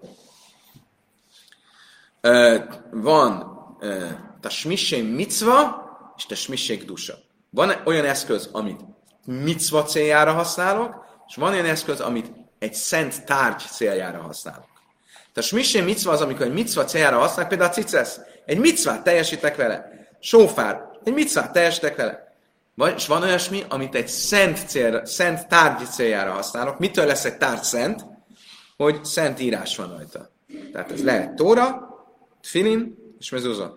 Van 2.91 3.53
a 4.41 4.49
smissé 4.49 5.01
micva, 5.01 5.83
és 6.17 6.25
te 6.25 6.35
smisség 6.35 6.85
dusa. 6.85 7.13
Van 7.49 7.71
olyan 7.85 8.05
eszköz, 8.05 8.49
amit 8.51 8.81
micva 9.25 9.83
céljára 9.83 10.33
használok, 10.33 11.05
és 11.27 11.35
van 11.35 11.53
olyan 11.53 11.65
eszköz, 11.65 11.99
amit 12.01 12.31
egy 12.59 12.73
szent 12.73 13.25
tárgy 13.25 13.59
céljára 13.59 14.21
használok. 14.21 14.67
Tehát 15.33 15.49
smissé 15.49 15.81
micva 15.81 16.11
az, 16.11 16.21
amikor 16.21 16.45
egy 16.45 16.53
micva 16.53 16.85
céljára 16.85 17.19
használok, 17.19 17.49
például 17.49 17.69
a 17.69 17.73
cicesz. 17.73 18.19
Egy 18.45 18.57
micvát 18.57 19.03
teljesítek 19.03 19.55
vele. 19.55 20.07
Sófár. 20.19 20.81
Egy 21.03 21.13
micvát 21.13 21.51
teljesítek 21.51 21.95
vele. 21.95 22.35
Vagy, 22.75 23.03
van 23.07 23.23
olyasmi, 23.23 23.63
amit 23.69 23.95
egy 23.95 24.07
szent, 24.07 24.67
célra, 24.67 25.05
szent 25.05 25.47
tárgy 25.47 25.85
céljára 25.85 26.31
használok. 26.31 26.79
Mitől 26.79 27.05
lesz 27.05 27.25
egy 27.25 27.37
tárgy 27.37 27.63
szent? 27.63 28.05
Hogy 28.77 29.05
szent 29.05 29.39
írás 29.39 29.77
van 29.77 29.89
rajta. 29.89 30.29
Tehát 30.71 30.91
ez 30.91 31.03
lehet 31.03 31.35
tóra, 31.35 31.89
filin 32.41 32.97
és 33.19 33.29
mezuzah. 33.29 33.71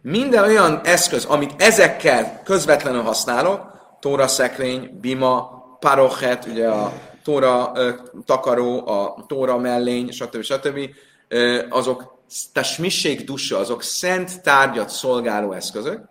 Minden 0.00 0.44
olyan 0.44 0.80
eszköz, 0.84 1.24
amit 1.24 1.62
ezekkel 1.62 2.42
közvetlenül 2.44 3.02
használok, 3.02 3.70
tóra 4.00 4.26
szekrény, 4.26 4.98
bima, 5.00 5.62
parochet, 5.80 6.46
ugye 6.46 6.68
a 6.68 6.92
tóra 7.24 7.72
ö, 7.74 7.90
takaró, 8.24 8.86
a 8.86 9.24
tóra 9.26 9.58
mellény, 9.58 10.10
stb. 10.10 10.42
stb. 10.42 10.78
Ö, 11.28 11.62
azok 11.68 12.11
tesmisség 12.52 13.24
dusa, 13.24 13.58
azok 13.58 13.82
szent 13.82 14.42
tárgyat 14.42 14.88
szolgáló 14.88 15.52
eszközök. 15.52 16.08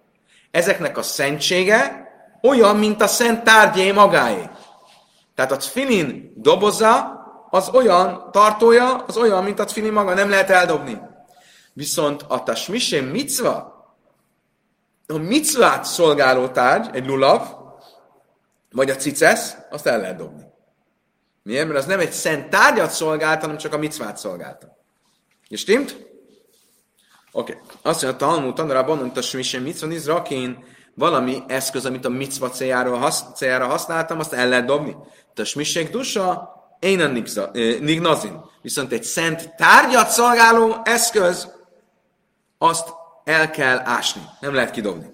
Ezeknek 0.52 0.98
a 0.98 1.02
szentsége 1.02 2.10
olyan, 2.42 2.76
mint 2.76 3.02
a 3.02 3.08
szent 3.08 3.44
tárgyé 3.44 3.92
magáé. 3.92 4.50
Tehát 5.36 5.52
a 5.52 5.58
tfilin 5.58 6.34
doboza, 6.36 7.20
az 7.50 7.70
olyan, 7.70 8.30
tartója, 8.32 8.96
az 8.96 9.18
olyan, 9.18 9.44
mint 9.44 9.60
a 9.60 9.66
tfilin 9.66 9.94
maga, 9.94 10.14
nem 10.14 10.30
lehet 10.30 10.50
eldobni. 10.50 11.02
Viszont 11.74 12.26
a 12.28 12.44
tasmisé 12.44 13.00
micva, 13.00 13.70
a 15.08 15.18
micvát 15.18 15.86
szolgáló 15.86 16.48
tárgy, 16.48 16.96
egy 16.96 17.06
lulav, 17.06 17.48
vagy 18.72 18.90
a 18.90 18.96
cicesz, 18.96 19.56
azt 19.70 19.88
el 19.88 20.00
lehet 20.00 20.16
dobni. 20.16 20.44
Miért? 21.44 21.68
Mert 21.68 21.80
az 21.80 21.86
nem 21.86 22.00
egy 22.00 22.12
szent 22.12 22.50
tárgyat 22.50 22.92
szolgált, 22.92 23.42
hanem 23.42 23.58
csak 23.58 23.74
a 23.74 23.78
micvát 23.78 24.18
szolgálta. 24.18 24.78
És 25.48 25.60
stimmt? 25.60 26.11
Oké. 27.32 27.52
Okay. 27.52 27.66
Azt 27.82 28.04
mondja, 28.04 28.28
a 28.28 28.30
Talmud 28.30 28.54
tanulában 28.54 28.98
mondta, 28.98 29.22
hogy 29.32 29.62
mit 29.64 29.80
van 29.80 29.92
izrakin, 29.92 30.64
valami 30.96 31.44
eszköz, 31.48 31.86
amit 31.86 32.06
a 32.06 32.10
micva 32.10 32.50
céljára, 32.50 32.98
hasz, 32.98 33.24
céljára 33.36 33.68
használtam, 33.68 34.20
azt 34.20 34.34
el 34.34 34.50
lehet 34.50 34.66
dobni. 34.66 34.96
A 35.36 35.44
smisség 35.44 35.90
dusa, 35.90 36.50
én 36.80 37.02
a 37.02 37.08
nignazin. 37.80 38.40
Viszont 38.62 38.92
egy 38.92 39.04
szent 39.04 39.56
tárgyat 39.56 40.10
szolgáló 40.10 40.82
eszköz, 40.84 41.48
azt 42.58 42.94
el 43.24 43.50
kell 43.50 43.80
ásni. 43.84 44.22
Nem 44.40 44.54
lehet 44.54 44.72
kidobni. 44.72 45.06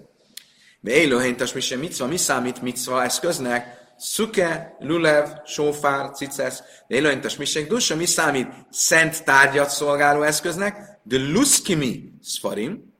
De 0.80 0.91
élőhény 0.91 1.36
tasmise 1.36 1.76
micva, 1.76 2.07
mi 2.07 2.18
számít 2.18 2.61
micva 2.61 3.03
eszköznek? 3.03 3.76
Szuke, 3.97 4.76
lulev, 4.80 5.28
sófár, 5.45 6.11
cicesz. 6.11 6.63
De 6.88 6.95
élőhény 6.95 7.22
tasmise 7.22 7.61
dusa, 7.61 7.95
mi 7.95 8.05
számít 8.05 8.47
szent 8.70 9.24
tárgyat 9.24 9.70
szolgáló 9.70 10.22
eszköznek? 10.22 10.97
De 11.08 11.18
luszkimi 11.18 12.14
szfarim. 12.22 12.93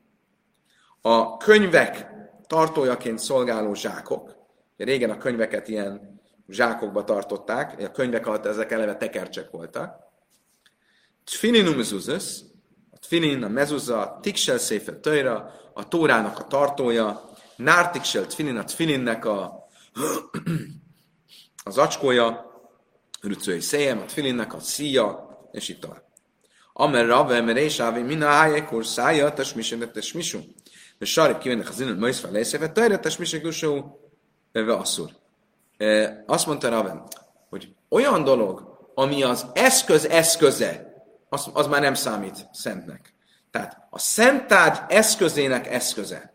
A 1.00 1.36
könyvek 1.36 2.06
tartójaként 2.46 3.18
szolgáló 3.18 3.74
zsákok. 3.74 4.36
Régen 4.76 5.10
a 5.10 5.18
könyveket 5.18 5.68
ilyen 5.68 6.20
zsákokba 6.48 7.04
tartották, 7.04 7.80
a 7.82 7.90
könyvek 7.90 8.26
alatt 8.26 8.46
ezek 8.46 8.70
eleve 8.70 8.96
tekercsek 8.96 9.50
voltak. 9.50 9.96
Tfininum 11.24 11.76
mezuzas, 11.76 12.40
a 12.90 12.98
tfinin, 12.98 13.42
a 13.42 13.48
mezuzza, 13.48 14.00
a 14.00 14.20
tiksel 14.20 14.58
széfe 14.58 14.92
töjra, 14.92 15.52
a 15.74 15.88
tórának 15.88 16.38
a 16.38 16.46
tartója, 16.46 17.30
nártiksel 17.56 18.26
tfinin, 18.26 18.56
a 18.56 18.64
tfininnek 18.64 19.24
a, 19.24 19.68
az 21.64 21.78
acskója, 21.78 22.46
rücői 23.20 23.60
széjem, 23.60 23.98
a 23.98 24.04
tfilinnek 24.04 24.54
a 24.54 24.60
szíja, 24.60 25.28
és 25.52 25.68
itt 25.68 25.80
tovább. 25.80 26.07
Amer 26.80 27.06
rave, 27.06 27.40
mert 27.40 27.58
és 27.58 27.80
ávé, 27.80 28.02
min 28.02 28.22
a 28.22 28.26
hájekor 28.26 28.86
szája, 28.86 29.32
tesmisem, 29.32 29.90
tesmisum. 29.92 30.42
De 30.98 31.04
sarib 31.04 31.38
kivennek 31.38 31.68
az 31.68 31.80
innen, 31.80 31.96
majd 31.96 32.14
fel 32.14 32.30
leszéfe, 32.30 32.68
töjre, 32.68 32.98
tesmisek 32.98 33.44
usó, 33.44 34.00
ve 34.52 34.74
asszur. 34.74 35.10
Azt 36.26 36.46
mondta 36.46 36.68
Raven, 36.68 37.02
hogy 37.48 37.74
olyan 37.88 38.24
dolog, 38.24 38.78
ami 38.94 39.22
az 39.22 39.46
eszköz 39.52 40.06
eszköze, 40.06 40.92
az, 41.28 41.50
az 41.52 41.66
már 41.66 41.80
nem 41.80 41.94
számít 41.94 42.48
szentnek. 42.52 43.14
Tehát 43.50 43.86
a 43.90 43.98
szenttárgy 43.98 44.78
eszközének 44.88 45.66
eszköze. 45.66 46.34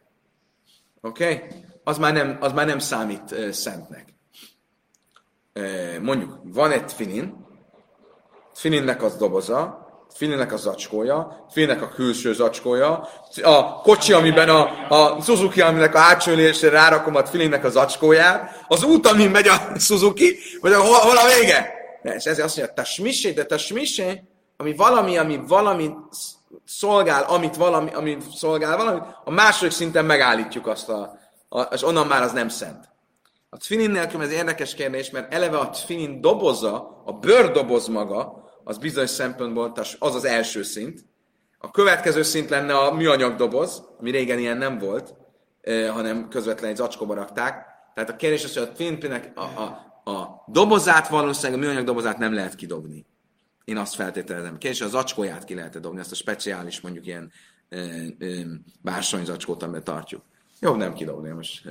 Oké? 1.02 1.34
Okay? 1.34 1.50
Az, 1.84 1.98
már 1.98 2.14
nem, 2.14 2.38
az 2.42 2.52
már 2.52 2.66
nem 2.66 2.80
számít 2.80 3.32
uh, 3.32 3.50
szentnek. 3.50 4.14
Uh, 5.56 6.00
mondjuk, 6.00 6.40
van 6.44 6.72
egy 6.72 6.94
finin, 6.94 7.46
fininnek 8.54 9.04
az 9.04 9.16
doboza, 9.16 9.83
Filinek 10.14 10.54
a 10.54 10.58
zacskója, 10.58 11.46
Filinek 11.52 11.82
a 11.82 11.90
külső 11.90 12.34
zacskója, 12.34 13.10
a 13.44 13.82
kocsi, 13.82 14.14
amiben 14.14 14.50
a, 14.50 14.88
a 14.90 15.22
Suzuki, 15.22 15.62
aminek 15.62 15.96
a 15.96 16.00
hátsó 16.00 16.32
ülésre 16.32 16.70
rárakom 16.70 17.16
a 17.16 17.26
Filinek 17.26 17.64
a 17.64 17.70
zacskóját, 17.70 18.64
az 18.68 18.84
út, 18.84 19.08
amin 19.08 19.30
megy 19.30 19.48
a 19.48 19.80
Suzuki, 19.80 20.38
vagy 20.62 20.74
hol, 20.74 20.98
hol 20.98 21.18
a 21.18 21.40
vége? 21.40 21.74
De, 22.02 22.14
és 22.14 22.24
ezért 22.24 22.46
azt 22.46 22.58
mondja, 22.58 22.74
te 22.74 22.84
smisé, 22.84 23.32
de 23.32 23.46
te 23.46 23.58
smisé, 23.58 24.24
ami 24.58 24.76
valami, 24.76 25.18
ami 25.18 25.40
valami 25.48 25.92
szolgál, 26.66 27.24
amit 27.24 27.56
valami, 27.56 27.92
ami 27.94 28.18
szolgál 28.36 28.78
valami, 28.78 29.00
a 29.24 29.32
második 29.32 29.72
szinten 29.72 30.06
megállítjuk 30.06 30.68
azt 30.68 30.90
a, 30.90 31.20
a 31.50 31.62
és 31.62 31.84
onnan 31.84 32.08
már 32.08 32.22
az 32.22 32.32
nem 32.32 32.50
szent. 32.50 32.92
A 33.50 33.58
tfinin 33.58 33.92
nélkül 33.92 34.22
ez 34.22 34.32
érdekes 34.32 34.74
kérdés, 34.74 35.10
mert 35.10 35.34
eleve 35.34 35.58
a 35.58 35.70
tfinin 35.70 36.22
doboza, 36.22 37.02
a 37.06 37.12
bőrdoboz 37.12 37.88
maga, 37.88 38.44
az 38.64 38.78
bizonyos 38.78 39.10
szempontból 39.10 39.74
az 40.00 40.16
az 40.16 40.26
első 40.26 40.64
szint. 40.64 41.06
A 41.58 41.72
következő 41.72 42.22
szint 42.22 42.50
lenne 42.50 42.78
a 42.78 42.94
műanyag 42.94 43.36
doboz, 43.36 43.84
ami 44.00 44.12
régen 44.12 44.40
ilyen 44.40 44.58
nem 44.58 44.78
volt, 44.78 45.14
hanem 45.90 46.28
közvetlenül 46.30 46.70
egy 46.70 46.76
zacskóba 46.76 47.14
rakták. 47.14 47.66
Tehát 47.94 48.10
a 48.10 48.16
kérdés 48.16 48.44
az, 48.44 48.54
hogy 48.54 48.70
a 48.72 48.76
Filipinek 48.76 49.32
a, 49.36 49.42
a, 49.42 49.64
a 50.12 50.44
dobozát 50.48 51.08
valószínűleg 51.08 51.62
a 51.62 51.64
műanyag 51.64 51.86
dobozát 51.86 52.18
nem 52.18 52.34
lehet 52.34 52.56
kidobni. 52.56 53.06
Én 53.64 53.78
azt 53.78 53.96
feltételezem. 53.96 54.58
Kérdés, 54.58 54.82
az 54.82 54.90
zacskóját 54.90 55.44
ki 55.44 55.56
lehet 55.56 55.80
dobni, 55.80 56.00
ezt 56.00 56.12
a 56.12 56.16
speciális 56.16 56.82
mondjuk 56.82 57.06
ilyen 57.06 57.32
bársonyzacskót, 58.82 59.64
amiben 59.64 59.84
tartjuk. 59.84 60.22
Jobb 60.60 60.78
nem 60.78 60.94
kidobni 60.94 61.30
most. 61.30 61.68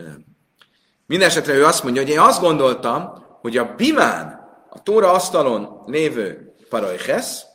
Mindenesetre 1.06 1.54
ő 1.54 1.64
azt 1.64 1.82
mondja, 1.82 2.02
hogy 2.02 2.10
én 2.10 2.18
azt 2.18 2.40
gondoltam, 2.40 3.24
hogy 3.40 3.56
a 3.56 3.74
bimán, 3.74 4.40
a 4.70 4.82
tóra 4.82 5.12
asztalon 5.12 5.82
lévő 5.86 6.51
parajches, 6.72 7.46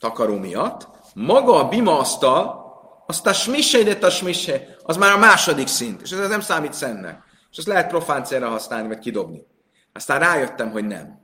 takaró 0.00 0.38
miatt, 0.38 0.88
maga 1.14 1.54
a 1.54 1.68
bima 1.68 1.98
asztal, 1.98 2.60
azt 3.06 3.26
a 3.26 3.32
smisse, 3.32 3.82
de 3.82 4.06
a 4.06 4.10
smisse, 4.10 4.76
az 4.82 4.96
már 4.96 5.12
a 5.12 5.18
második 5.18 5.66
szint, 5.66 6.02
és 6.02 6.10
ez 6.10 6.28
nem 6.28 6.40
számít 6.40 6.72
szennek. 6.72 7.22
És 7.50 7.58
ezt 7.58 7.66
lehet 7.66 7.88
profán 7.88 8.24
célra 8.24 8.48
használni, 8.48 8.88
vagy 8.88 8.98
kidobni. 8.98 9.46
Aztán 9.92 10.18
rájöttem, 10.18 10.70
hogy 10.70 10.84
nem. 10.84 11.20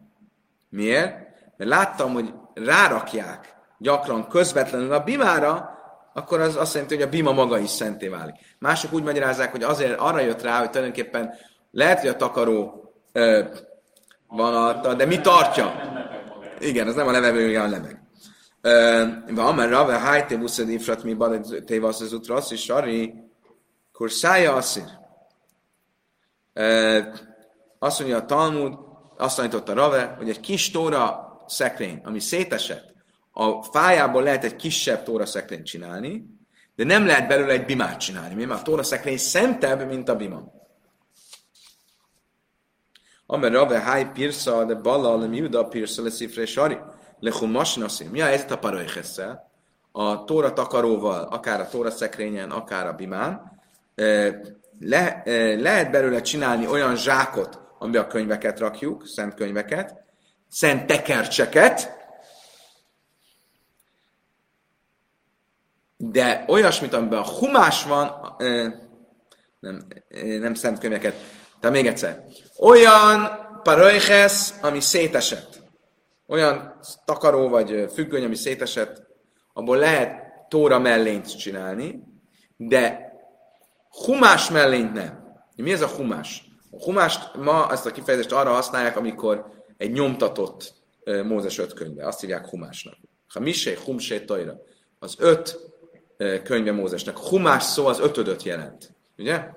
Miért? 0.68 1.16
Mert 1.57 1.70
láttam, 1.70 2.12
hogy 2.12 2.34
rárakják 2.55 3.57
gyakran 3.78 4.28
közvetlenül 4.28 4.93
a 4.93 5.05
bimára, 5.05 5.70
akkor 6.14 6.41
az 6.41 6.57
azt 6.57 6.74
jelenti, 6.74 6.95
hogy 6.95 7.05
a 7.05 7.09
bima 7.09 7.32
maga 7.32 7.59
is 7.59 7.70
szenté 7.70 8.09
válik. 8.09 8.34
Mások 8.59 8.93
úgy 8.93 9.03
magyarázzák, 9.03 9.51
hogy 9.51 9.62
azért 9.62 9.99
arra 9.99 10.20
jött 10.20 10.43
rá, 10.43 10.59
hogy 10.59 10.70
tulajdonképpen 10.70 11.34
lehet, 11.70 12.01
hogy 12.01 12.09
a 12.09 12.16
takaró 12.16 12.82
van 14.29 14.55
alatta, 14.55 14.95
de 14.95 15.05
mi 15.05 15.20
tartja? 15.20 15.74
Igen, 16.61 16.89
ez 16.89 16.95
nem 16.95 17.07
a 17.07 17.11
levegő, 17.11 17.49
igen, 17.49 17.64
a 17.64 17.68
leveg. 17.68 18.03
Van, 19.35 19.55
mert 19.55 19.70
rave 19.70 19.99
hájté 19.99 20.37
buszed 20.37 20.68
ifrat 20.68 21.03
mi 21.03 21.14
bad 21.14 21.62
tévasz 21.66 22.01
az 22.01 22.12
utrasz, 22.12 22.51
és 22.51 22.62
sari 22.62 23.14
kurszája 23.93 24.55
asszír. 24.55 24.89
Azt 27.79 27.99
mondja 27.99 28.16
a 28.16 28.24
Talmud, 28.24 28.79
azt 29.16 29.37
tanította 29.37 29.74
Rave, 29.74 30.14
hogy 30.18 30.29
egy 30.29 30.41
kis 30.41 30.70
tóra 30.70 31.29
szekrény, 31.47 32.01
ami 32.05 32.20
szétesett, 32.20 32.95
a 33.33 33.62
fájából 33.62 34.22
lehet 34.22 34.45
egy 34.45 34.57
kisebb 34.57 35.03
tóra 35.03 35.26
szekrényt 35.26 35.66
csinálni, 35.66 36.24
de 36.76 36.85
nem 36.85 37.07
lehet 37.07 37.29
belőle 37.29 37.53
egy 37.53 37.64
bimát 37.64 38.01
csinálni, 38.01 38.45
mert 38.45 38.61
a 38.61 38.62
tóra 38.62 38.83
szekrény 38.83 39.16
szentebb, 39.16 39.89
mint 39.89 40.09
a 40.09 40.16
bima. 40.16 40.58
Amer 43.31 43.53
Rave 43.53 43.79
Háj 43.79 44.12
Pirsa, 44.12 44.64
de 44.64 44.74
Balla, 44.74 45.16
le 45.16 45.26
Miuda 45.26 45.64
Pirsa, 45.64 46.03
le 46.03 46.11
Szifre 46.11 46.47
Sari, 46.47 46.79
le 47.20 47.33
Nasim. 47.76 48.11
Mi 48.11 48.20
a 48.20 48.24
helyzet 48.24 48.51
a 48.51 48.59
parajchesszel? 48.59 49.51
A 49.93 50.24
tóra 50.24 50.53
takaróval, 50.53 51.24
akár 51.24 51.61
a 51.61 51.68
tóra 51.68 51.91
szekrényen, 51.91 52.51
akár 52.51 52.87
a 52.87 52.93
bimán, 52.93 53.61
le, 54.81 55.22
lehet 55.57 55.91
belőle 55.91 56.20
csinálni 56.20 56.66
olyan 56.66 56.97
zsákot, 56.97 57.61
amiben 57.79 58.03
a 58.03 58.07
könyveket 58.07 58.59
rakjuk, 58.59 59.07
szent 59.07 59.35
könyveket, 59.35 59.95
szent 60.49 60.87
tekercseket, 60.87 61.97
de 65.97 66.45
olyasmit, 66.47 66.93
amiben 66.93 67.18
a 67.18 67.29
humás 67.29 67.85
van, 67.85 68.37
nem, 69.61 69.87
nem 70.41 70.55
szent 70.55 70.79
könyveket, 70.79 71.14
tehát 71.61 71.77
még 71.77 71.87
egyszer. 71.87 72.25
Olyan 72.59 73.29
parajhez, 73.63 74.59
ami 74.63 74.81
szétesett. 74.81 75.61
Olyan 76.27 76.81
takaró 77.05 77.49
vagy 77.49 77.87
függöny, 77.93 78.25
ami 78.25 78.35
szétesett, 78.35 79.07
abból 79.53 79.77
lehet 79.77 80.27
tóra 80.49 80.79
mellényt 80.79 81.39
csinálni, 81.39 82.03
de 82.57 83.13
humás 84.05 84.51
mellényt 84.51 84.93
nem. 84.93 85.37
Mi 85.57 85.73
ez 85.73 85.81
a 85.81 85.89
humás? 85.89 86.45
A 86.71 86.83
humást 86.85 87.35
ma 87.37 87.71
ezt 87.71 87.87
a 87.87 87.91
kifejezést 87.91 88.33
arra 88.33 88.51
használják, 88.51 88.97
amikor 88.97 89.47
egy 89.77 89.91
nyomtatott 89.91 90.75
Mózes 91.25 91.59
öt 91.59 91.73
könyve. 91.73 92.07
Azt 92.07 92.21
hívják 92.21 92.47
humásnak. 92.47 92.95
Ha 93.29 93.41
misé, 93.41 93.79
humsé, 93.85 94.21
tojra. 94.21 94.55
Az 94.99 95.15
öt 95.19 95.59
könyve 96.45 96.73
Mózesnek. 96.73 97.19
Humás 97.19 97.63
szó 97.63 97.87
az 97.87 98.01
ötödöt 98.01 98.43
jelent. 98.43 98.95
Ugye? 99.19 99.49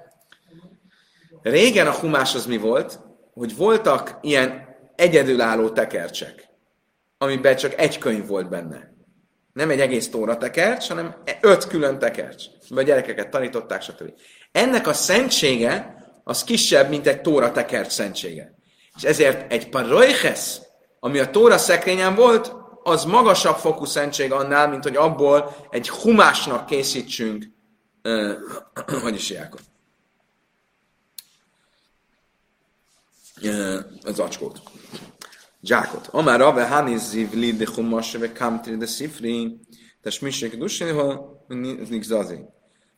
Régen 1.41 1.87
a 1.87 1.91
humás 1.91 2.35
az 2.35 2.45
mi 2.45 2.57
volt? 2.57 2.99
Hogy 3.33 3.55
voltak 3.55 4.17
ilyen 4.21 4.75
egyedülálló 4.95 5.69
tekercsek, 5.69 6.49
amiben 7.17 7.55
csak 7.55 7.79
egy 7.79 7.97
könyv 7.97 8.27
volt 8.27 8.49
benne. 8.49 8.89
Nem 9.53 9.69
egy 9.69 9.79
egész 9.79 10.09
tóra 10.09 10.37
tekercs, 10.37 10.87
hanem 10.87 11.15
öt 11.41 11.67
külön 11.67 11.99
tekercs, 11.99 12.45
a 12.75 12.81
gyerekeket 12.81 13.29
tanították, 13.29 13.81
stb. 13.81 14.13
Ennek 14.51 14.87
a 14.87 14.93
szentsége 14.93 15.95
az 16.23 16.43
kisebb, 16.43 16.89
mint 16.89 17.07
egy 17.07 17.21
tóra 17.21 17.51
tekercs 17.51 17.91
szentsége. 17.91 18.55
És 18.95 19.03
ezért 19.03 19.51
egy 19.51 19.69
parojches, 19.69 20.59
ami 20.99 21.19
a 21.19 21.29
tóra 21.29 21.57
szekrényen 21.57 22.15
volt, 22.15 22.55
az 22.83 23.03
magasabb 23.03 23.55
fokú 23.55 23.85
szentség 23.85 24.31
annál, 24.31 24.69
mint 24.69 24.83
hogy 24.83 24.95
abból 24.95 25.55
egy 25.69 25.89
humásnak 25.89 26.65
készítsünk, 26.65 27.45
uh, 28.03 28.33
hogy 29.03 29.15
is 29.15 29.29
jákot. 29.29 29.70
Az 34.03 34.19
acskót. 34.19 34.61
zsákot. 35.61 36.07
Amár 36.11 36.39
Rave 36.39 36.67
Hani 36.67 36.97
Zivli 36.97 37.53
de 37.53 37.65
Chumas 37.65 38.15
ve 38.15 38.31
Kamtri 38.31 38.77
de 38.77 38.85
Sifri, 38.85 39.59
de 40.01 40.09
Smisek 40.09 40.57
Dusinihol, 40.57 41.45
Nixazi. 41.89 42.39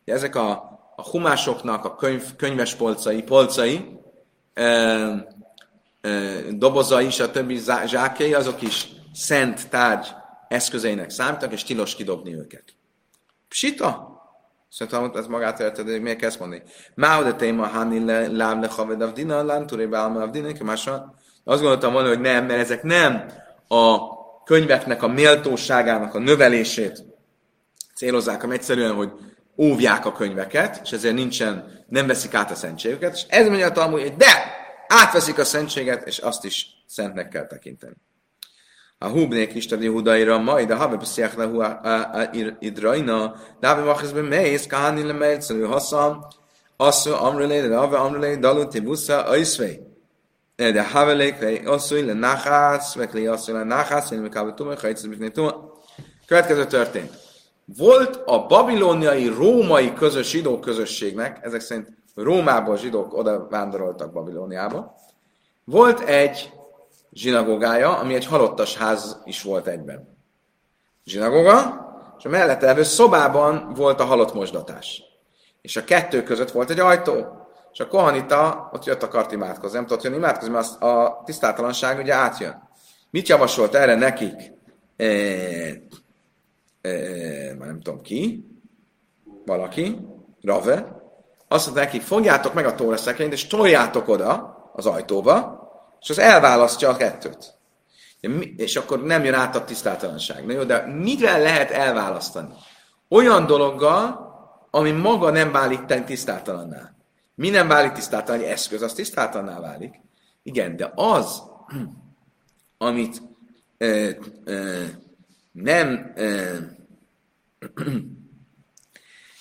Ezek 0.05 0.35
a, 0.35 0.49
a 0.95 1.09
humásoknak 1.09 1.85
a 1.85 1.95
könyv, 1.95 2.35
könyves 2.35 2.75
polcai, 2.75 3.23
polcai, 3.23 3.99
e, 4.53 4.63
e, 6.01 6.41
dobozai 6.51 7.05
és 7.05 7.19
a 7.19 7.31
többi 7.31 7.59
zsákjai, 7.85 8.33
azok 8.33 8.61
is 8.61 8.87
szent 9.13 9.69
tárgy 9.69 10.07
eszközeinek 10.47 11.09
számítanak, 11.09 11.53
és 11.53 11.63
tilos 11.63 11.95
kidobni 11.95 12.33
őket. 12.33 12.63
Psita? 13.47 14.12
Szerintem 14.73 15.11
ez 15.15 15.27
magát 15.27 15.59
érted, 15.59 15.89
hogy 15.89 16.01
miért 16.01 16.17
kezd 16.17 16.39
mondani. 16.39 16.63
Máho 16.95 17.23
de 17.23 17.33
téma 17.33 17.67
hani 17.67 17.99
lám 18.37 18.61
le 18.61 18.67
haved 18.67 19.01
avdina, 19.01 19.43
lánturé 19.43 19.85
bálma 19.85 20.21
avdina, 20.21 20.51
ki 20.51 20.63
mása. 20.63 21.13
Azt 21.43 21.61
gondoltam 21.61 21.93
volna, 21.93 22.07
hogy 22.07 22.19
nem, 22.19 22.45
mert 22.45 22.59
ezek 22.59 22.83
nem 22.83 23.25
a 23.67 23.97
könyveknek 24.43 25.03
a 25.03 25.07
méltóságának 25.07 26.15
a 26.15 26.19
növelését 26.19 27.03
célozzák, 27.95 28.41
hanem 28.41 28.55
egyszerűen, 28.55 28.93
hogy 28.93 29.11
óvják 29.57 30.05
a 30.05 30.11
könyveket, 30.11 30.79
és 30.83 30.91
ezért 30.91 31.15
nincsen, 31.15 31.83
nem 31.87 32.07
veszik 32.07 32.33
át 32.33 32.51
a 32.51 32.55
szentségüket, 32.55 33.13
és 33.13 33.25
ez 33.27 33.47
mondja 33.47 33.67
a 33.67 33.89
hogy 33.89 34.15
de, 34.15 34.53
átveszik 34.87 35.37
a 35.37 35.45
szentséget, 35.45 36.07
és 36.07 36.17
azt 36.17 36.45
is 36.45 36.67
szentnek 36.87 37.29
kell 37.29 37.47
tekinteni. 37.47 37.95
A 39.03 39.09
hubnék 39.09 39.53
is 39.53 39.65
tadi 39.65 39.87
hudaira 39.87 40.37
majd, 40.39 40.71
a 40.71 40.75
habe 40.75 40.95
beszélek 40.95 41.35
le 41.35 42.55
idraina, 42.59 43.35
de 43.59 43.67
habe 43.67 43.81
mach 43.83 44.03
ez 44.03 44.11
be 44.11 44.21
mész, 44.21 44.67
kahani 44.67 45.03
le 45.03 45.13
melcerű 45.13 45.63
haszam, 45.63 46.27
asszú 46.77 47.11
amrulé, 47.11 47.67
de 47.67 47.75
have 47.75 47.97
amrulé, 47.97 48.35
dalu 48.35 48.67
tibusza, 48.67 49.25
aiszvei. 49.25 49.79
De 50.55 50.83
have 50.83 51.13
lék, 51.13 51.67
asszú 51.67 52.05
le 52.05 52.13
nachász, 52.13 52.95
vekli 52.95 53.27
asszú 53.27 53.53
le 53.53 53.63
nachász, 53.63 54.11
én 54.11 54.19
mekábe 54.19 54.53
tuma, 54.53 54.79
hajtsz, 54.79 55.07
Következő 56.25 56.65
történt. 56.65 57.11
Volt 57.77 58.21
a 58.25 58.45
babiloniai 58.45 59.27
római 59.27 59.93
közös 59.93 60.29
zsidó 60.29 60.59
közösségnek, 60.59 61.39
ezek 61.41 61.61
szerint 61.61 61.87
Rómából 62.15 62.77
zsidók 62.77 63.17
oda 63.17 63.47
vándoroltak 63.49 64.13
Babilóniába, 64.13 64.95
volt 65.65 65.99
egy 65.99 66.52
zsinagógája, 67.13 67.97
ami 67.97 68.13
egy 68.13 68.25
halottas 68.25 68.77
ház 68.77 69.17
is 69.23 69.41
volt 69.41 69.67
egyben. 69.67 70.17
Zsinagóga, 71.05 71.81
és 72.17 72.25
a 72.25 72.29
mellette 72.29 72.65
levő 72.65 72.83
szobában 72.83 73.73
volt 73.73 73.99
a 73.99 74.03
halott 74.05 74.33
mosdatás. 74.33 75.03
És 75.61 75.75
a 75.75 75.83
kettő 75.83 76.23
között 76.23 76.51
volt 76.51 76.69
egy 76.69 76.79
ajtó. 76.79 77.41
És 77.71 77.79
a 77.79 77.87
kohanita 77.87 78.69
ott 78.73 78.85
jött 78.85 79.03
akart 79.03 79.31
imádkozni. 79.31 79.77
Nem 79.77 79.85
tudott 79.85 80.03
jönni 80.03 80.15
imádkozni, 80.15 80.53
mert 80.53 80.81
a 80.81 81.21
tisztátalanság 81.25 81.99
ugye 81.99 82.13
átjön. 82.13 82.69
Mit 83.09 83.27
javasolt 83.27 83.75
erre 83.75 83.95
nekik? 83.95 84.51
E, 84.95 85.05
e, 86.81 86.91
már 87.57 87.67
nem 87.67 87.81
tudom 87.81 88.01
ki, 88.01 88.47
valaki, 89.45 90.07
Rave, 90.41 91.01
azt 91.47 91.65
mondta 91.65 91.83
nekik, 91.83 92.01
fogjátok 92.01 92.53
meg 92.53 92.65
a 92.65 92.75
tóraszekrényt, 92.75 93.33
és 93.33 93.47
toljátok 93.47 94.07
oda 94.07 94.57
az 94.73 94.85
ajtóba, 94.85 95.62
és 96.03 96.09
az 96.09 96.19
elválasztja 96.19 96.89
a 96.89 96.97
kettőt. 96.97 97.53
És 98.55 98.75
akkor 98.75 99.03
nem 99.03 99.23
jön 99.23 99.33
át 99.33 99.55
a 99.55 99.63
tisztátalanság. 99.63 100.45
Na 100.45 100.53
jó, 100.53 100.63
de 100.63 100.85
mivel 100.85 101.41
lehet 101.41 101.71
elválasztani? 101.71 102.53
Olyan 103.09 103.45
dologgal, 103.45 104.31
ami 104.71 104.91
maga 104.91 105.29
nem 105.29 105.51
válik 105.51 106.03
tisztátalanná. 106.05 106.93
Mi 107.35 107.49
nem 107.49 107.67
válik 107.67 107.91
tisztátalan? 107.91 108.41
Egy 108.41 108.47
eszköz, 108.47 108.81
az 108.81 108.93
tisztátalanná 108.93 109.59
válik. 109.59 110.01
Igen, 110.43 110.75
de 110.75 110.91
az, 110.95 111.43
amit 112.77 113.21
ö, 113.77 114.09
ö, 114.43 114.83
nem 115.51 116.11
ö, 116.15 116.55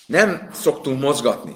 nem 0.05 0.49
szoktunk 0.51 1.01
mozgatni, 1.01 1.55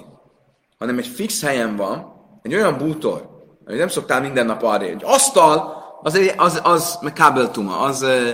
hanem 0.78 0.98
egy 0.98 1.06
fix 1.06 1.42
helyen 1.42 1.76
van, 1.76 2.12
egy 2.42 2.54
olyan 2.54 2.78
bútor, 2.78 3.27
nem 3.76 3.88
szoktál 3.88 4.20
minden 4.20 4.46
nap 4.46 4.62
arra 4.62 4.84
egy 4.84 5.02
asztal, 5.04 5.76
az, 6.02 6.20
az, 6.36 6.60
az 6.62 6.98
meg 7.00 7.12
kábeltuma, 7.12 7.78
az 7.78 8.02
ö, 8.02 8.30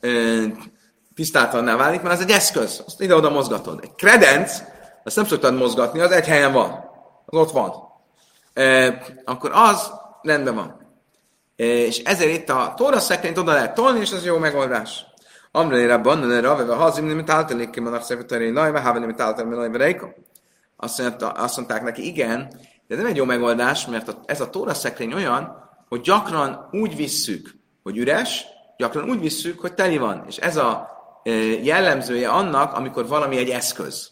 ö, 0.00 0.44
válik, 1.76 2.02
mert 2.02 2.14
az 2.14 2.20
egy 2.20 2.30
eszköz, 2.30 2.82
azt 2.86 3.00
ide-oda 3.00 3.30
mozgatod. 3.30 3.78
Egy 3.82 3.94
kredenc, 3.94 4.62
azt 5.04 5.16
nem 5.16 5.24
szoktad 5.24 5.54
mozgatni, 5.54 6.00
az 6.00 6.10
egy 6.10 6.26
helyen 6.26 6.52
van, 6.52 6.70
az 7.26 7.38
ott 7.38 7.50
van. 7.50 7.72
E, 8.54 8.98
akkor 9.24 9.50
az 9.54 9.90
rendben 10.22 10.54
van. 10.54 10.86
E, 11.56 11.64
és 11.64 11.98
ezért 11.98 12.32
itt 12.32 12.48
a 12.48 12.72
tóra 12.76 13.00
szekrényt 13.00 13.38
oda 13.38 13.52
lehet 13.52 13.74
tolni, 13.74 14.00
és 14.00 14.12
az 14.12 14.24
jó 14.24 14.38
megoldás. 14.38 15.06
Amrele 15.50 15.86
rabban, 15.86 16.18
ne 16.18 16.40
rave, 16.40 16.64
ha 16.64 16.74
hazim 16.74 17.06
nem 17.06 17.24
taltelik 17.24 17.70
ki, 17.70 17.80
manach 17.80 18.04
szefeteri 18.04 18.50
lajva, 18.50 18.80
ha 18.80 18.98
nem 18.98 19.76
reika. 19.76 20.14
Azt 20.76 21.56
mondták 21.56 21.82
neki, 21.82 22.06
igen, 22.06 22.50
de 22.88 22.94
ez 22.94 23.00
nem 23.00 23.10
egy 23.10 23.16
jó 23.16 23.24
megoldás, 23.24 23.86
mert 23.86 24.16
ez 24.26 24.40
a 24.40 24.50
tóra 24.50 24.74
szekrény 24.74 25.12
olyan, 25.12 25.70
hogy 25.88 26.00
gyakran 26.00 26.68
úgy 26.70 26.96
visszük, 26.96 27.54
hogy 27.82 27.96
üres, 27.96 28.44
gyakran 28.76 29.10
úgy 29.10 29.20
visszük, 29.20 29.60
hogy 29.60 29.74
teli 29.74 29.98
van. 29.98 30.24
És 30.26 30.36
ez 30.36 30.56
a 30.56 30.88
e, 31.22 31.30
jellemzője 31.62 32.28
annak, 32.28 32.72
amikor 32.72 33.06
valami 33.06 33.36
egy 33.36 33.48
eszköz. 33.48 34.10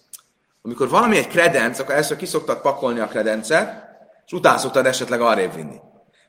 Amikor 0.63 0.89
valami 0.89 1.17
egy 1.17 1.29
kredenc, 1.29 1.79
akkor 1.79 1.95
először 1.95 2.17
kiszoktad 2.17 2.61
pakolni 2.61 3.01
a 3.01 3.07
kredencet, 3.07 3.85
és 4.27 4.33
utána 4.33 4.59
szoktad 4.59 4.87
esetleg 4.87 5.21
arrébb 5.21 5.55
vinni. 5.55 5.77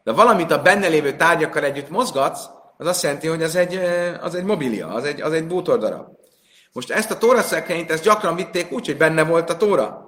De 0.03 0.11
valamit 0.11 0.51
a 0.51 0.61
benne 0.61 0.87
lévő 0.87 1.15
tárgyakkal 1.15 1.63
együtt 1.63 1.89
mozgatsz, 1.89 2.45
az 2.77 2.87
azt 2.87 3.03
jelenti, 3.03 3.27
hogy 3.27 3.43
az 3.43 3.55
egy, 3.55 3.75
e, 3.75 4.19
az 4.21 4.35
egy 4.35 4.43
mobilia, 4.43 4.87
az 4.87 5.03
egy, 5.03 5.21
az 5.21 5.33
egy 5.33 5.47
bútordarab. 5.47 6.07
Most 6.71 6.91
ezt 6.91 7.11
a 7.11 7.17
tóra 7.17 7.41
szekrényt, 7.41 7.91
ezt 7.91 8.03
gyakran 8.03 8.35
vitték 8.35 8.71
úgy, 8.71 8.85
hogy 8.85 8.97
benne 8.97 9.23
volt 9.23 9.49
a 9.49 9.57
tóra. 9.57 10.07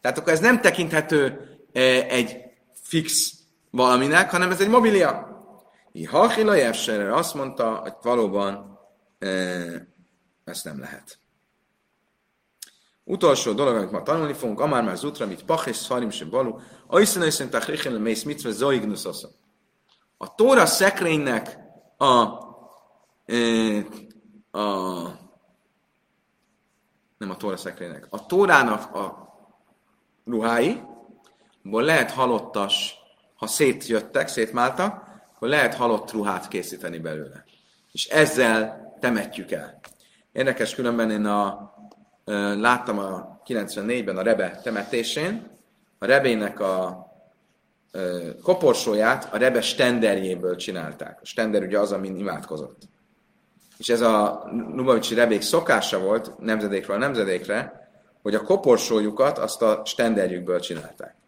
Tehát 0.00 0.18
akkor 0.18 0.32
ez 0.32 0.40
nem 0.40 0.60
tekinthető 0.60 1.49
egy 1.72 2.36
fix 2.82 3.34
valaminek, 3.70 4.30
hanem 4.30 4.50
ez 4.50 4.60
egy 4.60 4.68
mobilia. 4.68 5.28
Hachila 6.08 6.54
Jefserer 6.54 7.08
azt 7.08 7.34
mondta, 7.34 7.74
hogy 7.74 7.92
valóban 8.02 8.78
ezt 10.44 10.64
nem 10.64 10.80
lehet. 10.80 11.18
Utolsó 13.04 13.52
dolog, 13.52 13.76
amit 13.76 13.90
ma 13.90 14.02
tanulni 14.02 14.32
fogunk, 14.32 14.60
amár 14.60 14.82
már 14.82 14.96
zutra, 14.96 15.26
mit 15.26 15.44
pach 15.44 15.72
szarim 15.72 16.10
se 16.10 16.24
balu, 16.24 16.58
ajszana 16.86 17.24
és 17.24 17.34
szerint 17.34 17.86
a 17.86 17.98
mész 17.98 18.22
mitzve 18.22 18.50
zoignus 18.50 19.04
A 20.16 20.34
Tóra 20.34 20.66
szekrénynek 20.66 21.58
a, 21.96 22.06
a 24.50 25.02
nem 27.18 27.30
a 27.30 27.36
Tóra 27.36 27.56
szekrénynek, 27.56 28.06
a 28.10 28.26
Tórának 28.26 28.94
a 28.94 29.28
ruhái, 30.24 30.82
abból 31.64 31.82
lehet 31.82 32.10
halottas, 32.10 32.94
ha 33.36 33.46
szétjöttek, 33.46 34.28
szétmáltak, 34.28 35.04
akkor 35.34 35.48
lehet 35.48 35.74
halott 35.74 36.12
ruhát 36.12 36.48
készíteni 36.48 36.98
belőle. 36.98 37.44
És 37.92 38.06
ezzel 38.06 38.94
temetjük 39.00 39.50
el. 39.50 39.80
Érdekes 40.32 40.74
különben 40.74 41.10
én 41.10 41.24
a, 41.24 41.74
láttam 42.56 42.98
a 42.98 43.40
94-ben 43.46 44.16
a 44.16 44.22
Rebe 44.22 44.60
temetésén, 44.62 45.58
a 45.98 46.06
Rebének 46.06 46.60
a 46.60 47.08
koporsóját 48.42 49.34
a 49.34 49.36
Rebe 49.36 49.60
stenderjéből 49.60 50.56
csinálták. 50.56 51.18
A 51.22 51.26
stender 51.26 51.62
ugye 51.62 51.78
az, 51.78 51.92
amin 51.92 52.16
imádkozott. 52.16 52.82
És 53.78 53.88
ez 53.88 54.00
a 54.00 54.48
Lubavicsi 54.52 55.14
Rebék 55.14 55.42
szokása 55.42 55.98
volt 55.98 56.38
nemzedékről 56.38 56.98
nemzedékre, 56.98 57.88
hogy 58.22 58.34
a 58.34 58.42
koporsójukat 58.42 59.38
azt 59.38 59.62
a 59.62 59.82
stenderjükből 59.84 60.60
csinálták. 60.60 61.19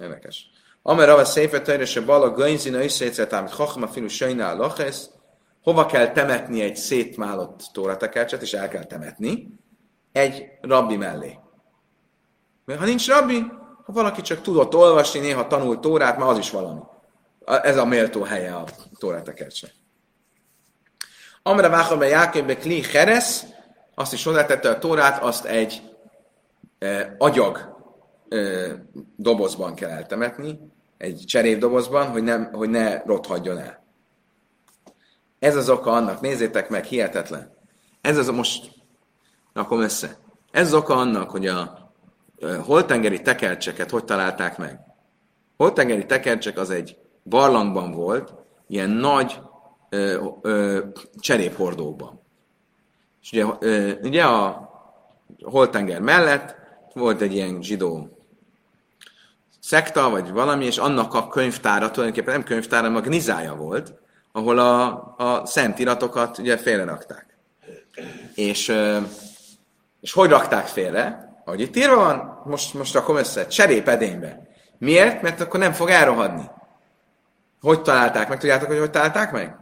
Érdekes. 0.00 0.50
Amer 0.82 1.06
Rava 1.06 1.24
Széfer 1.24 1.62
Töröse 1.62 2.00
Bala 2.00 2.30
Gainzina 2.30 2.82
Iszécet, 2.82 3.32
amit 3.32 3.54
Chachma 3.54 3.88
Filu 3.88 4.08
Sajná 4.08 4.52
Lachesz, 4.52 5.10
hova 5.62 5.86
kell 5.86 6.12
temetni 6.12 6.62
egy 6.62 6.76
szétmálott 6.76 7.62
tóratekercset, 7.72 8.42
és 8.42 8.52
el 8.52 8.68
kell 8.68 8.84
temetni, 8.84 9.58
egy 10.12 10.44
rabbi 10.60 10.96
mellé. 10.96 11.38
Mert 12.64 12.80
ha 12.80 12.86
nincs 12.86 13.08
rabbi, 13.08 13.44
ha 13.84 13.92
valaki 13.92 14.20
csak 14.20 14.40
tudott 14.40 14.74
olvasni, 14.74 15.20
néha 15.20 15.46
tanult 15.46 15.80
tórát, 15.80 16.18
már 16.18 16.28
az 16.28 16.38
is 16.38 16.50
valami. 16.50 16.80
Ez 17.44 17.76
a 17.76 17.84
méltó 17.84 18.22
helye 18.22 18.54
a 18.54 18.64
tóratekercsnek. 18.98 19.72
Amre 21.42 21.68
Váchabbe 21.68 22.06
Jákébbe 22.06 22.56
Kli 22.56 22.82
Heres, 22.82 23.42
azt 23.94 24.12
is 24.12 24.24
hozzátette 24.24 24.68
a 24.68 24.78
tórát, 24.78 25.22
azt 25.22 25.44
egy 25.44 25.82
eh, 26.78 27.10
agyag 27.18 27.69
ö, 28.30 28.72
dobozban 29.16 29.74
kell 29.74 29.90
eltemetni, 29.90 30.58
egy 30.98 31.22
cserépdobozban, 31.26 32.10
hogy, 32.10 32.22
nem, 32.22 32.52
hogy 32.52 32.70
ne 32.70 33.02
rothadjon 33.02 33.58
el. 33.58 33.84
Ez 35.38 35.56
az 35.56 35.70
oka 35.70 35.92
annak, 35.92 36.20
nézzétek 36.20 36.68
meg, 36.68 36.84
hihetetlen. 36.84 37.56
Ez 38.00 38.16
az 38.16 38.28
a 38.28 38.32
most, 38.32 38.70
akkor 39.52 39.80
össze. 39.82 40.16
Ez 40.50 40.66
az 40.66 40.74
oka 40.74 40.94
annak, 40.94 41.30
hogy 41.30 41.46
a 41.46 41.92
holtengeri 42.62 43.22
tekercseket 43.22 43.90
hogy 43.90 44.04
találták 44.04 44.58
meg. 44.58 44.80
Holtengeri 45.56 46.06
tekercsek 46.06 46.58
az 46.58 46.70
egy 46.70 46.98
barlangban 47.24 47.92
volt, 47.92 48.34
ilyen 48.66 48.90
nagy 48.90 49.40
ö, 49.88 50.28
ö, 50.40 50.84
cseréphordókban. 51.18 52.20
És 53.22 53.32
ugye, 53.32 53.44
ö, 53.58 53.92
ugye 54.02 54.24
a 54.24 54.68
Holtenger 55.42 56.00
mellett 56.00 56.56
volt 56.92 57.20
egy 57.20 57.34
ilyen 57.34 57.62
zsidó 57.62 58.08
szekta, 59.60 60.10
vagy 60.10 60.30
valami, 60.30 60.64
és 60.64 60.78
annak 60.78 61.14
a 61.14 61.28
könyvtára, 61.28 61.90
tulajdonképpen 61.90 62.34
nem 62.34 62.44
könyvtára, 62.44 62.82
hanem 62.82 63.02
a 63.02 63.06
gnizája 63.06 63.54
volt, 63.54 63.94
ahol 64.32 64.58
a, 64.58 64.86
a 65.16 65.46
szent 65.46 65.78
iratokat 65.78 66.38
ugye 66.38 66.56
félrerakták. 66.56 67.26
És, 68.34 68.72
és 70.00 70.12
hogy 70.12 70.30
rakták 70.30 70.66
félre? 70.66 71.28
Ahogy 71.44 71.60
itt 71.60 71.76
írva 71.76 71.96
van, 71.96 72.42
most, 72.44 72.74
most 72.74 72.94
rakom 72.94 73.16
össze, 73.16 73.46
cserépedénybe. 73.46 74.48
Miért? 74.78 75.22
Mert 75.22 75.40
akkor 75.40 75.60
nem 75.60 75.72
fog 75.72 75.88
elrohadni. 75.88 76.50
Hogy 77.60 77.82
találták 77.82 78.28
meg? 78.28 78.38
Tudjátok, 78.38 78.68
hogy 78.68 78.78
hogy 78.78 78.90
találták 78.90 79.32
meg? 79.32 79.56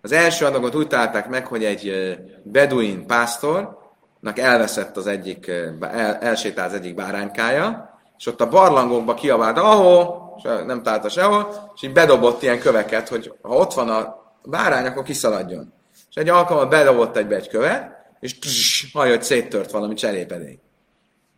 Az 0.00 0.12
első 0.12 0.44
adagot 0.44 0.74
úgy 0.74 0.86
találták 0.86 1.28
meg, 1.28 1.46
hogy 1.46 1.64
egy 1.64 2.16
beduin 2.42 3.06
pásztornak 3.06 4.38
elveszett 4.38 4.96
az 4.96 5.06
egyik, 5.06 5.48
el, 5.80 6.16
elsétált 6.16 6.72
az 6.72 6.78
egyik 6.78 6.94
báránykája, 6.94 7.91
és 8.22 8.28
ott 8.28 8.40
a 8.40 8.48
barlangokba 8.48 9.14
kiabált, 9.14 9.58
ahol, 9.58 10.34
és 10.36 10.42
nem 10.66 10.82
találta 10.82 11.08
sehol, 11.08 11.70
és 11.74 11.82
így 11.82 11.92
bedobott 11.92 12.42
ilyen 12.42 12.58
köveket, 12.58 13.08
hogy 13.08 13.32
ha 13.42 13.56
ott 13.56 13.72
van 13.72 13.88
a 13.88 14.16
bárány, 14.44 14.86
akkor 14.86 15.02
kiszaladjon. 15.02 15.72
És 16.10 16.16
egy 16.16 16.28
alkalommal 16.28 16.68
bedobott 16.68 17.16
egybe 17.16 17.36
egy 17.36 17.48
követ, 17.48 17.90
és 18.20 18.90
hallja, 18.92 19.10
hogy 19.10 19.22
széttört 19.22 19.70
valami 19.70 19.94
cserépedény. 19.94 20.60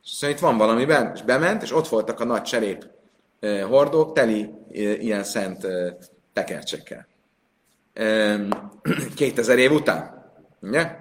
És 0.03 0.11
szóval 0.11 0.37
itt 0.37 0.41
van 0.41 0.57
valami 0.57 0.85
bent, 0.85 1.15
és 1.15 1.23
bement, 1.23 1.63
és 1.63 1.73
ott 1.73 1.89
voltak 1.89 2.21
a 2.21 2.25
nagy 2.25 2.43
cserép 2.43 2.87
hordók, 3.69 4.13
teli 4.13 4.51
ilyen 4.99 5.25
szent 5.25 5.67
tekercsekkel. 6.33 7.07
2000 9.15 9.59
év 9.65 9.73
után. 9.73 10.33
Ugye? 10.61 10.97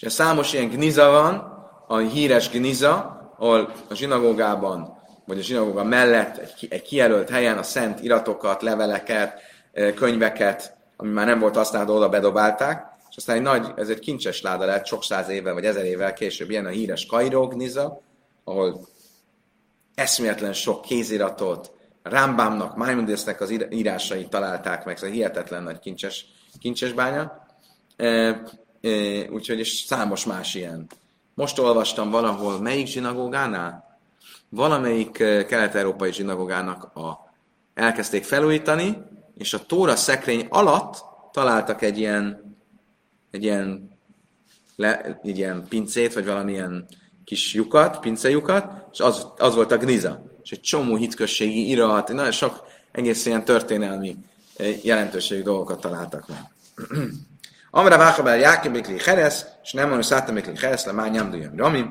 És 0.00 0.12
számos 0.12 0.52
ilyen 0.52 0.68
gniza 0.68 1.10
van, 1.10 1.52
a 1.86 1.96
híres 1.96 2.50
gniza, 2.50 3.13
ahol 3.38 3.72
a 3.88 3.94
zsinagógában, 3.94 5.02
vagy 5.26 5.38
a 5.38 5.42
zsinagóga 5.42 5.84
mellett 5.84 6.36
egy, 6.36 6.66
egy 6.70 6.82
kijelölt 6.82 7.28
helyen 7.28 7.58
a 7.58 7.62
szent 7.62 8.00
iratokat, 8.00 8.62
leveleket, 8.62 9.40
könyveket, 9.94 10.76
ami 10.96 11.10
már 11.10 11.26
nem 11.26 11.38
volt 11.38 11.56
használható, 11.56 11.96
oda 11.96 12.08
bedobálták, 12.08 12.92
és 13.10 13.16
aztán 13.16 13.36
egy 13.36 13.42
nagy, 13.42 13.72
ez 13.76 13.88
egy 13.88 13.98
kincses 13.98 14.42
láda 14.42 14.64
lett 14.64 14.86
sok 14.86 15.04
száz 15.04 15.28
évvel, 15.28 15.54
vagy 15.54 15.64
ezer 15.64 15.84
évvel 15.84 16.12
később, 16.12 16.50
ilyen 16.50 16.66
a 16.66 16.68
híres 16.68 17.06
Kairó 17.06 17.46
Gniza, 17.46 18.00
ahol 18.44 18.88
eszméletlen 19.94 20.52
sok 20.52 20.82
kéziratot, 20.82 21.72
Rambamnak, 22.04 22.76
Maimonides-nek 22.76 23.40
az 23.40 23.50
írásait 23.70 24.28
találták 24.28 24.84
meg, 24.84 24.96
szóval 24.96 25.14
hihetetlen 25.14 25.62
nagy 25.62 25.78
kincses, 25.78 26.26
kincses 26.60 26.92
bánya. 26.92 27.46
E, 27.96 28.06
e, 28.06 28.40
úgyhogy 29.30 29.58
és 29.58 29.84
számos 29.86 30.24
más 30.24 30.54
ilyen. 30.54 30.86
Most 31.34 31.58
olvastam 31.58 32.10
valahol, 32.10 32.60
melyik 32.60 32.86
zsinagógánál? 32.86 33.98
Valamelyik 34.48 35.10
kelet-európai 35.46 36.12
zsinagógának 36.12 36.84
a, 36.84 37.32
elkezdték 37.74 38.24
felújítani, 38.24 39.02
és 39.36 39.54
a 39.54 39.66
Tóra 39.66 39.96
szekrény 39.96 40.46
alatt 40.50 41.04
találtak 41.32 41.82
egy 41.82 41.98
ilyen, 41.98 42.56
egy 43.30 43.42
ilyen, 43.42 43.90
le, 44.76 45.18
egy 45.22 45.38
ilyen 45.38 45.66
pincét, 45.68 46.14
vagy 46.14 46.26
valamilyen 46.26 46.86
kis 47.24 47.54
lyukat, 47.54 48.00
pincejukat, 48.00 48.88
és 48.92 49.00
az, 49.00 49.26
az 49.36 49.54
volt 49.54 49.72
a 49.72 49.76
gniza. 49.76 50.22
És 50.42 50.50
egy 50.50 50.60
csomó 50.60 50.96
hitközségi 50.96 51.68
irat, 51.68 52.12
nagyon 52.12 52.32
sok 52.32 52.66
egész 52.92 53.26
ilyen 53.26 53.44
történelmi 53.44 54.16
eh, 54.56 54.84
jelentőségű 54.84 55.42
dolgokat 55.42 55.80
találtak 55.80 56.28
meg. 56.28 56.52
Amra 57.76 57.98
váhabel 57.98 58.36
Jákib 58.36 58.72
Mikli 58.72 58.98
Heresz, 58.98 59.46
és 59.62 59.72
nem 59.72 59.88
mondja 59.88 60.06
Száta 60.06 60.32
Mikli 60.32 60.56
Heresz, 60.56 60.84
le 60.84 60.92
már 60.92 61.10
nyomduljam 61.10 61.56
Rami, 61.56 61.84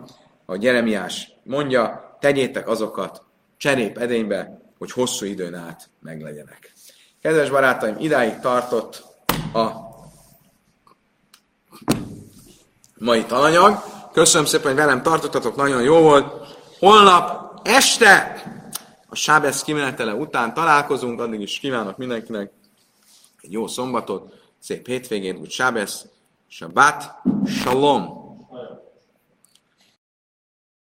ahogy 0.45 0.63
Jeremiás 0.63 1.31
mondja, 1.43 2.17
tegyétek 2.19 2.67
azokat 2.67 3.21
cserép 3.57 3.97
edénybe, 3.97 4.61
hogy 4.77 4.91
hosszú 4.91 5.25
időn 5.25 5.53
át 5.53 5.89
meglegyenek. 5.99 6.73
Kedves 7.21 7.49
barátaim, 7.49 7.95
idáig 7.99 8.39
tartott 8.39 9.03
a 9.53 9.69
mai 12.97 13.23
tananyag. 13.23 13.83
Köszönöm 14.13 14.45
szépen, 14.45 14.67
hogy 14.67 14.75
velem 14.75 15.01
tartottatok, 15.01 15.55
nagyon 15.55 15.81
jó 15.81 15.99
volt. 15.99 16.57
Holnap 16.79 17.59
este 17.63 18.43
a 19.07 19.15
Sábesz 19.15 19.63
kimenetele 19.63 20.13
után 20.13 20.53
találkozunk, 20.53 21.21
addig 21.21 21.41
is 21.41 21.59
kívánok 21.59 21.97
mindenkinek 21.97 22.51
egy 23.41 23.51
jó 23.51 23.67
szombatot, 23.67 24.42
szép 24.63 24.87
hétvégét, 24.87 25.37
úgy 25.39 25.51
Sábesz, 25.51 26.05
Shabbat, 26.47 27.21
Shalom! 27.45 28.22